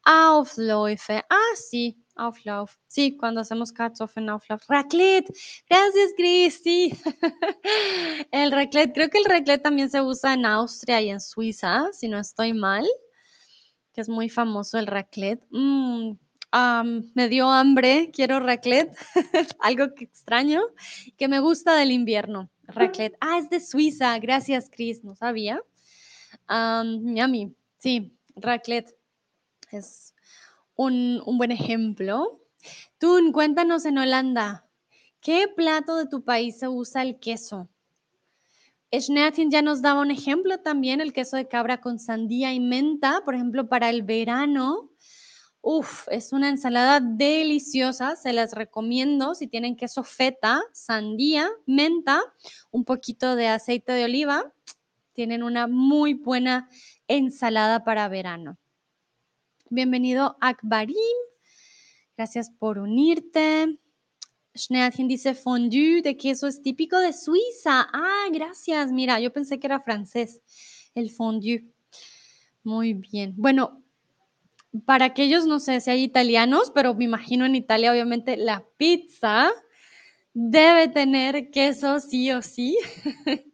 Aufläufe. 0.03 1.23
Ah, 1.29 1.55
sí, 1.55 2.03
Auflauf. 2.19 2.77
Sí, 2.87 3.15
cuando 3.15 3.41
hacemos 3.41 3.71
Kartoffeln 3.71 4.29
Auflauf. 4.29 4.63
Raclette. 4.67 5.31
Gracias, 5.69 6.11
Chris. 6.17 6.61
Sí. 6.63 6.93
el 8.31 8.51
raclette. 8.51 8.93
Creo 8.93 9.09
que 9.09 9.19
el 9.19 9.25
raclette 9.25 9.63
también 9.63 9.89
se 9.89 10.01
usa 10.01 10.33
en 10.33 10.45
Austria 10.45 11.01
y 11.01 11.09
en 11.09 11.21
Suiza, 11.21 11.89
si 11.93 12.07
no 12.07 12.19
estoy 12.19 12.53
mal. 12.53 12.85
Que 13.93 14.01
es 14.01 14.09
muy 14.09 14.29
famoso 14.29 14.77
el 14.77 14.87
raclette. 14.87 15.43
Mm, 15.49 16.11
me 17.13 17.29
dio 17.29 17.49
hambre. 17.49 18.11
Quiero 18.13 18.39
raclette. 18.39 18.95
Algo 19.59 19.93
que 19.95 20.03
extraño. 20.03 20.61
Que 21.17 21.27
me 21.27 21.39
gusta 21.39 21.75
del 21.75 21.91
invierno. 21.91 22.49
Raclette. 22.63 23.17
Ah, 23.21 23.39
es 23.39 23.49
de 23.49 23.59
Suiza. 23.59 24.17
Gracias, 24.19 24.69
Chris. 24.69 25.03
No 25.03 25.15
sabía. 25.15 25.61
Um, 26.49 27.15
yummy. 27.15 27.55
Sí, 27.79 28.13
raclette. 28.35 28.95
Es 29.71 30.13
un, 30.79 31.37
buen 31.37 31.51
ejemplo. 31.51 32.39
Tú, 32.97 33.19
cuéntanos 33.33 33.83
en 33.85 33.97
Holanda, 33.97 34.65
¿qué 35.19 35.47
plato 35.53 35.97
de 35.97 36.05
tu 36.05 36.23
país 36.23 36.57
se 36.57 36.69
usa 36.69 37.01
el 37.01 37.19
queso? 37.19 37.67
Schneatin 38.93 39.51
ya 39.51 39.61
nos 39.61 39.81
daba 39.81 39.99
un 39.99 40.09
ejemplo 40.09 40.59
también, 40.59 41.01
el 41.01 41.11
queso 41.11 41.35
de 41.35 41.49
cabra 41.49 41.81
con 41.81 41.99
sandía 41.99 42.53
y 42.53 42.61
menta, 42.61 43.21
por 43.25 43.35
ejemplo, 43.35 43.67
para 43.67 43.89
el 43.89 44.03
verano. 44.03 44.89
Uf, 45.61 46.07
es 46.09 46.31
una 46.31 46.47
ensalada 46.47 47.01
deliciosa, 47.01 48.15
se 48.15 48.31
las 48.31 48.53
recomiendo 48.53 49.35
si 49.35 49.47
tienen 49.47 49.75
queso 49.75 50.05
feta, 50.05 50.61
sandía, 50.71 51.49
menta, 51.65 52.21
un 52.71 52.85
poquito 52.85 53.35
de 53.35 53.49
aceite 53.49 53.91
de 53.91 54.05
oliva, 54.05 54.53
tienen 55.11 55.43
una 55.43 55.67
muy 55.67 56.13
buena 56.13 56.69
ensalada 57.09 57.83
para 57.83 58.07
verano. 58.07 58.57
Bienvenido 59.71 60.35
Akbarim, 60.41 60.95
gracias 62.17 62.49
por 62.49 62.79
unirte. 62.79 63.77
Schneadchen 64.55 65.07
dice 65.07 65.35
fondue 65.35 66.01
de 66.01 66.17
queso 66.17 66.47
es 66.47 66.63
típico 66.63 66.97
de 66.97 67.13
Suiza. 67.13 67.87
Ah, 67.93 68.25
gracias. 68.31 68.91
Mira, 68.91 69.19
yo 69.19 69.31
pensé 69.31 69.59
que 69.59 69.67
era 69.67 69.79
francés, 69.79 70.41
el 70.95 71.11
fondue. 71.11 71.65
Muy 72.63 72.95
bien. 72.95 73.35
Bueno, 73.37 73.83
para 74.85 75.05
aquellos, 75.05 75.45
no 75.45 75.59
sé 75.59 75.81
si 75.81 75.91
hay 75.91 76.01
italianos, 76.01 76.71
pero 76.73 76.95
me 76.95 77.05
imagino 77.05 77.45
en 77.45 77.53
Italia, 77.53 77.91
obviamente, 77.91 78.37
la 78.37 78.65
pizza 78.77 79.51
debe 80.33 80.87
tener 80.87 81.51
queso 81.51 81.99
sí 81.99 82.31
o 82.31 82.41
sí. 82.41 82.75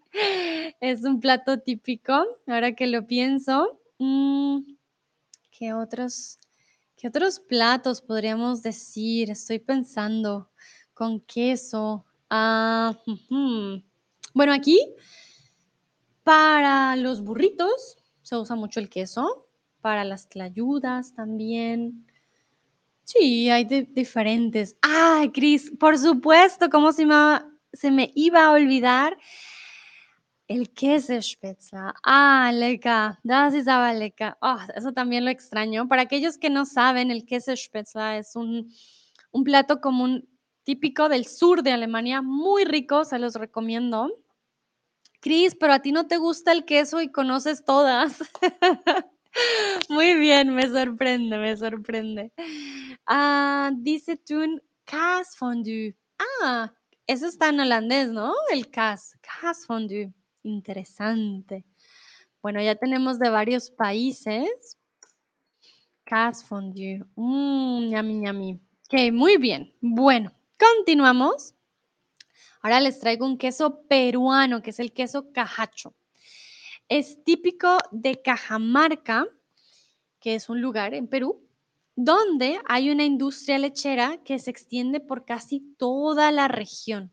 es 0.79 1.03
un 1.03 1.19
plato 1.19 1.59
típico, 1.59 2.25
ahora 2.47 2.73
que 2.73 2.87
lo 2.87 3.05
pienso. 3.05 3.81
Mm, 3.99 4.74
¿qué, 5.57 5.73
otros, 5.73 6.39
¿Qué 6.97 7.07
otros 7.07 7.39
platos 7.39 8.01
podríamos 8.01 8.61
decir? 8.61 9.29
Estoy 9.29 9.59
pensando 9.59 10.49
con 10.93 11.21
queso. 11.21 12.05
Ah, 12.29 12.97
bueno, 14.33 14.53
aquí 14.53 14.79
para 16.23 16.95
los 16.95 17.21
burritos 17.21 17.97
se 18.21 18.35
usa 18.35 18.55
mucho 18.55 18.79
el 18.79 18.89
queso 18.89 19.47
para 19.81 20.03
las 20.03 20.25
clayudas 20.25 21.13
también. 21.13 22.07
Sí, 23.03 23.49
hay 23.49 23.65
diferentes. 23.65 24.75
Ah, 24.81 25.25
Cris, 25.33 25.71
por 25.79 25.97
supuesto, 25.97 26.69
como 26.69 26.91
se 26.91 27.05
me, 27.05 27.41
se 27.71 27.91
me 27.91 28.11
iba 28.15 28.45
a 28.45 28.51
olvidar 28.51 29.15
el 30.47 30.71
queso 30.71 31.21
Spätzle. 31.21 31.93
Ah, 32.03 32.51
leca, 32.53 33.19
das 33.23 33.53
ist 33.53 33.67
aber 33.67 33.93
lecker. 33.93 34.35
Oh, 34.41 34.57
eso 34.75 34.91
también 34.91 35.25
lo 35.25 35.31
extraño. 35.31 35.87
Para 35.87 36.03
aquellos 36.03 36.37
que 36.37 36.49
no 36.49 36.65
saben, 36.65 37.11
el 37.11 37.25
queso 37.25 37.55
Spätzle 37.55 38.19
es 38.19 38.35
un, 38.35 38.71
un 39.31 39.43
plato 39.43 39.81
común 39.81 40.27
típico 40.63 41.09
del 41.09 41.25
sur 41.25 41.63
de 41.63 41.71
Alemania, 41.71 42.21
muy 42.21 42.65
rico, 42.65 43.05
se 43.05 43.19
los 43.19 43.35
recomiendo. 43.35 44.09
Cris, 45.21 45.55
pero 45.55 45.73
a 45.73 45.79
ti 45.79 45.91
no 45.91 46.07
te 46.07 46.17
gusta 46.17 46.51
el 46.51 46.65
queso 46.65 47.01
y 47.01 47.11
conoces 47.11 47.63
todas. 47.63 48.19
Muy 49.89 50.13
bien, 50.15 50.53
me 50.53 50.69
sorprende, 50.69 51.37
me 51.37 51.57
sorprende. 51.57 52.31
Ah, 53.05 53.71
dice 53.75 54.17
Tun 54.17 54.61
Cas 54.85 55.35
Fondue. 55.35 55.95
Ah, 56.41 56.71
eso 57.07 57.27
está 57.27 57.49
en 57.49 57.59
holandés, 57.59 58.09
¿no? 58.09 58.33
El 58.51 58.69
Cas, 58.69 59.17
Cas 59.21 59.65
Fondue. 59.65 60.13
Interesante. 60.45 61.65
Bueno, 62.41 62.61
ya 62.61 62.75
tenemos 62.75 63.17
de 63.17 63.29
varios 63.29 63.71
países. 63.71 64.77
Cas 66.03 66.45
Fondue. 66.45 67.03
Mmm, 67.15 67.89
yummy, 67.89 68.25
yummy. 68.25 68.59
Ok, 68.85 69.11
muy 69.11 69.37
bien. 69.37 69.73
Bueno, 69.81 70.31
continuamos. 70.59 71.55
Ahora 72.61 72.79
les 72.79 72.99
traigo 72.99 73.25
un 73.25 73.39
queso 73.39 73.81
peruano, 73.87 74.61
que 74.61 74.69
es 74.69 74.79
el 74.79 74.93
queso 74.93 75.31
cajacho. 75.31 75.95
Es 76.89 77.23
típico 77.23 77.79
de 77.91 78.21
Cajamarca, 78.21 79.25
que 80.19 80.35
es 80.35 80.47
un 80.47 80.61
lugar 80.61 80.93
en 80.93 81.07
Perú, 81.07 81.43
donde 81.95 82.59
hay 82.65 82.91
una 82.91 83.03
industria 83.03 83.57
lechera 83.57 84.21
que 84.23 84.37
se 84.37 84.51
extiende 84.51 84.99
por 84.99 85.25
casi 85.25 85.61
toda 85.79 86.31
la 86.31 86.47
región. 86.47 87.11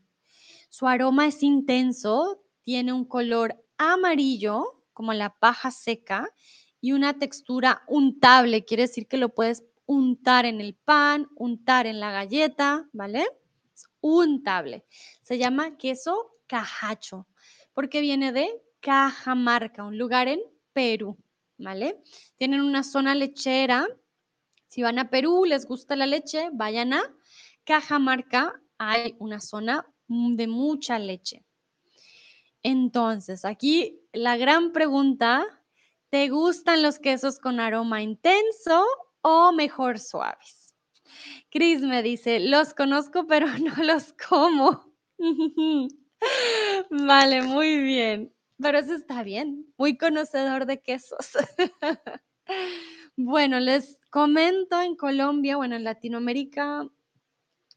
Su 0.68 0.86
aroma 0.86 1.26
es 1.26 1.42
intenso, 1.42 2.42
tiene 2.64 2.92
un 2.92 3.04
color 3.04 3.62
amarillo, 3.78 4.84
como 4.92 5.12
la 5.12 5.34
paja 5.38 5.70
seca, 5.70 6.28
y 6.80 6.92
una 6.92 7.18
textura 7.18 7.82
untable, 7.86 8.64
quiere 8.64 8.84
decir 8.84 9.06
que 9.06 9.16
lo 9.16 9.28
puedes 9.28 9.64
untar 9.86 10.46
en 10.46 10.60
el 10.60 10.74
pan, 10.74 11.28
untar 11.36 11.86
en 11.86 12.00
la 12.00 12.10
galleta, 12.10 12.88
¿vale? 12.92 13.26
Es 13.74 13.86
untable. 14.00 14.84
Se 15.22 15.38
llama 15.38 15.76
queso 15.76 16.32
cajacho, 16.46 17.26
porque 17.72 18.00
viene 18.00 18.32
de 18.32 18.48
Cajamarca, 18.80 19.84
un 19.84 19.96
lugar 19.96 20.28
en 20.28 20.40
Perú, 20.72 21.16
¿vale? 21.56 22.02
Tienen 22.36 22.60
una 22.60 22.82
zona 22.82 23.14
lechera. 23.14 23.86
Si 24.68 24.82
van 24.82 24.98
a 24.98 25.08
Perú, 25.08 25.44
les 25.44 25.66
gusta 25.66 25.94
la 25.94 26.06
leche, 26.06 26.50
vayan 26.52 26.92
a 26.94 27.02
Cajamarca, 27.64 28.60
hay 28.78 29.14
una 29.20 29.40
zona 29.40 29.86
de 30.08 30.46
mucha 30.48 30.98
leche. 30.98 31.44
Entonces, 32.62 33.44
aquí 33.44 34.00
la 34.12 34.36
gran 34.36 34.72
pregunta, 34.72 35.44
¿te 36.10 36.28
gustan 36.28 36.82
los 36.82 36.98
quesos 36.98 37.38
con 37.38 37.60
aroma 37.60 38.02
intenso 38.02 38.84
o 39.22 39.52
mejor 39.52 39.98
suaves? 39.98 40.74
Cris 41.50 41.80
me 41.80 42.02
dice, 42.02 42.40
los 42.40 42.74
conozco 42.74 43.26
pero 43.26 43.46
no 43.58 43.74
los 43.82 44.14
como. 44.28 44.92
vale, 46.90 47.42
muy 47.42 47.78
bien. 47.80 48.32
Pero 48.60 48.78
eso 48.78 48.94
está 48.94 49.22
bien, 49.22 49.66
muy 49.76 49.96
conocedor 49.96 50.66
de 50.66 50.80
quesos. 50.80 51.32
bueno, 53.16 53.58
les 53.58 53.98
Comento 54.12 54.78
en 54.82 54.94
Colombia, 54.94 55.56
bueno, 55.56 55.74
en 55.74 55.84
Latinoamérica, 55.84 56.86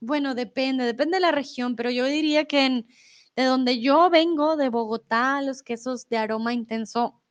bueno, 0.02 0.36
depende, 0.36 0.84
depende 0.84 1.16
de 1.16 1.22
la 1.22 1.32
región, 1.32 1.78
pero 1.78 1.90
yo 1.90 2.06
diría 2.08 2.44
que 2.44 2.66
en, 2.66 2.88
de 3.36 3.44
donde 3.44 3.82
yo 3.82 4.10
vengo, 4.10 4.56
de 4.56 4.70
Bogotá, 4.70 5.42
los 5.42 5.62
quesos 5.62 6.08
de 6.10 6.18
aroma 6.18 6.54
intenso, 6.54 7.22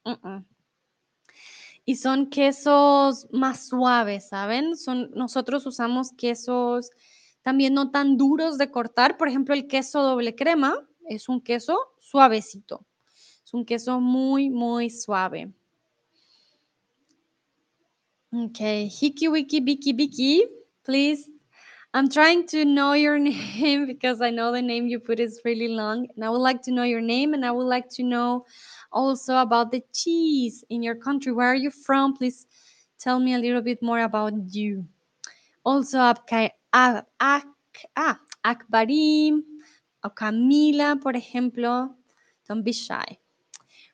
y 1.84 1.96
son 1.96 2.28
quesos 2.30 3.26
más 3.30 3.68
suaves, 3.68 4.28
¿saben? 4.28 4.76
Son, 4.76 5.10
nosotros 5.14 5.66
usamos 5.66 6.12
quesos 6.12 6.90
también 7.42 7.74
no 7.74 7.90
tan 7.90 8.16
duros 8.16 8.56
de 8.56 8.70
cortar. 8.70 9.18
Por 9.18 9.28
ejemplo, 9.28 9.54
el 9.54 9.66
queso 9.66 10.02
doble 10.02 10.34
crema 10.34 10.74
es 11.08 11.28
un 11.28 11.42
queso 11.42 11.78
suavecito. 12.00 12.86
Es 13.44 13.52
un 13.52 13.66
queso 13.66 14.00
muy, 14.00 14.48
muy 14.48 14.88
suave. 14.88 15.52
Okay, 18.32 18.90
Hiki 18.90 19.28
Wiki 19.28 19.60
Biki 19.60 19.92
Biki, 19.92 20.48
please. 20.82 21.30
I'm 21.94 22.08
trying 22.08 22.48
to 22.48 22.64
know 22.64 22.94
your 22.94 23.18
name 23.20 23.86
because 23.86 24.20
I 24.20 24.30
know 24.30 24.50
the 24.50 24.60
name 24.60 24.88
you 24.88 24.98
put 24.98 25.20
is 25.20 25.40
really 25.44 25.68
long. 25.68 26.08
And 26.16 26.24
I 26.24 26.28
would 26.28 26.42
like 26.42 26.60
to 26.62 26.72
know 26.72 26.82
your 26.82 27.00
name 27.00 27.34
and 27.34 27.46
I 27.46 27.52
would 27.52 27.68
like 27.68 27.88
to 27.90 28.02
know 28.02 28.46
also 28.90 29.36
about 29.36 29.70
the 29.70 29.80
cheese 29.92 30.64
in 30.70 30.82
your 30.82 30.96
country. 30.96 31.30
Where 31.30 31.46
are 31.46 31.54
you 31.54 31.70
from? 31.70 32.16
Please 32.16 32.46
tell 32.98 33.20
me 33.20 33.34
a 33.34 33.38
little 33.38 33.62
bit 33.62 33.80
more 33.80 34.00
about 34.00 34.34
you. 34.48 34.84
Also, 35.64 36.00
Ak, 36.00 36.32
Ak, 36.72 37.46
ah, 37.96 38.18
Akbarim 38.44 39.42
o 40.02 40.10
Camila, 40.10 41.00
por 41.00 41.12
ejemplo. 41.12 41.94
Don't 42.48 42.64
be 42.64 42.72
shy. 42.72 43.18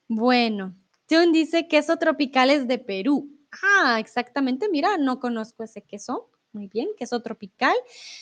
Bueno, 0.09 0.73
Tune 1.07 1.33
dice 1.33 1.69
queso 1.69 1.99
tropicales 1.99 2.67
de 2.67 2.79
Perú. 2.79 3.29
Ah, 3.63 3.99
exactamente. 4.01 4.71
Mira, 4.71 4.97
no 4.97 5.21
conozco 5.21 5.65
ese 5.65 5.83
queso. 5.83 6.30
Muy 6.53 6.67
bien, 6.67 6.89
queso 6.99 7.23
tropical. 7.23 7.75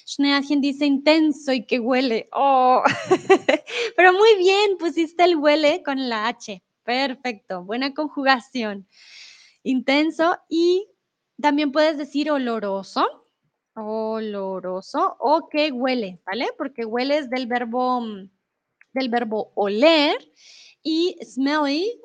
Schneadjen 0.07 0.61
dice 0.61 0.85
intenso 0.85 1.53
y 1.53 1.65
que 1.65 1.81
huele. 1.81 2.29
Oh, 2.33 2.83
pero 3.97 4.13
muy 4.13 4.37
bien, 4.37 4.77
pusiste 4.79 5.25
el 5.25 5.37
huele 5.37 5.83
con 5.83 6.09
la 6.11 6.29
H. 6.29 6.63
Perfecto, 6.83 7.65
buena 7.65 7.95
conjugación. 7.95 8.87
Intenso 9.63 10.37
y 10.49 10.89
también 11.41 11.73
puedes 11.73 11.97
decir 11.97 12.31
oloroso. 12.31 13.07
Oloroso 13.75 15.17
o 15.21 15.49
que 15.49 15.73
huele, 15.73 16.21
¿vale? 16.27 16.49
Porque 16.59 16.85
huele 16.85 17.19
es 17.19 17.31
del 17.31 17.47
verbo, 17.47 18.03
del 18.93 19.09
verbo 19.09 19.53
oler 19.55 20.19
y 20.83 21.17
smelly 21.25 21.99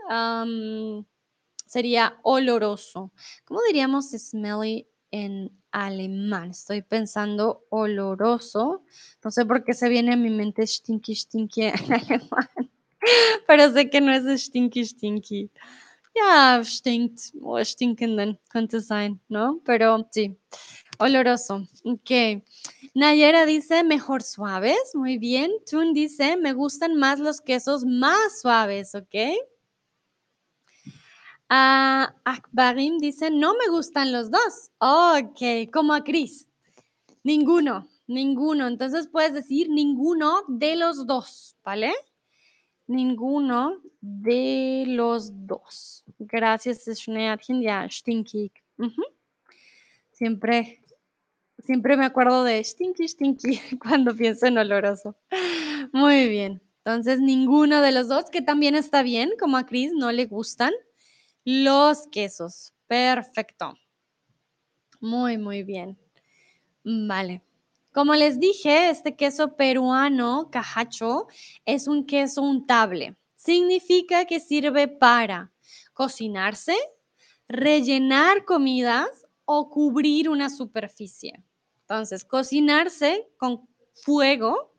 sería 1.65 2.17
oloroso. 2.21 3.11
¿Cómo 3.43 3.59
diríamos 3.67 4.11
smelly 4.11 4.87
en 5.13 5.51
alemán? 5.71 6.49
Estoy 6.49 6.81
pensando 6.81 7.65
oloroso. 7.69 8.83
No 9.23 9.31
sé 9.31 9.45
por 9.45 9.63
qué 9.63 9.73
se 9.73 9.87
viene 9.87 10.13
a 10.13 10.17
mi 10.17 10.29
mente 10.29 10.65
stinky, 10.65 11.15
stinky 11.15 11.63
en 11.63 11.73
alemán. 11.93 12.49
Pero 13.47 13.71
sé 13.71 13.89
que 13.89 14.01
no 14.01 14.11
es 14.11 14.45
stinky, 14.45 14.83
stinky. 14.85 15.51
Ya, 16.15 16.61
stinkt 16.63 17.33
o 17.41 17.63
stinkenden 17.63 18.39
könnte 18.49 18.81
sein, 18.81 19.19
¿no? 19.29 19.59
Pero 19.65 20.07
sí, 20.11 20.37
oloroso. 20.99 21.67
Ok. 21.85 22.43
Nayera 22.93 23.45
dice 23.45 23.83
mejor 23.83 24.21
suaves. 24.23 24.93
Muy 24.93 25.17
bien. 25.17 25.51
Tun 25.69 25.93
dice 25.93 26.37
me 26.37 26.53
gustan 26.53 26.95
más 26.97 27.19
los 27.19 27.41
quesos 27.41 27.83
más 27.85 28.41
suaves, 28.41 28.95
¿ok? 28.95 29.15
Ah, 31.49 32.13
Akbarim 32.23 32.97
dice 32.97 33.29
no 33.29 33.53
me 33.53 33.69
gustan 33.69 34.11
los 34.11 34.31
dos. 34.31 34.71
Ok, 34.79 35.71
como 35.71 35.93
a 35.93 36.03
Cris. 36.03 36.47
Ninguno, 37.23 37.87
ninguno. 38.07 38.67
Entonces 38.67 39.07
puedes 39.07 39.33
decir 39.33 39.69
ninguno 39.69 40.41
de 40.47 40.75
los 40.75 41.05
dos, 41.05 41.55
¿vale? 41.63 41.93
Ninguno 42.87 43.81
de 44.01 44.83
los 44.87 45.31
dos. 45.47 46.03
Gracias, 46.19 46.85
ya, 47.07 47.87
Stinky. 47.89 48.51
Siempre, 50.11 50.83
siempre 51.65 51.97
me 51.97 52.05
acuerdo 52.05 52.43
de 52.43 52.63
Stinky, 52.63 53.07
Stinky 53.07 53.59
cuando 53.81 54.15
pienso 54.15 54.47
en 54.47 54.57
oloroso. 54.57 55.15
Muy 55.91 56.27
bien. 56.27 56.61
Entonces, 56.85 57.21
ninguno 57.21 57.81
de 57.81 57.93
los 57.93 58.09
dos, 58.09 58.29
que 58.29 58.41
también 58.41 58.75
está 58.75 59.03
bien, 59.03 59.31
como 59.39 59.55
a 59.55 59.65
Cris 59.65 59.93
no 59.93 60.11
le 60.11 60.25
gustan 60.25 60.73
los 61.45 62.07
quesos. 62.07 62.73
Perfecto. 62.87 63.73
Muy, 64.99 65.37
muy 65.37 65.63
bien. 65.63 65.97
Vale. 66.83 67.41
Como 67.93 68.15
les 68.15 68.39
dije, 68.39 68.89
este 68.89 69.15
queso 69.15 69.55
peruano, 69.55 70.49
cajacho, 70.51 71.27
es 71.65 71.87
un 71.87 72.05
queso 72.05 72.41
untable. 72.41 73.15
Significa 73.35 74.25
que 74.25 74.39
sirve 74.39 74.87
para 74.87 75.51
cocinarse, 75.93 76.75
rellenar 77.47 78.45
comidas 78.45 79.09
o 79.45 79.69
cubrir 79.69 80.29
una 80.29 80.49
superficie. 80.49 81.43
Entonces, 81.81 82.23
cocinarse 82.25 83.27
con 83.37 83.67
fuego, 83.93 84.73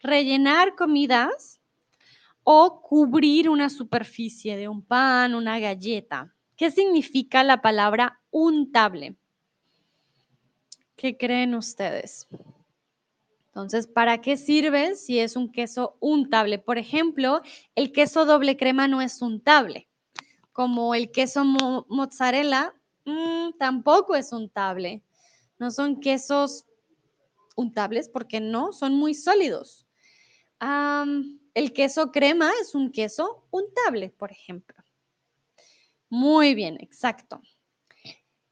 rellenar 0.00 0.76
comidas 0.76 1.55
o 2.48 2.80
cubrir 2.80 3.50
una 3.50 3.68
superficie 3.68 4.56
de 4.56 4.68
un 4.68 4.80
pan, 4.80 5.34
una 5.34 5.58
galleta. 5.58 6.32
¿Qué 6.56 6.70
significa 6.70 7.42
la 7.42 7.60
palabra 7.60 8.20
untable? 8.30 9.16
¿Qué 10.94 11.16
creen 11.16 11.56
ustedes? 11.56 12.28
Entonces, 13.48 13.88
¿para 13.88 14.20
qué 14.20 14.36
sirve 14.36 14.94
si 14.94 15.18
es 15.18 15.34
un 15.34 15.50
queso 15.50 15.96
untable? 15.98 16.60
Por 16.60 16.78
ejemplo, 16.78 17.42
el 17.74 17.90
queso 17.90 18.24
doble 18.24 18.56
crema 18.56 18.86
no 18.86 19.02
es 19.02 19.20
untable. 19.22 19.88
Como 20.52 20.94
el 20.94 21.10
queso 21.10 21.44
mozzarella 21.44 22.72
mm, 23.06 23.58
tampoco 23.58 24.14
es 24.14 24.32
untable. 24.32 25.02
No 25.58 25.72
son 25.72 25.98
quesos 25.98 26.64
untables 27.56 28.08
porque 28.08 28.38
no, 28.38 28.72
son 28.72 28.94
muy 28.94 29.14
sólidos. 29.14 29.88
El 31.56 31.72
queso 31.72 32.12
crema 32.12 32.50
es 32.60 32.74
un 32.74 32.92
queso 32.92 33.46
untable, 33.50 34.10
por 34.10 34.30
ejemplo. 34.30 34.76
Muy 36.10 36.54
bien, 36.54 36.76
exacto. 36.80 37.40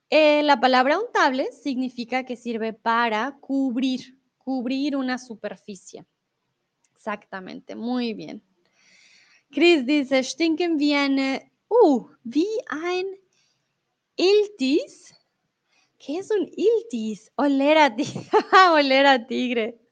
Eh, 0.09 0.43
la 0.43 0.59
palabra 0.59 0.99
untable 0.99 1.53
significa 1.53 2.25
que 2.25 2.35
sirve 2.35 2.73
para 2.73 3.37
cubrir, 3.43 4.19
cubrir 4.39 4.97
una 4.97 5.19
superficie. 5.19 6.07
Exactamente, 6.97 7.77
muy 7.77 8.15
bien. 8.15 8.43
Chris 9.51 9.85
dice, 9.85 10.25
stinken 10.25 10.79
wie 10.79 10.95
eine, 10.95 11.53
uh, 11.69 12.09
wie 12.25 12.59
ein 12.71 13.05
Iltis. 14.17 15.15
¿Qué 15.99 16.21
es 16.21 16.31
un 16.31 16.49
Iltis? 16.57 17.31
Oler 17.37 17.77
a, 17.77 17.95
Oler 18.73 19.07
a 19.07 19.27
tigre. 19.27 19.84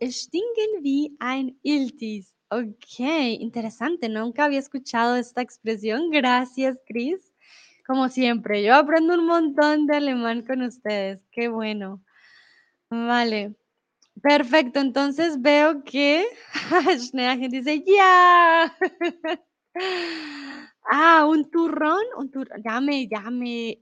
Stinken 0.00 0.82
wie 0.82 1.16
ein 1.20 1.58
Iltis. 1.62 2.32
Ok, 2.50 3.00
interesante, 3.40 4.08
nunca 4.08 4.44
había 4.44 4.58
escuchado 4.58 5.16
esta 5.16 5.40
expresión. 5.40 6.10
Gracias, 6.10 6.76
Chris. 6.86 7.32
Como 7.86 8.08
siempre, 8.08 8.62
yo 8.62 8.74
aprendo 8.74 9.14
un 9.14 9.26
montón 9.26 9.86
de 9.86 9.96
alemán 9.96 10.42
con 10.42 10.62
ustedes. 10.62 11.20
Qué 11.30 11.48
bueno. 11.48 12.02
Vale. 12.90 13.54
Perfecto. 14.22 14.80
Entonces 14.80 15.40
veo 15.40 15.82
que 15.84 16.26
Schneagen 16.98 17.50
dice, 17.50 17.82
ya. 17.86 18.76
ah, 20.84 21.26
un 21.26 21.50
turrón, 21.50 22.02
un 22.18 22.30
turrón. 22.30 22.62
Ya 22.64 22.80
me, 22.80 23.08
ya 23.08 23.30
me, 23.30 23.78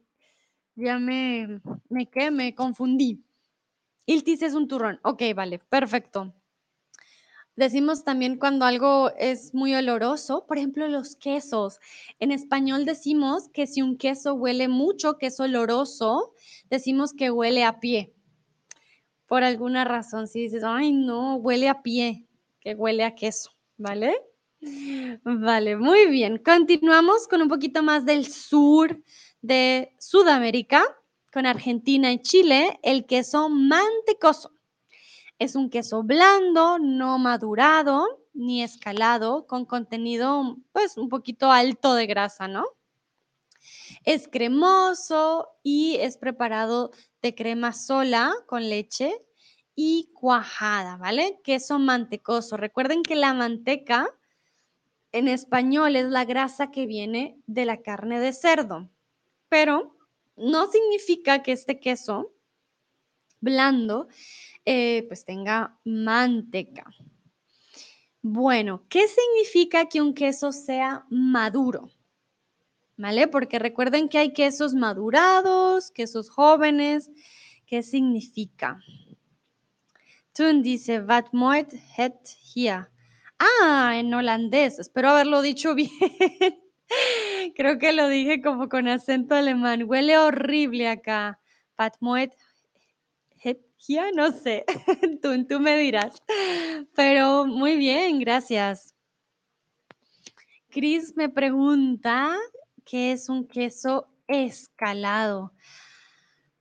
ya 0.76 0.98
me, 0.98 1.60
me, 1.88 2.06
¿qué? 2.06 2.30
Me 2.30 2.54
confundí. 2.54 3.22
Iltis 4.10 4.42
es 4.42 4.54
un 4.54 4.66
turrón. 4.66 4.98
Ok, 5.04 5.22
vale, 5.36 5.60
perfecto. 5.60 6.34
Decimos 7.54 8.02
también 8.02 8.38
cuando 8.38 8.64
algo 8.64 9.12
es 9.16 9.54
muy 9.54 9.72
oloroso, 9.72 10.46
por 10.48 10.58
ejemplo, 10.58 10.88
los 10.88 11.14
quesos. 11.14 11.78
En 12.18 12.32
español 12.32 12.84
decimos 12.84 13.48
que 13.50 13.68
si 13.68 13.82
un 13.82 13.96
queso 13.96 14.34
huele 14.34 14.66
mucho, 14.66 15.16
que 15.16 15.26
es 15.26 15.38
oloroso, 15.38 16.34
decimos 16.68 17.12
que 17.12 17.30
huele 17.30 17.62
a 17.62 17.78
pie. 17.78 18.12
Por 19.28 19.44
alguna 19.44 19.84
razón, 19.84 20.26
si 20.26 20.40
dices, 20.40 20.64
ay, 20.64 20.90
no, 20.90 21.36
huele 21.36 21.68
a 21.68 21.80
pie, 21.80 22.26
que 22.58 22.74
huele 22.74 23.04
a 23.04 23.14
queso, 23.14 23.52
¿vale? 23.76 24.16
Vale, 25.22 25.76
muy 25.76 26.06
bien. 26.06 26.38
Continuamos 26.38 27.28
con 27.28 27.42
un 27.42 27.48
poquito 27.48 27.84
más 27.84 28.04
del 28.04 28.26
sur 28.26 29.00
de 29.40 29.94
Sudamérica, 30.00 30.82
con 31.32 31.46
Argentina 31.46 32.12
y 32.12 32.20
Chile, 32.20 32.78
el 32.82 33.06
queso 33.06 33.48
mantecoso. 33.48 34.52
Es 35.38 35.54
un 35.54 35.70
queso 35.70 36.02
blando, 36.02 36.78
no 36.78 37.18
madurado 37.18 38.06
ni 38.34 38.62
escalado, 38.62 39.46
con 39.46 39.64
contenido 39.64 40.56
pues 40.72 40.96
un 40.96 41.08
poquito 41.08 41.50
alto 41.50 41.94
de 41.94 42.06
grasa, 42.06 42.48
¿no? 42.48 42.64
Es 44.04 44.28
cremoso 44.28 45.48
y 45.62 45.96
es 45.96 46.16
preparado 46.16 46.90
de 47.22 47.34
crema 47.34 47.72
sola 47.72 48.32
con 48.46 48.68
leche 48.68 49.12
y 49.74 50.10
cuajada, 50.14 50.96
¿vale? 50.96 51.40
Queso 51.44 51.78
mantecoso. 51.78 52.56
Recuerden 52.56 53.02
que 53.02 53.16
la 53.16 53.34
manteca 53.34 54.08
en 55.12 55.28
español 55.28 55.96
es 55.96 56.06
la 56.06 56.24
grasa 56.24 56.70
que 56.70 56.86
viene 56.86 57.40
de 57.46 57.64
la 57.64 57.82
carne 57.82 58.20
de 58.20 58.32
cerdo, 58.32 58.90
pero 59.48 59.96
no 60.36 60.70
significa 60.70 61.42
que 61.42 61.52
este 61.52 61.80
queso 61.80 62.32
blando 63.40 64.08
eh, 64.64 65.04
pues 65.08 65.24
tenga 65.24 65.78
manteca. 65.84 66.84
Bueno, 68.22 68.84
¿qué 68.88 69.06
significa 69.08 69.88
que 69.88 70.00
un 70.02 70.12
queso 70.12 70.52
sea 70.52 71.06
maduro? 71.08 71.90
¿Vale? 72.96 73.28
Porque 73.28 73.58
recuerden 73.58 74.10
que 74.10 74.18
hay 74.18 74.32
quesos 74.34 74.74
madurados, 74.74 75.90
quesos 75.90 76.28
jóvenes. 76.28 77.10
¿Qué 77.66 77.82
significa? 77.82 78.78
Tun 80.34 80.62
dice, 80.62 81.00
wat 81.00 81.32
het 81.96 82.28
hier? 82.28 82.90
Ah, 83.38 83.94
en 83.96 84.12
holandés. 84.12 84.78
Espero 84.78 85.10
haberlo 85.10 85.40
dicho 85.42 85.74
bien. 85.80 85.90
Creo 87.56 87.78
que 87.78 87.92
lo 87.92 88.08
dije 88.08 88.40
como 88.42 88.68
con 88.68 88.88
acento 88.88 89.34
alemán. 89.34 89.84
Huele 89.86 90.18
horrible 90.18 90.88
acá. 90.88 91.38
Wat 91.78 91.96
moet 92.00 92.30
het 93.42 93.58
hier? 93.78 94.12
No 94.14 94.32
sé. 94.32 94.64
tú, 95.22 95.46
tú 95.46 95.60
me 95.60 95.76
dirás. 95.78 96.22
Pero 96.94 97.46
muy 97.46 97.76
bien, 97.76 98.20
gracias. 98.20 98.94
Chris 100.68 101.16
me 101.16 101.28
pregunta 101.28 102.36
qué 102.84 103.12
es 103.12 103.28
un 103.28 103.46
queso 103.48 104.06
escalado. 104.28 105.52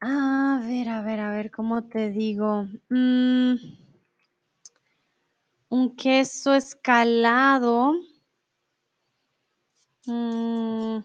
A 0.01 0.61
ver, 0.63 0.87
a 0.87 1.01
ver, 1.01 1.19
a 1.19 1.31
ver, 1.31 1.51
¿cómo 1.51 1.83
te 1.83 2.09
digo? 2.09 2.65
Mm, 2.89 3.55
un 5.69 5.95
queso 5.95 6.53
escalado. 6.53 7.93
Mm, 10.09 11.03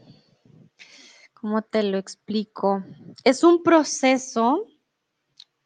¿Cómo 1.34 1.60
te 1.60 1.82
lo 1.82 1.98
explico? 1.98 2.82
Es 3.22 3.44
un 3.44 3.62
proceso 3.62 4.64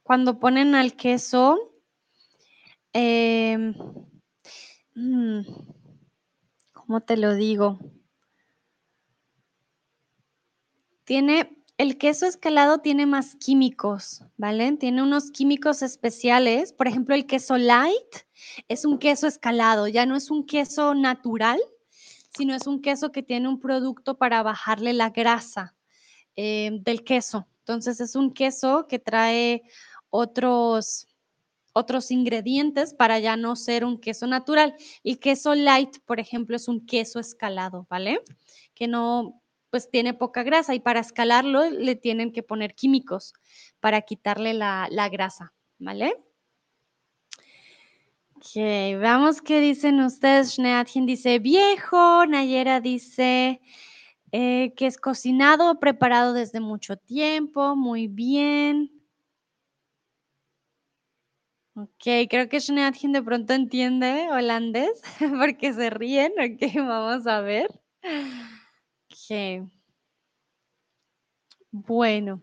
cuando 0.03 0.41
ponen 0.41 0.75
al 0.75 0.97
queso. 0.97 1.57
Em, 2.93 3.75
mm, 4.97 5.43
¿Cómo 6.73 7.01
te 7.03 7.17
lo 7.17 7.37
digo? 7.37 7.79
Tiene 11.05 11.65
el 11.77 11.97
queso 11.97 12.27
escalado 12.27 12.79
tiene 12.79 13.07
más 13.07 13.37
químicos, 13.37 14.25
¿vale? 14.37 14.77
Tiene 14.79 15.01
unos 15.01 15.31
químicos 15.31 15.83
especiales. 15.83 16.73
Por 16.73 16.89
ejemplo, 16.89 17.15
el 17.15 17.27
queso 17.27 17.57
light 17.57 18.17
es 18.67 18.85
un 18.85 18.99
queso 18.99 19.29
escalado, 19.29 19.87
ya 19.87 20.07
no 20.07 20.17
es 20.17 20.29
un 20.33 20.45
queso 20.45 20.97
natural, 20.97 21.61
sino 22.39 22.55
es 22.55 22.67
un 22.69 22.81
queso 22.81 23.11
que 23.11 23.23
tiene 23.23 23.49
un 23.49 23.59
producto 23.61 24.17
para 24.17 24.43
bajarle 24.43 24.93
la 24.93 25.11
grasa 25.11 25.75
eh, 26.37 26.71
del 26.83 27.03
queso. 27.03 27.49
Entonces 27.59 28.01
es 28.01 28.15
un 28.15 28.33
queso 28.33 28.87
que 28.89 29.01
trae 29.01 29.63
otros, 30.09 31.09
otros 31.73 32.13
ingredientes 32.13 32.95
para 32.95 33.19
ya 33.19 33.37
no 33.37 33.57
ser 33.57 33.85
un 33.85 33.99
queso 34.01 34.29
natural. 34.29 34.75
El 35.03 35.19
queso 35.19 35.55
light, 35.57 35.99
por 36.07 36.21
ejemplo, 36.21 36.55
es 36.55 36.69
un 36.69 36.87
queso 36.87 37.19
escalado, 37.19 37.87
¿vale? 37.91 38.23
Que 38.73 38.87
no, 38.87 39.43
pues 39.71 39.91
tiene 39.91 40.15
poca 40.15 40.45
grasa 40.45 40.77
y 40.77 40.81
para 40.81 41.01
escalarlo 41.01 41.69
le 41.69 41.97
tienen 41.97 42.33
que 42.33 42.45
poner 42.45 42.75
químicos 42.75 43.35
para 43.81 44.03
quitarle 44.03 44.55
la, 44.55 45.09
grasa, 45.11 45.53
¿vale? 45.79 46.17
Ok, 48.39 48.55
veamos 48.55 49.43
qué 49.43 49.61
dicen 49.61 50.01
ustedes. 50.01 50.53
Schneadchen 50.55 51.07
dice 51.07 51.41
viejo, 51.41 52.25
Nayera 52.27 52.81
dice 52.81 53.61
eh, 54.33 54.73
que 54.77 54.87
es 54.87 54.97
cocinado 54.99 55.81
preparado 55.81 56.33
desde 56.35 56.61
mucho 56.61 56.97
tiempo, 56.97 57.75
muy 57.75 58.07
bien. 58.07 58.93
Ok, 61.75 62.29
creo 62.31 62.49
que 62.49 62.61
Schneadchen 62.61 63.13
de 63.13 63.23
pronto 63.23 63.55
entiende 63.55 64.29
holandés 64.31 65.01
porque 65.41 65.73
se 65.73 65.91
ríen. 65.91 66.33
Ok, 66.39 66.75
vamos 66.77 67.27
a 67.27 67.41
ver. 67.41 67.69
Bueno, 71.71 72.43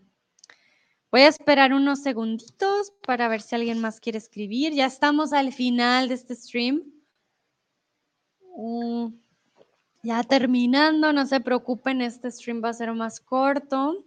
voy 1.16 1.22
a 1.22 1.28
esperar 1.28 1.72
unos 1.72 2.02
segunditos 2.02 2.92
para 3.06 3.26
ver 3.28 3.40
si 3.40 3.54
alguien 3.54 3.80
más 3.80 4.00
quiere 4.00 4.18
escribir. 4.18 4.74
Ya 4.74 4.84
estamos 4.84 5.32
al 5.32 5.50
final 5.50 6.08
de 6.08 6.14
este 6.14 6.34
stream. 6.34 6.82
Mm, 8.54 9.14
ya 10.02 10.22
terminando, 10.24 11.14
no 11.14 11.24
se 11.24 11.40
preocupen, 11.40 12.02
este 12.02 12.30
stream 12.30 12.62
va 12.62 12.68
a 12.68 12.74
ser 12.74 12.92
más 12.92 13.18
corto. 13.18 14.04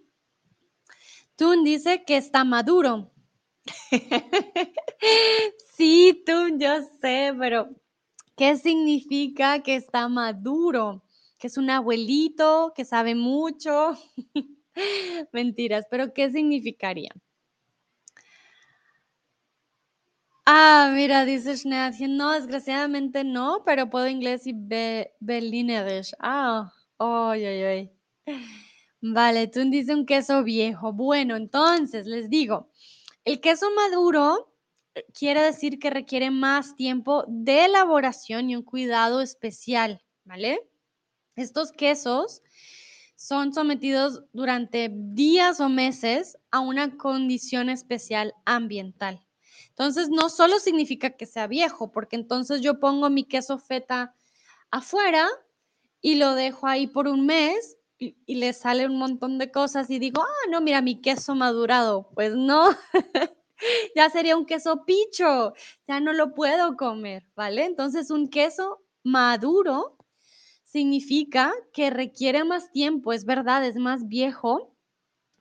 Tun 1.36 1.64
dice 1.64 2.04
que 2.06 2.16
está 2.16 2.44
maduro. 2.44 3.12
sí, 5.76 6.24
Tun, 6.28 6.60
yo 6.60 6.84
sé, 7.02 7.34
pero 7.40 7.70
¿qué 8.38 8.56
significa 8.56 9.64
que 9.64 9.78
está 9.78 10.08
maduro? 10.10 11.04
que 11.40 11.48
es 11.48 11.58
un 11.58 11.70
abuelito, 11.72 12.74
que 12.76 12.86
sabe 12.86 13.16
mucho. 13.16 13.98
Mentiras, 15.34 15.86
pero 15.90 16.14
¿qué 16.14 16.32
significaría? 16.32 17.12
Ah, 20.46 20.92
mira, 20.96 21.26
dice 21.26 21.56
Schneadchen, 21.56 22.18
no, 22.18 22.32
desgraciadamente 22.34 23.24
no, 23.24 23.62
pero 23.66 23.90
puedo 23.90 24.08
inglés 24.08 24.48
y 24.48 24.54
be 24.54 25.14
berlinerisch. 25.20 26.14
Ah, 26.20 26.74
ay, 26.98 27.46
ay, 27.46 27.64
ay. 27.64 27.92
Vale, 29.02 29.48
tú 29.48 29.62
dices 29.70 29.96
un 29.96 30.06
queso 30.06 30.44
viejo. 30.44 30.92
Bueno, 30.92 31.36
entonces 31.36 32.06
les 32.08 32.30
digo, 32.30 32.70
el 33.26 33.40
queso 33.40 33.68
maduro 33.76 34.54
eh, 34.96 35.06
quiere 35.14 35.42
decir 35.44 35.80
que 35.80 35.90
requiere 35.90 36.32
más 36.32 36.76
tiempo 36.76 37.24
de 37.28 37.66
elaboración 37.66 38.50
y 38.50 38.56
un 38.56 38.64
cuidado 38.64 39.22
especial, 39.22 40.02
¿vale? 40.26 40.62
Estos 41.36 41.72
quesos 41.72 42.42
son 43.20 43.54
sometidos 43.54 44.24
durante 44.32 44.90
días 44.90 45.60
o 45.60 45.68
meses 45.68 46.38
a 46.52 46.62
una 46.62 46.96
condición 46.96 47.70
especial 47.70 48.34
ambiental. 48.46 49.22
Entonces, 49.68 50.08
no 50.08 50.30
solo 50.30 50.58
significa 50.60 51.10
que 51.10 51.26
sea 51.26 51.46
viejo, 51.46 51.92
porque 51.92 52.16
entonces 52.16 52.62
yo 52.62 52.80
pongo 52.80 53.10
mi 53.10 53.26
queso 53.26 53.58
feta 53.58 54.16
afuera 54.72 55.28
y 56.00 56.16
lo 56.16 56.34
dejo 56.34 56.66
ahí 56.66 56.88
por 56.88 57.10
un 57.10 57.26
mes 57.26 57.78
y, 57.98 58.16
le 58.36 58.54
sale 58.54 58.86
un 58.86 58.98
montón 58.98 59.38
de 59.38 59.52
cosas 59.52 59.90
y 59.90 60.00
digo, 60.00 60.22
ah, 60.22 60.50
no, 60.50 60.62
mira 60.62 60.82
mi 60.82 61.02
queso 61.02 61.36
madurado. 61.36 62.10
Pues 62.16 62.34
no, 62.34 62.70
ya 63.98 64.10
sería 64.10 64.38
un 64.38 64.46
queso 64.46 64.86
picho, 64.86 65.54
ya 65.86 66.00
no 66.00 66.14
lo 66.14 66.34
puedo 66.34 66.78
comer, 66.78 67.28
¿vale? 67.36 67.66
Entonces, 67.66 68.12
un 68.12 68.30
queso 68.30 68.82
maduro 69.04 69.99
significa 70.70 71.52
que 71.74 71.90
requiere 71.90 72.44
más 72.44 72.72
tiempo, 72.72 73.12
es 73.12 73.26
verdad, 73.26 73.66
es 73.66 73.76
más 73.76 74.08
viejo, 74.08 74.76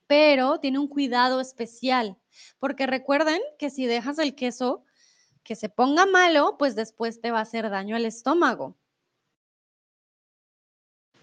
pero 0.07 0.59
tiene 0.59 0.79
un 0.79 0.89
cuidado 0.89 1.41
especial, 1.41 2.17
porque 2.59 2.87
recuerden 2.87 3.41
que 3.59 3.69
si 3.69 3.87
dejas 3.87 4.19
el 4.19 4.35
queso 4.35 4.85
que 5.45 5.55
se 5.55 5.69
ponga 5.69 6.07
malo, 6.07 6.57
pues 6.59 6.75
después 6.75 7.21
te 7.21 7.31
va 7.31 7.41
a 7.41 7.43
hacer 7.43 7.69
daño 7.69 7.95
al 7.95 8.07
estómago. 8.07 8.77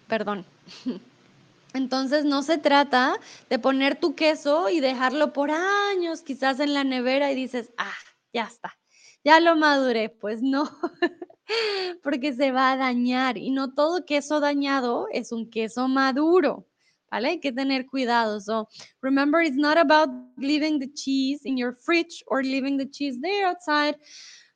Perdón. 0.06 0.46
Entonces 1.74 2.24
no 2.24 2.42
se 2.42 2.58
trata 2.58 3.18
de 3.50 3.58
poner 3.58 3.98
tu 3.98 4.14
queso 4.14 4.70
y 4.70 4.80
dejarlo 4.80 5.32
por 5.32 5.50
años 5.50 6.22
quizás 6.22 6.60
en 6.60 6.74
la 6.74 6.84
nevera 6.84 7.30
y 7.32 7.34
dices, 7.34 7.70
ah, 7.76 7.92
ya 8.32 8.44
está, 8.44 8.78
ya 9.24 9.40
lo 9.40 9.56
maduré. 9.56 10.08
Pues 10.08 10.42
no, 10.42 10.70
porque 12.02 12.32
se 12.32 12.50
va 12.50 12.72
a 12.72 12.76
dañar 12.76 13.36
y 13.36 13.50
no 13.50 13.72
todo 13.72 14.04
queso 14.04 14.40
dañado 14.40 15.06
es 15.12 15.32
un 15.32 15.50
queso 15.50 15.88
maduro. 15.88 16.66
¿Vale? 17.10 17.28
Hay 17.28 17.40
que 17.40 17.52
tener 17.52 17.86
cuidado. 17.86 18.40
So 18.40 18.68
remember, 19.00 19.40
it's 19.40 19.56
not 19.56 19.78
about 19.78 20.10
leaving 20.38 20.80
the 20.80 20.92
cheese 20.92 21.42
in 21.44 21.56
your 21.56 21.72
fridge 21.72 22.24
or 22.26 22.42
leaving 22.42 22.76
the 22.76 22.90
cheese 22.90 23.20
there 23.20 23.46
outside 23.46 23.96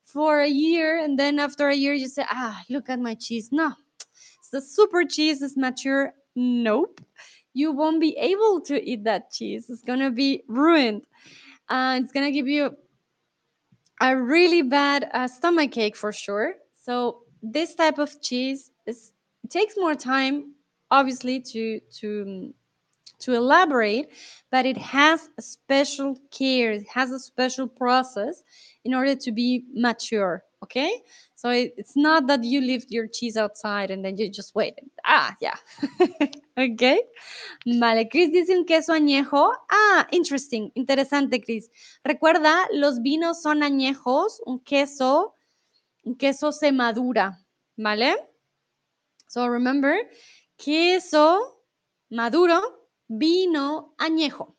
for 0.03 0.41
a 0.41 0.47
year. 0.47 0.99
And 0.99 1.17
then 1.17 1.39
after 1.39 1.69
a 1.69 1.75
year, 1.75 1.93
you 1.93 2.09
say, 2.09 2.25
ah, 2.29 2.61
look 2.69 2.89
at 2.89 2.99
my 2.99 3.15
cheese. 3.15 3.49
No, 3.53 3.73
it's 4.39 4.49
the 4.51 4.61
super 4.61 5.05
cheese 5.05 5.41
is 5.41 5.55
mature. 5.55 6.13
Nope. 6.35 6.99
You 7.53 7.71
won't 7.71 8.01
be 8.01 8.17
able 8.17 8.61
to 8.61 8.81
eat 8.81 9.05
that 9.05 9.31
cheese. 9.31 9.67
It's 9.69 9.83
going 9.83 9.99
to 9.99 10.11
be 10.11 10.43
ruined. 10.47 11.03
Uh, 11.69 11.99
it's 12.03 12.11
going 12.11 12.25
to 12.25 12.31
give 12.31 12.49
you 12.49 12.75
a 14.01 14.15
really 14.15 14.61
bad 14.61 15.09
uh, 15.13 15.27
stomach 15.27 15.77
ache 15.77 15.95
for 15.95 16.11
sure. 16.11 16.55
So 16.91 17.23
this 17.41 17.73
type 17.73 17.99
of 17.99 18.21
cheese 18.21 18.71
is 18.85 19.13
takes 19.49 19.75
more 19.77 19.95
time 19.95 20.55
obviously 20.89 21.39
to 21.39 21.79
to 21.99 22.53
to 23.19 23.33
elaborate, 23.33 24.09
but 24.51 24.65
it 24.65 24.77
has 24.77 25.29
a 25.37 25.41
special 25.41 26.17
care, 26.31 26.73
it 26.73 26.87
has 26.89 27.11
a 27.11 27.19
special 27.19 27.65
process 27.65 28.43
in 28.83 28.93
order 28.93 29.15
to 29.15 29.31
be 29.31 29.63
mature, 29.73 30.43
okay? 30.63 30.91
So 31.35 31.49
it, 31.51 31.75
it's 31.77 31.95
not 31.95 32.27
that 32.27 32.43
you 32.43 32.59
leave 32.59 32.85
your 32.89 33.07
cheese 33.07 33.37
outside 33.37 33.89
and 33.89 34.03
then 34.03 34.17
you 34.17 34.29
just 34.29 34.53
wait. 34.53 34.73
Ah, 35.05 35.33
yeah. 35.39 35.55
okay. 36.57 36.99
Vale, 37.67 38.09
Chris 38.09 38.31
dice 38.31 38.49
un 38.49 38.65
queso 38.65 38.91
añejo. 38.91 39.53
Ah, 39.71 40.07
interesting, 40.11 40.71
interesante, 40.75 41.39
Chris. 41.45 41.69
Recuerda, 42.03 42.67
los 42.73 42.99
vinos 42.99 43.43
son 43.43 43.61
añejos, 43.61 44.41
un 44.45 44.59
queso, 44.59 45.35
queso 46.17 46.51
se 46.51 46.71
madura, 46.71 47.37
¿vale? 47.77 48.15
So 49.27 49.47
remember, 49.47 50.09
queso 50.57 51.63
maduro 52.09 52.61
vino 53.07 53.93
añejo. 53.97 54.55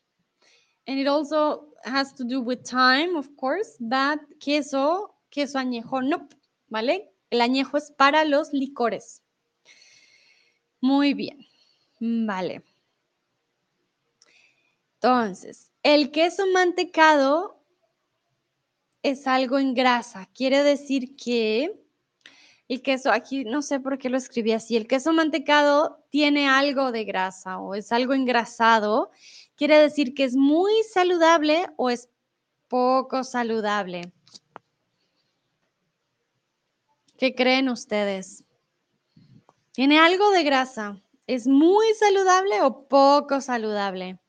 And 0.87 0.99
it 0.99 1.07
also 1.07 1.73
has 1.85 2.13
to 2.13 2.23
do 2.23 2.41
with 2.41 2.63
time, 2.63 3.15
of 3.15 3.29
course, 3.37 3.77
but 3.79 4.19
queso, 4.39 5.15
queso 5.29 5.59
añejo, 5.59 6.01
no, 6.01 6.27
¿vale? 6.69 7.11
El 7.29 7.41
añejo 7.41 7.77
es 7.77 7.91
para 7.91 8.25
los 8.25 8.51
licores. 8.53 9.21
Muy 10.81 11.13
bien, 11.13 11.45
vale. 11.99 12.63
Entonces, 14.95 15.71
el 15.83 16.11
queso 16.11 16.45
mantecado 16.47 17.62
es 19.03 19.27
algo 19.27 19.59
en 19.59 19.73
grasa. 19.73 20.27
Quiere 20.33 20.63
decir 20.63 21.15
que 21.15 21.79
el 22.69 22.81
queso, 22.81 23.11
aquí 23.11 23.43
no 23.43 23.61
sé 23.61 23.79
por 23.79 23.97
qué 23.97 24.09
lo 24.09 24.17
escribí 24.17 24.53
así, 24.53 24.77
el 24.77 24.87
queso 24.87 25.11
mantecado 25.13 26.03
tiene 26.09 26.47
algo 26.47 26.91
de 26.91 27.03
grasa 27.03 27.59
o 27.59 27.75
es 27.75 27.91
algo 27.91 28.13
engrasado, 28.13 29.11
quiere 29.55 29.77
decir 29.77 30.13
que 30.13 30.23
es 30.23 30.35
muy 30.35 30.71
saludable 30.91 31.67
o 31.75 31.89
es 31.89 32.09
poco 32.69 33.23
saludable. 33.23 34.11
¿Qué 37.17 37.35
creen 37.35 37.69
ustedes? 37.69 38.43
¿Tiene 39.73 39.99
algo 39.99 40.31
de 40.31 40.43
grasa? 40.43 41.01
¿Es 41.27 41.47
muy 41.47 41.85
saludable 41.95 42.61
o 42.61 42.87
poco 42.87 43.41
saludable? 43.41 44.19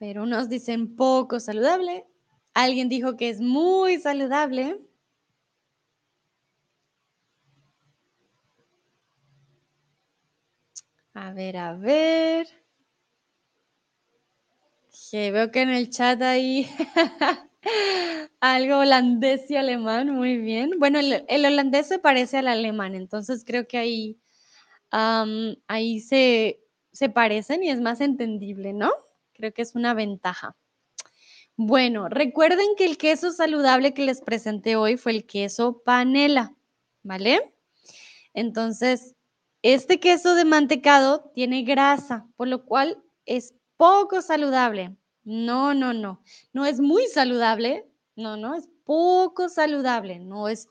Pero 0.00 0.24
unos 0.24 0.48
dicen 0.48 0.96
poco 0.96 1.38
saludable 1.38 2.04
Alguien 2.54 2.88
dijo 2.88 3.16
que 3.16 3.28
es 3.30 3.40
muy 3.40 3.98
saludable. 4.00 4.80
A 11.14 11.32
ver, 11.32 11.56
a 11.56 11.74
ver. 11.74 12.46
veo 15.12 15.50
que 15.50 15.62
en 15.62 15.70
el 15.70 15.90
chat 15.90 16.20
hay 16.22 16.68
algo 18.40 18.78
holandés 18.78 19.50
y 19.50 19.56
alemán, 19.56 20.10
muy 20.10 20.38
bien. 20.38 20.72
Bueno, 20.78 20.98
el, 20.98 21.44
holandés 21.44 21.88
se 21.88 21.98
parece 21.98 22.38
al 22.38 22.48
alemán, 22.48 22.94
entonces 22.94 23.44
creo 23.44 23.66
que 23.66 23.78
ahí, 23.78 24.20
ahí 24.90 26.00
se, 26.00 26.60
se 26.92 27.08
parecen 27.08 27.62
y 27.62 27.70
es 27.70 27.80
más 27.80 28.00
entendible, 28.00 28.72
¿no? 28.72 28.90
Creo 29.40 29.54
que 29.54 29.62
es 29.62 29.74
una 29.74 29.94
ventaja. 29.94 30.54
Bueno, 31.56 32.10
recuerden 32.10 32.66
que 32.76 32.84
el 32.84 32.98
queso 32.98 33.32
saludable 33.32 33.94
que 33.94 34.04
les 34.04 34.20
presenté 34.20 34.76
hoy 34.76 34.98
fue 34.98 35.12
el 35.12 35.24
queso 35.24 35.82
panela, 35.82 36.54
¿vale? 37.02 37.54
Entonces, 38.34 39.16
este 39.62 39.98
queso 39.98 40.34
de 40.34 40.44
mantecado 40.44 41.32
tiene 41.34 41.62
grasa, 41.62 42.26
por 42.36 42.48
lo 42.48 42.66
cual 42.66 43.02
es 43.24 43.54
poco 43.78 44.20
saludable. 44.20 44.94
No, 45.24 45.72
no, 45.72 45.94
no. 45.94 46.22
No 46.52 46.66
es 46.66 46.78
muy 46.78 47.06
saludable. 47.06 47.86
No, 48.16 48.36
no, 48.36 48.54
es 48.54 48.68
poco 48.84 49.48
saludable. 49.48 50.18
No 50.18 50.48
es, 50.48 50.68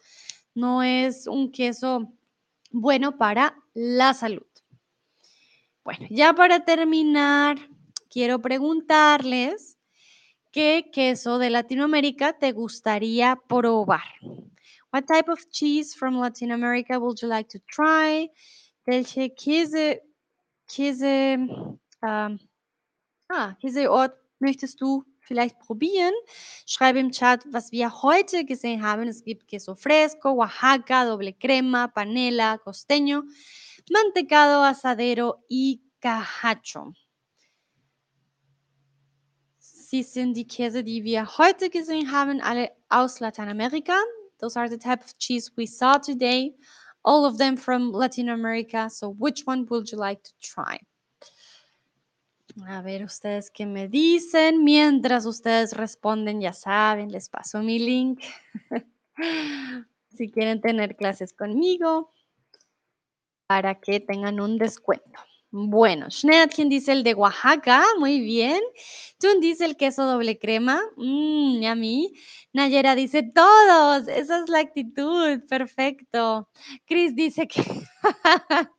no 0.53 0.83
es 0.83 1.25
un 1.25 1.51
queso 1.51 2.13
bueno 2.69 3.17
para 3.17 3.57
la 3.73 4.13
salud. 4.13 4.45
Bueno, 5.83 6.05
ya 6.11 6.33
para 6.33 6.65
terminar, 6.65 7.57
quiero 8.09 8.39
preguntarles 8.39 9.79
¿Qué 10.51 10.89
queso 10.91 11.37
de 11.37 11.51
Latinoamérica 11.51 12.33
te 12.33 12.53
gustaría 12.53 13.35
probar? 13.47 14.01
What 14.91 15.05
type 15.05 15.31
of 15.31 15.47
cheese 15.51 15.93
from 15.95 16.19
Latin 16.19 16.51
America 16.51 16.97
would 16.97 17.21
you 17.21 17.27
like 17.27 17.47
to 17.49 17.59
try? 17.67 18.31
Welche 18.87 19.29
Käse, 19.35 20.01
Käse, 20.65 21.37
ähm, 22.01 22.39
ah, 23.29 23.55
Käseort 23.61 24.15
möchtest 24.39 24.81
du 24.81 25.03
vielleicht 25.19 25.59
probieren? 25.59 26.15
Schreibe 26.65 26.97
im 26.97 27.11
Chat, 27.11 27.45
was 27.51 27.71
wir 27.71 28.01
heute 28.01 28.43
gesehen 28.43 28.81
haben. 28.81 29.07
Es 29.07 29.23
gibt 29.23 29.47
Queso 29.47 29.75
fresco, 29.75 30.31
Oaxaca, 30.31 31.05
doble 31.05 31.33
crema, 31.33 31.89
panela, 31.89 32.57
costeño, 32.57 33.21
mantecado, 33.91 34.63
asadero 34.63 35.45
y 35.47 35.83
cajacho. 35.99 36.95
Sie 39.89 40.03
sind 40.03 40.35
die 40.35 40.45
Käse, 40.45 40.83
die 40.83 41.03
wir 41.03 41.39
heute 41.39 41.67
gesehen 41.71 42.11
haben, 42.11 42.41
alle 42.41 42.69
aus 42.89 43.19
Lateinamerika. 43.19 43.95
Those 44.37 44.55
are 44.55 44.69
the 44.69 44.77
type 44.77 45.03
of 45.03 45.17
cheese 45.17 45.51
we 45.57 45.65
saw 45.65 45.97
today, 45.97 46.53
all 47.01 47.25
of 47.25 47.39
them 47.39 47.57
from 47.57 47.91
Latin 47.91 48.29
America. 48.29 48.87
So 48.91 49.09
which 49.17 49.47
one 49.47 49.65
would 49.67 49.91
you 49.91 49.97
like 49.97 50.21
to 50.21 50.31
try? 50.41 50.79
A 52.67 52.83
ver, 52.83 53.03
ustedes 53.03 53.49
qué 53.49 53.65
me 53.65 53.87
dicen. 53.87 54.63
Mientras 54.63 55.25
ustedes 55.25 55.73
responden, 55.73 56.39
ya 56.39 56.53
saben, 56.53 57.11
les 57.11 57.27
paso 57.27 57.63
mi 57.63 57.79
link. 57.79 58.21
si 60.15 60.29
quieren 60.29 60.61
tener 60.61 60.95
clases 60.97 61.33
conmigo, 61.33 62.11
para 63.47 63.73
que 63.73 63.99
tengan 63.99 64.39
un 64.39 64.59
descuento. 64.59 65.19
Bueno, 65.51 66.07
quien 66.53 66.69
dice 66.69 66.91
el 66.91 67.03
de 67.03 67.15
Oaxaca, 67.15 67.83
muy 67.97 68.19
bien. 68.19 68.61
Tun 69.17 69.41
dice 69.41 69.65
el 69.65 69.77
queso 69.77 70.05
doble 70.05 70.37
crema, 70.37 70.79
mmm, 70.95 71.65
a 71.65 71.73
mí. 71.75 72.13
Nayera 72.53 72.93
dice 72.95 73.23
todos, 73.23 74.07
esa 74.07 74.43
es 74.43 74.49
la 74.49 74.59
actitud, 74.59 75.41
perfecto. 75.47 76.49
Chris 76.85 77.15
dice 77.15 77.47
que... 77.47 77.63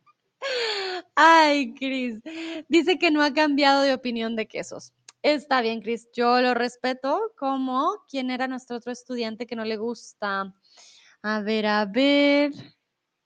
Ay, 1.17 1.75
Chris, 1.75 2.21
dice 2.69 2.99
que 2.99 3.11
no 3.11 3.23
ha 3.23 3.35
cambiado 3.35 3.83
de 3.83 3.93
opinión 3.93 4.37
de 4.37 4.47
quesos. 4.47 4.93
Está 5.23 5.61
bien, 5.63 5.83
Chris, 5.83 6.09
yo 6.15 6.41
lo 6.41 6.55
respeto 6.55 7.33
como 7.37 7.97
quien 8.09 8.31
era 8.31 8.49
nuestro 8.49 8.77
otro 8.77 8.93
estudiante 8.93 9.47
que 9.47 9.57
no 9.57 9.65
le 9.65 9.77
gusta. 9.77 10.55
A 11.23 11.41
ver, 11.41 11.67
a 11.67 11.85
ver. 11.85 12.53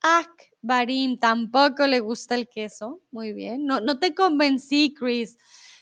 Ak 0.02 0.53
Barim 0.64 1.18
tampoco 1.18 1.86
le 1.86 2.00
gusta 2.00 2.34
el 2.34 2.48
queso. 2.48 3.02
Muy 3.10 3.34
bien. 3.34 3.66
No, 3.66 3.80
no 3.80 3.98
te 3.98 4.14
convencí, 4.14 4.94
Chris. 4.94 5.36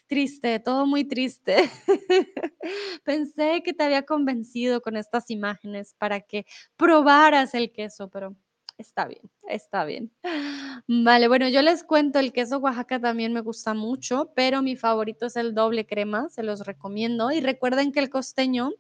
Triste, 0.09 0.59
todo 0.59 0.87
muy 0.87 1.05
triste. 1.05 1.71
Pensé 3.05 3.63
que 3.65 3.73
te 3.73 3.85
había 3.85 4.03
convencido 4.03 4.83
con 4.83 4.97
estas 4.97 5.31
imágenes 5.31 5.95
para 5.97 6.21
que 6.21 6.47
probaras 6.77 7.55
el 7.55 7.71
queso, 7.71 8.11
pero 8.11 8.35
está 8.77 9.07
bien, 9.07 9.23
está 9.49 9.85
bien. 9.85 10.11
Vale, 10.89 11.29
bueno, 11.29 11.49
yo 11.49 11.63
les 11.63 11.85
cuento, 11.85 12.19
el 12.19 12.33
queso 12.33 12.59
Oaxaca 12.59 13.01
también 13.01 13.33
me 13.33 13.41
gusta 13.41 13.75
mucho, 13.75 14.33
pero 14.35 14.63
mi 14.63 14.75
favorito 14.75 15.27
es 15.27 15.37
el 15.37 15.55
doble 15.55 15.87
crema, 15.87 16.29
se 16.29 16.43
los 16.43 16.67
recomiendo. 16.67 17.31
Y 17.31 17.41
recuerden 17.41 17.93
que 17.93 18.01
el 18.01 18.11
costeño 18.11 18.73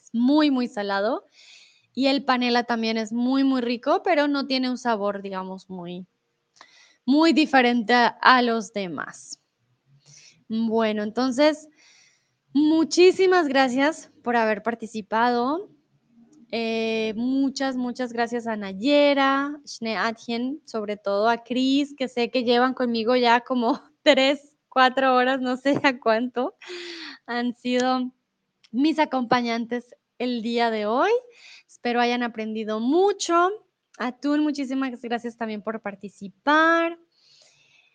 es 0.00 0.14
muy, 0.14 0.52
muy 0.52 0.68
salado 0.68 1.24
y 1.96 2.08
el 2.08 2.24
panela 2.26 2.64
también 2.64 2.98
es 2.98 3.10
muy, 3.10 3.42
muy 3.42 3.62
rico, 3.62 4.02
pero 4.04 4.28
no 4.28 4.46
tiene 4.46 4.68
un 4.68 4.76
sabor, 4.76 5.22
digamos, 5.22 5.70
muy, 5.70 6.06
muy 7.06 7.32
diferente 7.32 7.94
a, 7.94 8.42
los 8.42 8.74
demás. 8.74 9.40
Bueno, 10.46 11.02
entonces, 11.02 11.70
muchísimas 12.52 13.48
gracias 13.48 14.10
por 14.22 14.36
haber 14.36 14.62
participado. 14.62 15.70
Eh, 16.52 17.14
muchas, 17.16 17.76
muchas 17.76 18.12
gracias 18.12 18.46
a 18.46 18.56
Nayera, 18.56 19.58
Shne 19.64 19.96
Atien, 19.96 20.60
sobre 20.66 20.98
todo 20.98 21.30
a 21.30 21.42
Cris, 21.44 21.94
que 21.96 22.08
sé 22.08 22.30
que 22.30 22.44
llevan 22.44 22.74
conmigo 22.74 23.16
ya 23.16 23.40
como 23.40 23.80
tres, 24.02 24.52
cuatro 24.68 25.16
horas, 25.16 25.40
no 25.40 25.56
sé 25.56 25.80
a 25.82 25.98
cuánto. 25.98 26.56
Han 27.24 27.56
sido 27.56 28.12
mis 28.70 28.98
acompañantes 28.98 29.96
el 30.18 30.42
día 30.42 30.70
de 30.70 30.84
hoy. 30.84 31.10
Espero 31.86 32.00
hayan 32.00 32.24
aprendido 32.24 32.80
mucho. 32.80 33.48
Atún, 33.96 34.40
muchísimas 34.40 35.00
gracias 35.00 35.36
también 35.36 35.62
por 35.62 35.80
participar. 35.80 36.98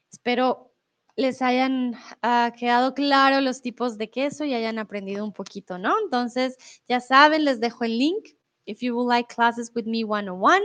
Espero 0.10 0.72
les 1.18 1.42
hayan 1.42 1.98
ah, 2.22 2.54
quedado 2.58 2.94
claro 2.94 3.42
los 3.42 3.62
tipos 3.62 3.98
de 3.98 4.10
queso 4.10 4.46
y 4.46 4.54
hayan 4.54 4.80
aprendido 4.80 5.26
un 5.26 5.34
poquito, 5.34 5.78
¿no? 5.78 5.94
Entonces, 6.06 6.56
ya 6.88 7.02
saben, 7.02 7.44
les 7.44 7.60
dejo 7.60 7.84
el 7.84 8.00
link 8.00 8.30
If 8.66 8.82
you 8.82 8.96
would 8.96 9.10
like 9.10 9.28
classes 9.28 9.70
with 9.76 9.86
me 9.86 10.06
one-on-one, 10.06 10.64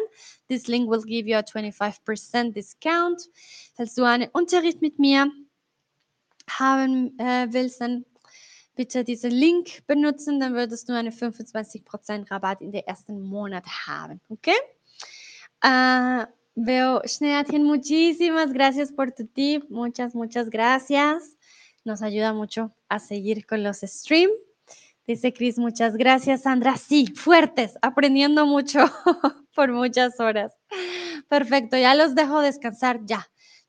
this 0.48 0.68
link 0.68 0.88
will 0.88 1.02
give 1.02 1.26
you 1.26 1.36
a 1.36 1.42
25% 1.42 2.52
discount. 2.52 3.20
Falls 3.76 3.96
du 3.96 4.04
einen 4.04 4.28
Unterricht 4.34 4.80
mit 4.82 5.00
mir 5.00 5.32
haben 6.48 7.18
äh, 7.18 7.48
willst, 7.50 7.80
dann 7.80 8.04
bitte 8.76 9.02
diesen 9.02 9.32
Link 9.32 9.84
benutzen, 9.86 10.38
dann 10.38 10.54
würdest 10.54 10.88
du 10.88 10.92
einen 10.92 11.12
25% 11.12 12.30
Rabatt 12.30 12.60
in 12.60 12.70
der 12.70 12.86
ersten 12.86 13.22
Monat 13.22 13.64
haben. 13.86 14.20
Uh, 15.64 16.26
veo, 16.54 17.00
Shneatien, 17.04 17.64
muchísimas 17.64 18.52
gracias 18.52 18.92
por 18.92 19.10
tu 19.10 19.26
tip, 19.26 19.68
muchas, 19.70 20.14
muchas 20.14 20.50
gracias. 20.50 21.36
Nos 21.84 22.02
ayuda 22.02 22.32
mucho 22.32 22.72
a 22.88 22.98
seguir 22.98 23.46
con 23.46 23.62
los 23.62 23.78
streams. 23.78 24.34
Dice 25.06 25.32
Cris, 25.32 25.56
muchas 25.56 25.96
gracias, 25.96 26.42
Sandra. 26.42 26.76
Sí, 26.76 27.06
fuertes, 27.14 27.78
aprendiendo 27.80 28.44
mucho 28.44 28.80
por 29.54 29.72
muchas 29.72 30.18
horas. 30.18 30.52
Perfecto, 31.28 31.76
ya 31.76 31.94
los 31.94 32.14
dejo 32.14 32.40
descansar, 32.40 33.00
ya. 33.04 33.28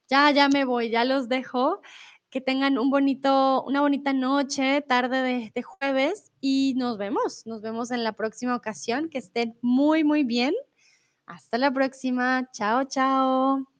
Ya, 0.09 0.31
ya 0.31 0.49
me 0.49 0.65
voy, 0.65 0.89
ya 0.89 1.05
los 1.05 1.29
dejo. 1.29 1.81
Que 2.29 2.41
tengan 2.41 2.77
un 2.77 2.89
bonito, 2.89 3.63
una 3.63 3.81
bonita 3.81 4.13
noche, 4.13 4.81
tarde 4.81 5.21
de, 5.21 5.51
de 5.55 5.61
jueves 5.63 6.31
y 6.41 6.73
nos 6.75 6.97
vemos. 6.97 7.45
Nos 7.45 7.61
vemos 7.61 7.91
en 7.91 8.03
la 8.03 8.13
próxima 8.13 8.55
ocasión. 8.55 9.09
Que 9.09 9.19
estén 9.19 9.57
muy, 9.61 10.03
muy 10.03 10.23
bien. 10.23 10.53
Hasta 11.25 11.57
la 11.57 11.71
próxima. 11.71 12.49
Chao, 12.51 12.83
chao. 12.85 13.76